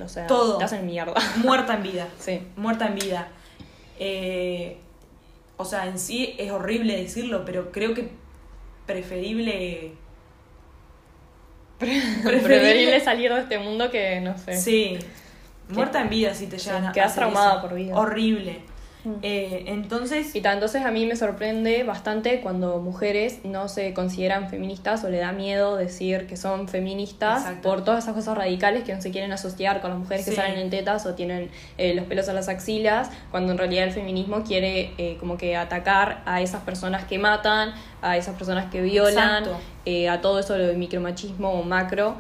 o 0.05 0.09
sea, 0.09 0.27
Todo. 0.27 0.59
te 0.59 0.65
hacen 0.65 0.85
mierda. 0.85 1.15
Muerta 1.37 1.75
en 1.75 1.83
vida. 1.83 2.09
Sí. 2.19 2.41
muerta 2.57 2.87
en 2.89 2.95
vida. 2.97 3.29
Eh, 3.99 4.77
o 5.57 5.65
sea, 5.65 5.87
en 5.87 5.99
sí 5.99 6.35
es 6.39 6.51
horrible 6.53 6.97
decirlo, 6.97 7.45
pero 7.47 7.73
creo 7.73 7.95
que 7.95 8.11
preferible. 8.87 9.93
Preferible 12.25 13.01
salir 13.01 13.33
de 13.33 13.41
este 13.41 13.59
mundo 13.59 13.91
que, 13.91 14.21
no 14.21 14.37
sé. 14.39 14.57
Sí. 14.57 14.99
Muerta 15.69 16.01
en 16.01 16.09
vida 16.09 16.35
si 16.35 16.47
te 16.47 16.59
Sí, 16.59 16.67
llegan 16.67 16.87
a. 16.87 16.93
quedas 16.93 17.15
traumada 17.15 17.53
eso. 17.53 17.63
por 17.63 17.75
vida. 17.75 17.95
Horrible. 17.95 18.61
Mm. 19.05 19.13
Eh, 19.23 19.65
entonces. 19.67 20.35
Y 20.35 20.39
entonces 20.39 20.85
a 20.85 20.91
mí 20.91 21.07
me 21.07 21.17
sorprende 21.17 21.85
bastante 21.85 22.41
cuando 22.41 22.79
mujeres 22.79 23.45
no 23.45 23.69
se 23.69 23.95
consideran 23.95 24.49
feministas 24.49 25.05
o 25.05 25.11
le 25.11 25.19
da 25.19 25.33
miedo 25.33 25.77
decir 25.77 26.27
que 26.27 26.37
son 26.37 26.69
feministas 26.69 27.43
Exacto. 27.43 27.69
por 27.69 27.85
todas 27.85 28.05
esas 28.05 28.15
cosas 28.15 28.37
radicales 28.37 28.85
que 28.85 28.95
no 28.95 29.01
se 29.01 29.11
quieren 29.11 29.33
asociar 29.33 29.81
con 29.81 29.91
las 29.91 29.99
mujeres 29.99 30.25
que 30.25 30.33
salen 30.33 30.59
en 30.59 30.71
tetas 30.71 31.07
o 31.07 31.15
tienen 31.15 31.51
eh, 31.77 31.95
los 31.95 32.07
pelos 32.07 32.29
a 32.29 32.33
las 32.33 32.49
axilas, 32.49 33.11
cuando 33.31 33.53
en 33.53 33.59
realidad 33.59 33.85
el 33.85 33.93
feminismo 33.93 34.43
quiere 34.43 34.93
eh, 34.99 35.17
como 35.21 35.37
que 35.39 35.57
atacar 35.57 36.23
a 36.27 36.41
esas 36.41 36.63
personas 36.63 37.05
que 37.05 37.19
matan, 37.19 37.73
a 38.03 38.17
esas 38.17 38.37
personas 38.37 38.71
que 38.71 38.83
violan, 38.83 39.45
eh, 39.85 40.09
a 40.09 40.21
todo 40.21 40.39
eso 40.39 40.57
lo 40.57 40.67
de 40.67 40.75
micromachismo 40.75 41.53
o 41.53 41.63
macro. 41.63 42.17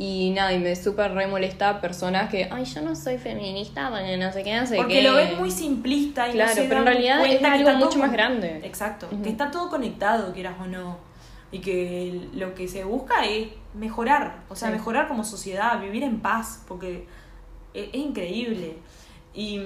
Y 0.00 0.30
nada, 0.30 0.52
y 0.52 0.60
me 0.60 0.76
súper 0.76 1.12
re 1.12 1.26
molesta 1.26 1.80
personas 1.80 2.30
que, 2.30 2.48
ay, 2.50 2.64
yo 2.64 2.82
no 2.82 2.94
soy 2.94 3.18
feminista, 3.18 3.90
porque 3.90 4.16
no 4.16 4.32
sé 4.32 4.44
qué, 4.44 4.54
no 4.56 4.64
sé 4.66 4.76
Porque 4.76 4.94
qué". 4.94 5.02
lo 5.02 5.14
ven 5.16 5.36
muy 5.38 5.50
simplista 5.50 6.28
y 6.28 6.32
Claro, 6.32 6.50
no 6.50 6.54
se 6.54 6.68
pero 6.68 6.80
en 6.80 6.86
realidad 6.86 7.26
es 7.26 7.42
algo 7.44 7.72
mucho 7.84 7.98
más 7.98 8.12
grande. 8.12 8.60
Exacto, 8.62 9.08
que 9.22 9.28
está 9.28 9.50
todo 9.50 9.68
conectado, 9.68 10.32
quieras 10.32 10.54
o 10.60 10.66
no. 10.66 10.98
Y 11.50 11.58
que 11.60 12.28
lo 12.34 12.54
que 12.54 12.68
se 12.68 12.84
busca 12.84 13.24
es 13.24 13.48
mejorar, 13.74 14.42
o 14.48 14.54
sea, 14.54 14.68
Sí. 14.68 14.74
mejorar 14.74 15.08
como 15.08 15.24
sociedad, 15.24 15.80
vivir 15.80 16.02
en 16.04 16.20
paz, 16.20 16.62
porque 16.68 17.06
es, 17.74 17.88
es 17.88 17.94
increíble. 17.94 18.76
Y 19.34 19.60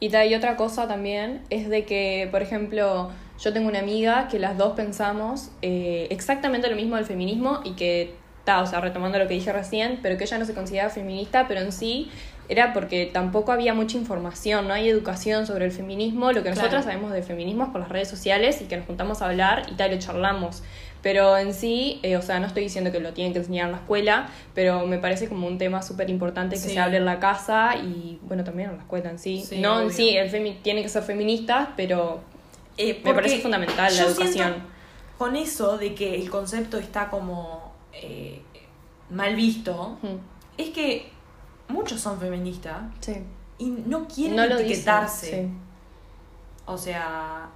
Y 0.00 0.14
y 0.16 0.34
otra 0.34 0.56
cosa 0.56 0.86
también 0.88 1.42
es 1.50 1.68
de 1.68 1.84
que, 1.84 2.28
por 2.30 2.40
ejemplo, 2.42 3.10
yo 3.38 3.52
tengo 3.52 3.68
una 3.68 3.80
amiga 3.80 4.28
que 4.28 4.38
las 4.38 4.56
dos 4.56 4.72
pensamos 4.74 5.50
eh, 5.62 6.06
exactamente 6.10 6.68
lo 6.70 6.76
mismo 6.76 6.96
del 6.96 7.04
feminismo 7.04 7.60
y 7.64 7.72
que, 7.72 8.14
o 8.62 8.66
sea, 8.66 8.80
retomando 8.80 9.18
lo 9.18 9.28
que 9.28 9.34
dije 9.34 9.52
recién, 9.52 9.98
pero 10.02 10.16
que 10.16 10.24
ella 10.24 10.38
no 10.38 10.44
se 10.44 10.54
consideraba 10.54 10.90
feminista, 10.90 11.46
pero 11.46 11.60
en 11.60 11.72
sí 11.72 12.10
era 12.48 12.72
porque 12.72 13.04
tampoco 13.06 13.52
había 13.52 13.74
mucha 13.74 13.98
información, 13.98 14.66
no 14.68 14.72
hay 14.74 14.88
educación 14.88 15.46
sobre 15.46 15.66
el 15.66 15.70
feminismo. 15.72 16.28
Lo 16.32 16.42
que 16.42 16.50
Claro. 16.50 16.56
nosotras 16.62 16.84
sabemos 16.86 17.12
de 17.12 17.22
feminismo 17.22 17.64
es 17.64 17.70
por 17.70 17.80
las 17.82 17.90
redes 17.90 18.08
sociales 18.08 18.62
y 18.62 18.64
que 18.64 18.76
nos 18.78 18.86
juntamos 18.86 19.20
a 19.20 19.26
hablar 19.26 19.64
y 19.70 19.74
tal, 19.74 19.90
lo 19.90 19.98
charlamos. 19.98 20.62
Pero 21.02 21.36
en 21.36 21.52
sí, 21.54 22.00
eh, 22.02 22.16
o 22.16 22.22
sea, 22.22 22.40
no 22.40 22.46
estoy 22.46 22.62
diciendo 22.64 22.90
que 22.90 22.98
lo 23.00 23.12
tienen 23.12 23.32
que 23.34 23.38
enseñar 23.40 23.66
en 23.66 23.72
la 23.72 23.78
escuela, 23.78 24.28
pero 24.54 24.84
me 24.86 24.98
parece 24.98 25.28
como 25.28 25.46
un 25.46 25.56
tema 25.58 25.80
súper 25.82 26.08
importante 26.10 26.56
que 26.56 26.62
Sí. 26.62 26.70
se 26.70 26.78
hable 26.80 26.96
en 26.96 27.04
la 27.04 27.20
casa 27.20 27.76
y, 27.76 28.18
bueno, 28.22 28.42
también 28.44 28.70
en 28.70 28.76
la 28.76 28.82
escuela 28.82 29.10
en 29.10 29.18
sí. 29.18 29.44
Sí, 29.46 29.58
no 29.60 29.80
en 29.82 29.92
sí, 29.92 30.16
el 30.16 30.28
femi 30.30 30.54
tiene 30.62 30.82
que 30.82 30.88
ser 30.88 31.02
feminista, 31.04 31.74
pero 31.76 32.20
eh, 32.78 33.00
me 33.04 33.12
parece 33.14 33.38
fundamental 33.40 33.94
la 33.94 34.02
educación. 34.04 34.54
Con 35.18 35.36
eso 35.36 35.76
de 35.78 35.94
que 35.94 36.14
el 36.14 36.30
concepto 36.30 36.78
está 36.78 37.08
como 37.10 37.67
eh, 38.02 38.42
mal 39.10 39.34
visto, 39.36 39.98
Ujú. 40.02 40.18
es 40.56 40.70
que 40.70 41.10
muchos 41.68 42.00
son 42.00 42.18
feministas 42.18 42.82
Sí. 43.00 43.16
y 43.58 43.66
no 43.70 44.06
quieren 44.08 44.36
No 44.36 44.42
lo 44.46 44.56
dicen, 44.56 44.66
etiquetarse. 44.72 45.44
sí. 45.44 45.50
O 46.66 46.76
sea, 46.76 47.48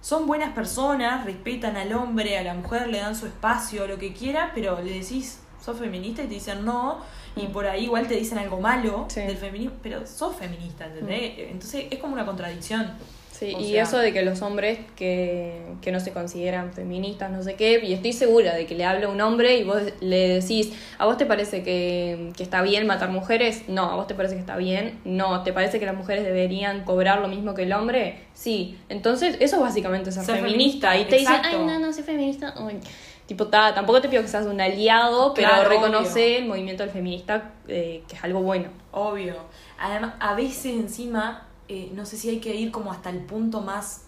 son 0.00 0.26
buenas 0.26 0.52
personas, 0.54 1.24
respetan 1.24 1.76
al 1.76 1.92
hombre, 1.92 2.38
a 2.38 2.42
la 2.42 2.54
mujer, 2.54 2.88
le 2.88 2.98
dan 3.00 3.14
su 3.14 3.26
espacio, 3.26 3.86
lo 3.86 3.98
que 3.98 4.12
quiera, 4.12 4.52
pero 4.54 4.80
le 4.80 4.92
decís, 5.00 5.40
sos 5.60 5.78
feminista 5.78 6.22
y 6.22 6.26
te 6.28 6.34
dicen 6.34 6.64
no, 6.64 6.98
y 7.36 7.46
Mm. 7.46 7.52
por 7.52 7.66
ahí 7.66 7.84
igual 7.84 8.06
te 8.08 8.14
dicen 8.14 8.38
algo 8.38 8.60
malo 8.60 9.06
Sí. 9.08 9.20
del 9.20 9.36
feminismo, 9.36 9.76
pero 9.82 10.06
sos 10.06 10.34
feminista, 10.36 10.86
¿entendés? 10.86 11.34
Entonces 11.38 11.86
es 11.90 11.98
como 11.98 12.14
una 12.14 12.24
contradicción. 12.26 12.92
Sí, 13.38 13.54
O 13.56 13.60
y 13.60 13.70
sea- 13.70 13.84
eso 13.84 13.98
de 13.98 14.12
que 14.12 14.22
los 14.22 14.42
hombres 14.42 14.78
que, 14.96 15.62
que 15.80 15.92
no 15.92 16.00
se 16.00 16.12
consideran 16.12 16.72
feministas, 16.72 17.30
no 17.30 17.42
sé 17.42 17.54
qué, 17.54 17.78
y 17.84 17.92
estoy 17.92 18.12
segura 18.12 18.54
de 18.54 18.66
que 18.66 18.74
le 18.74 18.84
habla 18.84 19.08
un 19.08 19.20
hombre 19.20 19.58
y 19.58 19.62
vos 19.64 19.80
le 20.00 20.28
decís, 20.40 20.72
¿a 20.98 21.06
vos 21.06 21.16
te 21.18 21.24
parece 21.26 21.62
que, 21.62 22.32
que 22.36 22.42
está 22.42 22.62
bien 22.62 22.86
matar 22.86 23.10
mujeres? 23.10 23.62
No, 23.68 23.84
¿a 23.84 23.94
vos 23.94 24.06
te 24.08 24.14
parece 24.14 24.34
que 24.34 24.40
está 24.40 24.56
bien? 24.56 24.98
No, 25.04 25.44
¿te 25.44 25.52
parece 25.52 25.78
que 25.78 25.86
las 25.86 25.94
mujeres 25.94 26.24
deberían 26.24 26.84
cobrar 26.84 27.20
lo 27.20 27.28
mismo 27.28 27.54
que 27.54 27.62
el 27.62 27.72
hombre? 27.72 28.18
Sí, 28.34 28.76
entonces 28.88 29.36
eso 29.40 29.56
es 29.56 29.62
básicamente 29.62 30.10
ser, 30.10 30.24
Ser 30.24 30.36
feminista. 30.38 30.90
feminista, 30.90 30.96
Y 30.96 31.04
te 31.10 31.16
dicen, 31.18 31.34
exacto. 31.36 31.58
ay, 31.60 31.64
no, 31.66 31.78
no 31.78 31.92
soy 31.92 32.02
feminista. 32.02 32.54
Ay. 32.56 32.80
Tipo, 33.26 33.46
ta, 33.48 33.74
tampoco 33.74 34.00
te 34.00 34.08
pido 34.08 34.22
que 34.22 34.28
seas 34.28 34.46
un 34.46 34.60
aliado, 34.60 35.34
pero 35.34 35.48
Claro, 35.48 35.68
reconoce 35.68 36.38
el 36.38 36.46
movimiento 36.46 36.82
del 36.82 36.90
feminista, 36.90 37.52
eh, 37.68 38.02
que 38.08 38.16
es 38.16 38.24
algo 38.24 38.40
bueno. 38.40 38.70
Obvio. 38.90 39.34
Además, 39.78 40.14
a 40.18 40.34
veces 40.34 40.66
encima, 40.74 41.46
eh, 41.68 41.90
no 41.94 42.04
sé 42.06 42.16
si 42.16 42.28
hay 42.30 42.40
que 42.40 42.54
ir 42.54 42.70
como 42.70 42.92
hasta 42.92 43.10
el 43.10 43.18
punto 43.20 43.60
más 43.60 44.02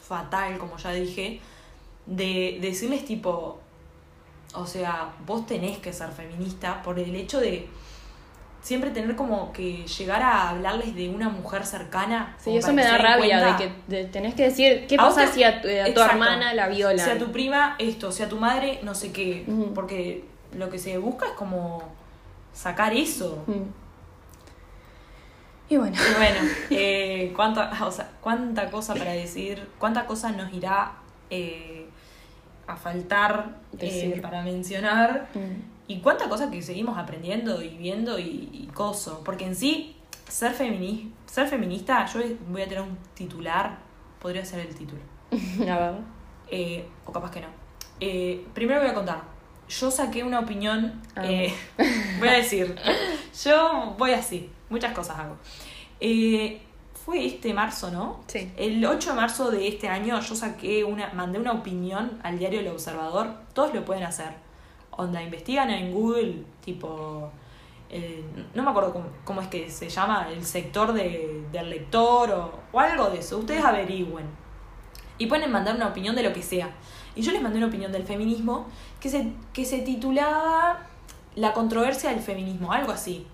fatal, 0.00 0.58
como 0.58 0.76
ya 0.76 0.90
dije, 0.92 1.40
de 2.06 2.58
decirles 2.60 3.04
tipo, 3.04 3.58
o 4.54 4.66
sea, 4.66 5.12
vos 5.26 5.46
tenés 5.46 5.78
que 5.78 5.92
ser 5.92 6.10
feminista 6.10 6.82
por 6.82 6.98
el 6.98 7.14
hecho 7.14 7.40
de 7.40 7.68
siempre 8.62 8.90
tener 8.90 9.16
como 9.16 9.52
que 9.52 9.84
llegar 9.86 10.22
a 10.22 10.50
hablarles 10.50 10.94
de 10.94 11.08
una 11.08 11.28
mujer 11.28 11.66
cercana. 11.66 12.36
Sí, 12.38 12.50
eso 12.56 12.72
me 12.72 12.82
da 12.84 12.96
rabia 12.98 13.40
cuenta. 13.40 13.64
de 13.64 13.70
que 13.88 13.96
de- 13.96 14.04
tenés 14.08 14.34
que 14.34 14.44
decir, 14.44 14.86
¿qué 14.86 14.96
pasa 14.96 15.26
si 15.32 15.42
a, 15.42 15.60
tu- 15.60 15.68
a 15.68 15.84
tu 15.94 16.00
hermana 16.12 16.54
la 16.54 16.68
violan? 16.68 16.98
Si 17.04 17.10
a 17.10 17.18
tu 17.18 17.32
prima 17.32 17.74
esto, 17.78 18.12
si 18.12 18.22
a 18.22 18.28
tu 18.28 18.38
madre 18.38 18.78
no 18.82 18.94
sé 18.94 19.12
qué, 19.12 19.44
porque 19.74 20.24
lo 20.56 20.70
que 20.70 20.78
se 20.78 20.96
busca 20.98 21.26
es 21.26 21.32
como 21.32 21.82
sacar 22.52 22.92
eso. 22.94 23.44
Y 25.72 25.76
bueno, 25.78 25.96
Y 25.96 26.14
bueno, 26.18 26.40
eh, 26.68 27.32
cuánta, 27.34 27.70
o 27.86 27.90
sea, 27.90 28.10
cuánta 28.20 28.70
cosa 28.70 28.92
para 28.92 29.12
decir, 29.12 29.70
cuánta 29.78 30.04
cosa 30.04 30.30
nos 30.32 30.52
irá 30.52 30.92
eh, 31.30 31.86
a 32.66 32.76
faltar 32.76 33.56
eh, 33.78 34.18
para 34.20 34.42
mencionar 34.42 35.28
mm, 35.32 35.88
y 35.90 36.00
cuánta 36.00 36.28
cosa 36.28 36.50
que 36.50 36.60
seguimos 36.60 36.98
aprendiendo 36.98 37.62
y 37.62 37.70
viendo 37.78 38.18
y, 38.18 38.50
y 38.52 38.66
coso. 38.74 39.22
Porque 39.24 39.46
en 39.46 39.56
sí, 39.56 39.96
ser, 40.28 40.52
femini 40.52 41.10
ser 41.24 41.48
feminista, 41.48 42.04
yo 42.04 42.20
voy 42.48 42.60
a 42.60 42.68
tener 42.68 42.82
un 42.82 42.98
titular, 43.14 43.78
podría 44.20 44.44
ser 44.44 44.60
el 44.60 44.74
título, 44.74 45.00
a 45.70 45.78
ver. 46.50 46.84
o 47.06 47.12
capaz 47.12 47.30
que 47.30 47.40
no. 47.40 47.48
Primero 48.52 48.80
voy 48.82 48.90
a 48.90 48.94
contar. 48.94 49.22
Yo 49.68 49.90
saqué 49.90 50.22
una 50.22 50.40
opinión, 50.40 51.00
Ah. 51.16 51.22
eh, 51.24 51.54
voy 52.18 52.28
a 52.28 52.32
decir, 52.32 52.76
yo 53.42 53.94
voy 53.96 54.10
así, 54.12 54.50
muchas 54.72 54.92
cosas 54.92 55.18
hago. 55.18 55.36
Eh, 56.00 56.60
fue 57.04 57.24
este 57.26 57.52
marzo, 57.52 57.90
¿no? 57.90 58.20
Sí. 58.26 58.50
El 58.56 58.84
8 58.84 59.10
de 59.10 59.16
marzo 59.16 59.50
de 59.50 59.68
este 59.68 59.88
año 59.88 60.20
yo 60.20 60.34
saqué 60.34 60.84
una, 60.84 61.12
mandé 61.12 61.38
una 61.38 61.52
opinión 61.52 62.18
al 62.22 62.38
diario 62.38 62.60
El 62.60 62.68
Observador, 62.68 63.34
todos 63.54 63.74
lo 63.74 63.84
pueden 63.84 64.04
hacer. 64.04 64.32
Onda, 64.90 65.22
investigan 65.22 65.70
en 65.70 65.92
Google, 65.92 66.44
tipo, 66.64 67.30
eh, 67.90 68.24
no 68.54 68.62
me 68.62 68.70
acuerdo 68.70 68.92
cómo, 68.92 69.06
cómo 69.24 69.40
es 69.40 69.48
que 69.48 69.70
se 69.70 69.88
llama, 69.88 70.28
el 70.30 70.44
sector 70.44 70.92
de, 70.92 71.44
del 71.50 71.70
lector 71.70 72.30
o, 72.30 72.52
o 72.72 72.80
algo 72.80 73.10
de 73.10 73.18
eso, 73.18 73.38
ustedes 73.38 73.64
averigüen. 73.64 74.26
Y 75.18 75.26
pueden 75.26 75.50
mandar 75.50 75.76
una 75.76 75.88
opinión 75.88 76.14
de 76.14 76.22
lo 76.22 76.32
que 76.32 76.42
sea. 76.42 76.70
Y 77.14 77.22
yo 77.22 77.32
les 77.32 77.42
mandé 77.42 77.58
una 77.58 77.66
opinión 77.66 77.92
del 77.92 78.04
feminismo 78.04 78.66
que 79.00 79.08
se, 79.08 79.32
que 79.52 79.64
se 79.64 79.80
titulaba 79.80 80.86
La 81.34 81.52
controversia 81.52 82.10
del 82.10 82.20
feminismo, 82.20 82.72
algo 82.72 82.92
así. 82.92 83.26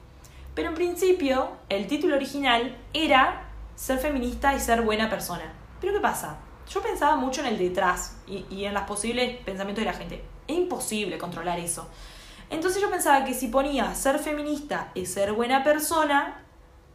Pero 0.58 0.70
en 0.70 0.74
principio, 0.74 1.50
el 1.68 1.86
título 1.86 2.16
original 2.16 2.76
era 2.92 3.44
ser 3.76 4.00
feminista 4.00 4.56
y 4.56 4.58
ser 4.58 4.82
buena 4.82 5.08
persona. 5.08 5.52
Pero 5.80 5.92
¿qué 5.92 6.00
pasa? 6.00 6.36
Yo 6.68 6.82
pensaba 6.82 7.14
mucho 7.14 7.42
en 7.42 7.46
el 7.46 7.58
detrás 7.58 8.16
y, 8.26 8.44
y 8.50 8.64
en 8.64 8.74
los 8.74 8.82
posibles 8.82 9.36
pensamientos 9.44 9.84
de 9.84 9.90
la 9.92 9.96
gente. 9.96 10.24
Es 10.48 10.56
imposible 10.56 11.16
controlar 11.16 11.60
eso. 11.60 11.88
Entonces 12.50 12.82
yo 12.82 12.90
pensaba 12.90 13.24
que 13.24 13.34
si 13.34 13.46
ponía 13.46 13.94
ser 13.94 14.18
feminista 14.18 14.88
y 14.94 15.06
ser 15.06 15.32
buena 15.32 15.62
persona, 15.62 16.42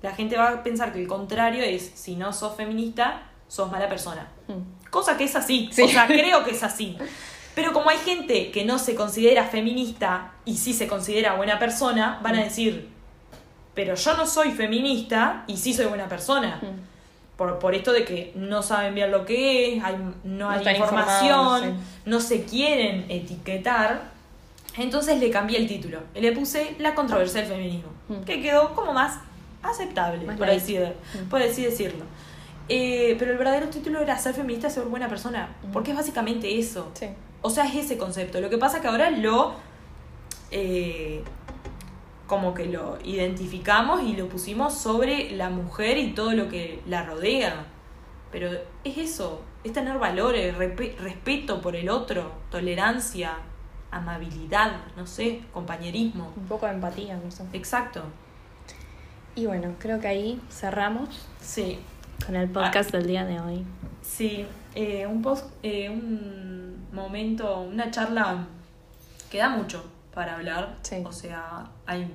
la 0.01 0.11
gente 0.13 0.35
va 0.35 0.49
a 0.49 0.61
pensar 0.61 0.91
que 0.91 0.99
el 1.01 1.07
contrario 1.07 1.63
es 1.63 1.89
si 1.95 2.17
no 2.17 2.33
sos 2.33 2.57
feminista, 2.57 3.29
sos 3.47 3.71
mala 3.71 3.87
persona. 3.87 4.27
Mm. 4.49 4.89
Cosa 4.89 5.15
que 5.15 5.23
es 5.23 5.37
así. 5.37 5.69
Sí. 5.71 5.83
O 5.83 5.87
sea, 5.87 6.05
creo 6.07 6.43
que 6.43 6.51
es 6.51 6.63
así. 6.63 6.97
Pero 7.55 7.71
como 7.71 7.89
hay 7.89 7.97
gente 7.99 8.51
que 8.51 8.65
no 8.65 8.77
se 8.77 8.93
considera 8.93 9.45
feminista 9.45 10.33
y 10.43 10.57
sí 10.57 10.73
se 10.73 10.85
considera 10.85 11.35
buena 11.35 11.59
persona, 11.59 12.19
van 12.21 12.35
a 12.35 12.41
Mm. 12.41 12.43
decir, 12.43 12.92
pero 13.73 13.95
yo 13.95 14.17
no 14.17 14.25
soy 14.25 14.51
feminista 14.51 15.43
y 15.47 15.57
sí 15.57 15.73
soy 15.73 15.85
buena 15.85 16.07
persona. 16.07 16.59
Mm. 16.61 16.93
Por, 17.37 17.57
por 17.57 17.73
esto 17.73 17.91
de 17.91 18.05
que 18.05 18.31
no 18.35 18.61
saben 18.61 18.93
bien 18.93 19.09
lo 19.09 19.25
que 19.25 19.75
es, 19.77 19.83
hay, 19.83 19.95
no 20.23 20.49
hay 20.49 20.77
información, 20.77 21.77
no 22.05 22.19
se 22.19 22.43
quieren 22.43 23.05
etiquetar. 23.09 24.11
Entonces 24.77 25.19
le 25.19 25.29
cambié 25.29 25.57
el 25.57 25.67
título 25.67 25.99
y 26.15 26.21
le 26.21 26.31
puse 26.31 26.75
La 26.79 26.93
controversia 26.95 27.41
del 27.41 27.49
feminismo, 27.49 27.89
Mm. 28.09 28.21
que 28.23 28.41
quedó 28.41 28.73
como 28.75 28.93
más 28.93 29.19
aceptable, 29.63 30.25
Más 30.25 30.37
por, 30.37 30.49
así, 30.49 30.77
Mm. 30.77 31.29
por 31.29 31.41
así 31.41 31.63
decirlo. 31.63 32.05
Eh, 32.69 33.15
pero 33.19 33.31
el 33.31 33.37
verdadero 33.37 33.67
título 33.67 33.99
era 33.99 34.17
Ser 34.17 34.33
feminista, 34.35 34.69
ser 34.69 34.83
buena 34.83 35.07
persona, 35.09 35.49
Mm. 35.63 35.71
porque 35.71 35.91
es 35.91 35.97
básicamente 35.97 36.59
eso. 36.59 36.91
Sí. 36.93 37.07
O 37.41 37.49
sea, 37.49 37.65
es 37.65 37.75
ese 37.75 37.97
concepto. 37.97 38.39
Lo 38.41 38.49
que 38.49 38.57
pasa 38.57 38.79
que 38.81 38.87
ahora 38.87 39.09
lo. 39.09 39.55
eh, 40.51 41.23
como 42.27 42.53
que 42.53 42.65
lo 42.65 42.97
identificamos 43.03 44.01
y 44.03 44.15
lo 44.15 44.29
pusimos 44.29 44.77
sobre 44.77 45.31
la 45.31 45.49
mujer 45.49 45.97
y 45.97 46.13
todo 46.13 46.31
lo 46.33 46.49
que 46.49 46.81
la 46.87 47.03
rodea. 47.03 47.65
Pero 48.31 48.49
es 48.83 48.97
eso, 48.97 49.41
es 49.63 49.73
tener 49.73 49.97
valores, 49.99 50.57
respeto 50.57 51.61
por 51.61 51.75
el 51.75 51.89
otro, 51.89 52.31
tolerancia, 52.49 53.37
amabilidad, 53.91 54.71
no 54.97 55.05
sé, 55.05 55.41
compañerismo. 55.53 56.31
Un 56.35 56.45
poco 56.47 56.65
de 56.65 56.73
empatía, 56.73 57.19
no 57.23 57.29
sé. 57.29 57.43
Exacto. 57.53 58.01
Y 59.35 59.45
bueno, 59.45 59.75
creo 59.79 59.99
que 59.99 60.07
ahí 60.07 60.41
cerramos 60.49 61.27
Sí, 61.41 61.79
con 62.25 62.35
el 62.35 62.49
podcast 62.49 62.91
del 62.91 63.05
día 63.07 63.25
de 63.25 63.39
hoy. 63.39 63.65
sí. 64.01 64.45
eh, 64.75 65.05
un, 65.05 65.21
post, 65.21 65.47
eh, 65.63 65.89
un 65.89 66.87
momento, 66.91 67.59
una 67.61 67.91
charla 67.91 68.47
que 69.29 69.37
da 69.39 69.49
mucho 69.49 69.83
para 70.13 70.35
hablar. 70.35 70.75
Sí. 70.81 70.97
O 71.05 71.11
sea, 71.11 71.67
hay 71.85 72.11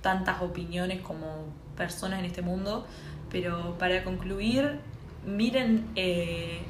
tantas 0.00 0.42
opiniones 0.42 1.00
como 1.00 1.44
personas 1.76 2.18
en 2.20 2.24
este 2.26 2.42
mundo. 2.42 2.86
Pero 3.30 3.76
para 3.78 4.04
concluir, 4.04 4.80
miren 5.26 5.88
eh, 5.96 6.62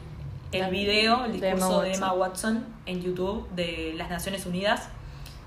el 0.52 0.70
video, 0.70 1.24
el 1.24 1.40
de 1.40 1.48
Emma 1.48 1.56
discurso 1.56 1.82
de. 1.82 1.92
Emma 1.94 2.12
Watson 2.12 2.64
en 2.86 3.02
YouTube 3.02 3.48
de 3.54 3.94
las 3.96 4.10
Naciones 4.10 4.46
Unidas. 4.46 4.88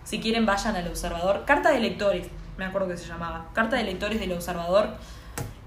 Si 0.03 0.19
quieren, 0.19 0.45
vayan 0.45 0.75
al 0.75 0.87
Observador. 0.87 1.45
Carta 1.45 1.71
de 1.71 1.79
lectores, 1.79 2.27
me 2.57 2.65
acuerdo 2.65 2.87
que 2.87 2.97
se 2.97 3.07
llamaba. 3.07 3.47
Carta 3.53 3.75
de 3.75 3.83
lectores 3.83 4.19
del 4.19 4.31
Observador. 4.33 4.89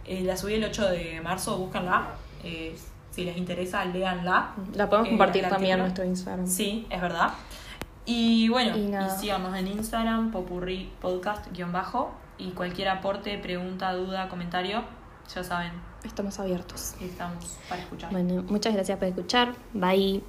Eh, 0.04 0.22
la 0.22 0.36
subí 0.36 0.54
el 0.54 0.64
8 0.64 0.88
de 0.90 1.20
marzo, 1.20 1.58
búscanla. 1.58 2.08
Eh, 2.44 2.76
si 3.10 3.24
les 3.24 3.36
interesa, 3.36 3.84
léanla. 3.84 4.54
La 4.74 4.88
podemos 4.88 5.08
Eh, 5.08 5.10
compartir 5.10 5.48
también 5.48 5.74
en 5.74 5.80
nuestro 5.80 6.04
Instagram. 6.04 6.46
Sí, 6.46 6.86
es 6.88 7.00
verdad. 7.00 7.30
Y 8.10 8.48
bueno, 8.48 8.74
Y 8.74 9.20
síganos 9.20 9.54
en 9.54 9.66
Instagram, 9.66 10.30
popurri 10.30 10.90
podcast 10.98 11.46
guion 11.52 11.72
bajo. 11.72 12.10
Y 12.38 12.52
cualquier 12.52 12.88
aporte, 12.88 13.36
pregunta, 13.36 13.92
duda, 13.92 14.30
comentario, 14.30 14.82
ya 15.34 15.44
saben, 15.44 15.72
Estamos 16.04 16.38
abiertos. 16.38 16.94
estamos 17.00 17.58
para 17.68 17.82
escuchar. 17.82 18.10
Bueno, 18.10 18.44
muchas 18.44 18.72
gracias 18.72 18.98
por 18.98 19.08
escuchar. 19.08 19.54
Bye. 19.74 20.22